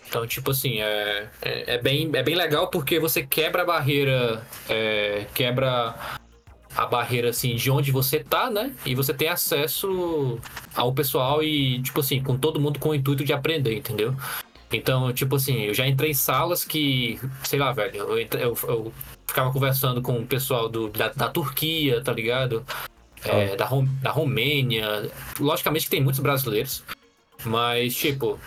[0.08, 4.42] Então, tipo assim, é, é, é, bem, é bem legal porque você quebra a barreira,
[4.68, 5.94] é, quebra
[6.76, 8.72] a barreira assim de onde você tá, né?
[8.84, 10.38] E você tem acesso
[10.74, 14.14] ao pessoal e tipo assim, com todo mundo com o intuito de aprender, entendeu?
[14.72, 18.92] Então, tipo assim, eu já entrei em salas que, sei lá, velho, eu, eu, eu
[19.26, 22.64] ficava conversando com o pessoal do, da, da Turquia, tá ligado?
[23.24, 23.68] É, da,
[24.01, 25.10] da Romênia.
[25.38, 26.84] Logicamente que tem muitos brasileiros,
[27.44, 28.38] mas, tipo,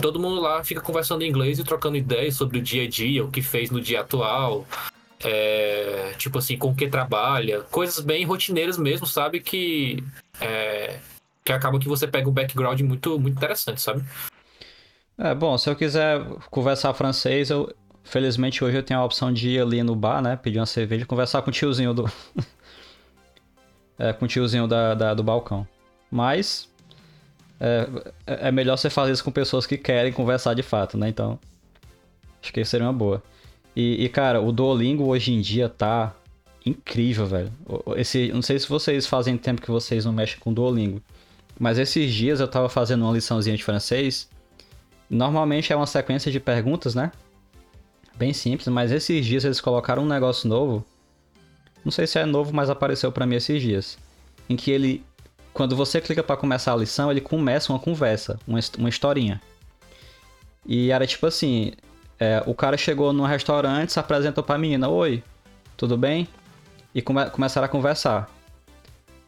[0.00, 3.24] todo mundo lá fica conversando em inglês e trocando ideias sobre o dia a dia,
[3.24, 4.66] o que fez no dia atual,
[5.24, 9.40] é, tipo assim, com o que trabalha, coisas bem rotineiras mesmo, sabe?
[9.40, 10.04] Que,
[10.40, 10.98] é,
[11.44, 14.04] que acaba que você pega um background muito, muito interessante, sabe?
[15.22, 16.20] É, bom, se eu quiser
[16.50, 17.72] conversar francês, eu
[18.02, 20.34] felizmente hoje eu tenho a opção de ir ali no bar, né?
[20.34, 22.10] Pedir uma cerveja e conversar com o tiozinho do.
[23.96, 25.64] é, com o tiozinho da, da, do balcão.
[26.10, 26.68] Mas.
[27.60, 27.86] É,
[28.26, 31.08] é melhor você fazer isso com pessoas que querem conversar de fato, né?
[31.08, 31.38] Então.
[32.42, 33.22] Acho que seria uma boa.
[33.76, 36.12] E, e, cara, o Duolingo hoje em dia tá
[36.66, 37.52] incrível, velho.
[37.94, 41.00] Esse, não sei se vocês fazem tempo que vocês não mexem com o Duolingo.
[41.60, 44.28] Mas esses dias eu tava fazendo uma liçãozinha de francês.
[45.12, 47.12] Normalmente é uma sequência de perguntas, né?
[48.16, 50.82] Bem simples, mas esses dias eles colocaram um negócio novo.
[51.84, 53.98] Não sei se é novo, mas apareceu para mim esses dias.
[54.48, 55.04] Em que ele,
[55.52, 59.38] quando você clica para começar a lição, ele começa uma conversa, uma, uma historinha.
[60.66, 61.72] E era tipo assim:
[62.18, 65.22] é, o cara chegou num restaurante, se apresentou pra menina: Oi,
[65.76, 66.26] tudo bem?
[66.94, 68.30] E come começaram a conversar.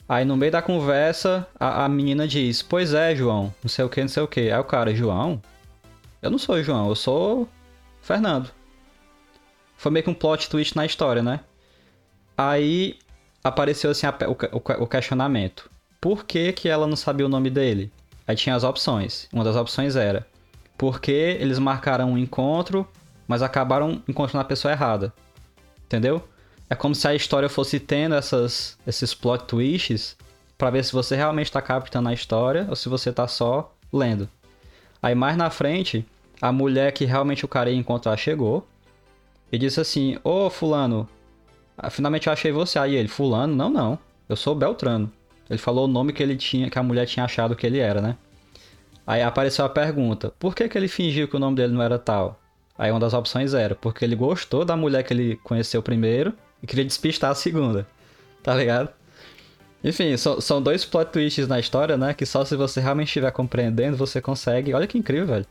[0.09, 3.89] Aí no meio da conversa, a, a, menina diz: Pois é, João, não sei o
[3.91, 4.51] que, não sei o que.
[4.51, 5.43] Aí o cara: João?
[6.25, 7.47] Eu não sou João, eu sou
[8.01, 8.51] Fernando.
[9.77, 11.41] Foi meio que um plot twist na história, né?
[12.35, 12.99] Aí
[13.45, 15.71] apareceu assim a, o, o questionamento:
[16.01, 17.93] Por que, que ela não sabia o nome dele?
[18.27, 19.29] Aí tinha as opções.
[19.31, 20.27] Uma das opções era:
[20.79, 22.89] porque eles marcaram um encontro,
[23.29, 25.13] mas acabaram encontrando a pessoa errada.
[25.85, 26.27] Entendeu?
[26.71, 30.17] É como se a história fosse tendo essas, esses plot twists
[30.57, 34.27] para ver se você realmente está captando a história ou se você está só lendo.
[35.03, 36.07] Aí mais na frente,
[36.41, 38.67] a mulher que realmente o cara ia encontrar chegou
[39.51, 41.09] e disse assim: Ô Fulano,
[41.77, 42.79] ah, finalmente eu achei você.
[42.79, 43.55] Aí ele: Fulano?
[43.55, 43.99] Não, não,
[44.29, 45.11] eu sou Beltrano.
[45.49, 48.01] Ele falou o nome que ele tinha, que a mulher tinha achado que ele era,
[48.01, 48.17] né?
[49.07, 51.99] Aí apareceu a pergunta: por que, que ele fingiu que o nome dele não era
[51.99, 52.41] tal?
[52.77, 56.33] Aí uma das opções era porque ele gostou da mulher que ele conheceu primeiro
[56.63, 57.87] e queria despistar a segunda.
[58.43, 58.91] Tá ligado?
[59.83, 62.15] Enfim, so, são dois plot twists na história, né?
[62.15, 64.73] Que só se você realmente estiver compreendendo você consegue.
[64.73, 65.47] Olha que incrível, velho.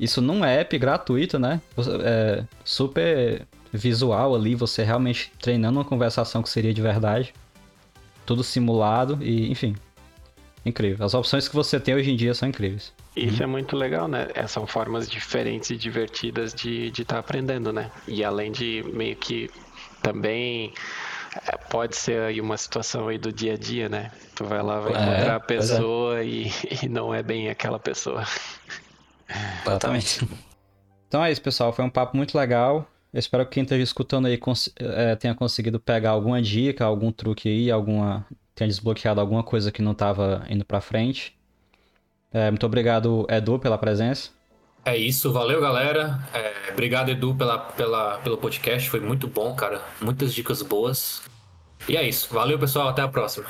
[0.00, 1.60] Isso num app gratuito, né?
[2.02, 7.34] É super visual ali, você realmente treinando uma conversação que seria de verdade.
[8.26, 9.76] Tudo simulado e, enfim,
[10.64, 11.04] incrível.
[11.04, 12.94] As opções que você tem hoje em dia são incríveis.
[13.16, 14.28] Isso é muito legal, né?
[14.34, 17.90] É, São formas diferentes e divertidas de estar de tá aprendendo, né?
[18.06, 19.50] E além de meio que
[20.02, 20.72] também
[21.46, 24.12] é, pode ser aí uma situação aí do dia a dia, né?
[24.34, 25.82] Tu vai lá, vai É, encontrar a pois é.
[25.82, 26.50] pessoa e,
[26.82, 28.24] e não é bem aquela pessoa.
[29.66, 30.26] Exatamente.
[31.08, 31.72] Então é isso, pessoal.
[31.72, 32.88] Foi um papo muito legal.
[33.12, 37.10] Eu espero que quem esteja escutando aí cons- eh, tenha conseguido pegar alguma dica, algum
[37.10, 38.24] truque aí, alguma
[38.54, 41.36] tenha desbloqueado alguma coisa que não estava indo pra frente.
[42.32, 44.30] Eh, muito obrigado, Edu, pela presença.
[44.84, 46.20] É isso, valeu galera.
[46.32, 48.88] É, obrigado, Edu, pela, pela, pelo podcast.
[48.88, 49.82] Foi muito bom, cara.
[50.00, 51.22] Muitas dicas boas.
[51.88, 52.32] E é isso.
[52.32, 52.88] Valeu, pessoal.
[52.88, 53.46] Até a próxima.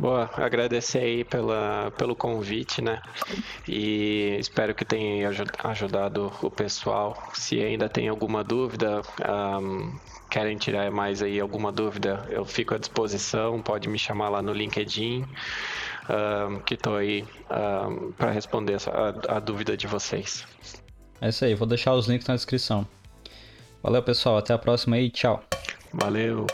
[0.00, 3.02] Boa, agradecer aí pela, pelo convite, né?
[3.68, 7.22] E espero que tenha aju- ajudado o pessoal.
[7.34, 9.92] Se ainda tem alguma dúvida, ahm,
[10.30, 13.60] querem tirar mais aí alguma dúvida, eu fico à disposição.
[13.60, 15.22] Pode me chamar lá no LinkedIn,
[16.08, 17.26] ahm, que estou aí
[18.16, 20.46] para responder a, a dúvida de vocês.
[21.20, 22.88] É isso aí, vou deixar os links na descrição.
[23.82, 24.38] Valeu, pessoal.
[24.38, 25.10] Até a próxima aí.
[25.10, 25.44] Tchau.
[25.92, 26.46] Valeu!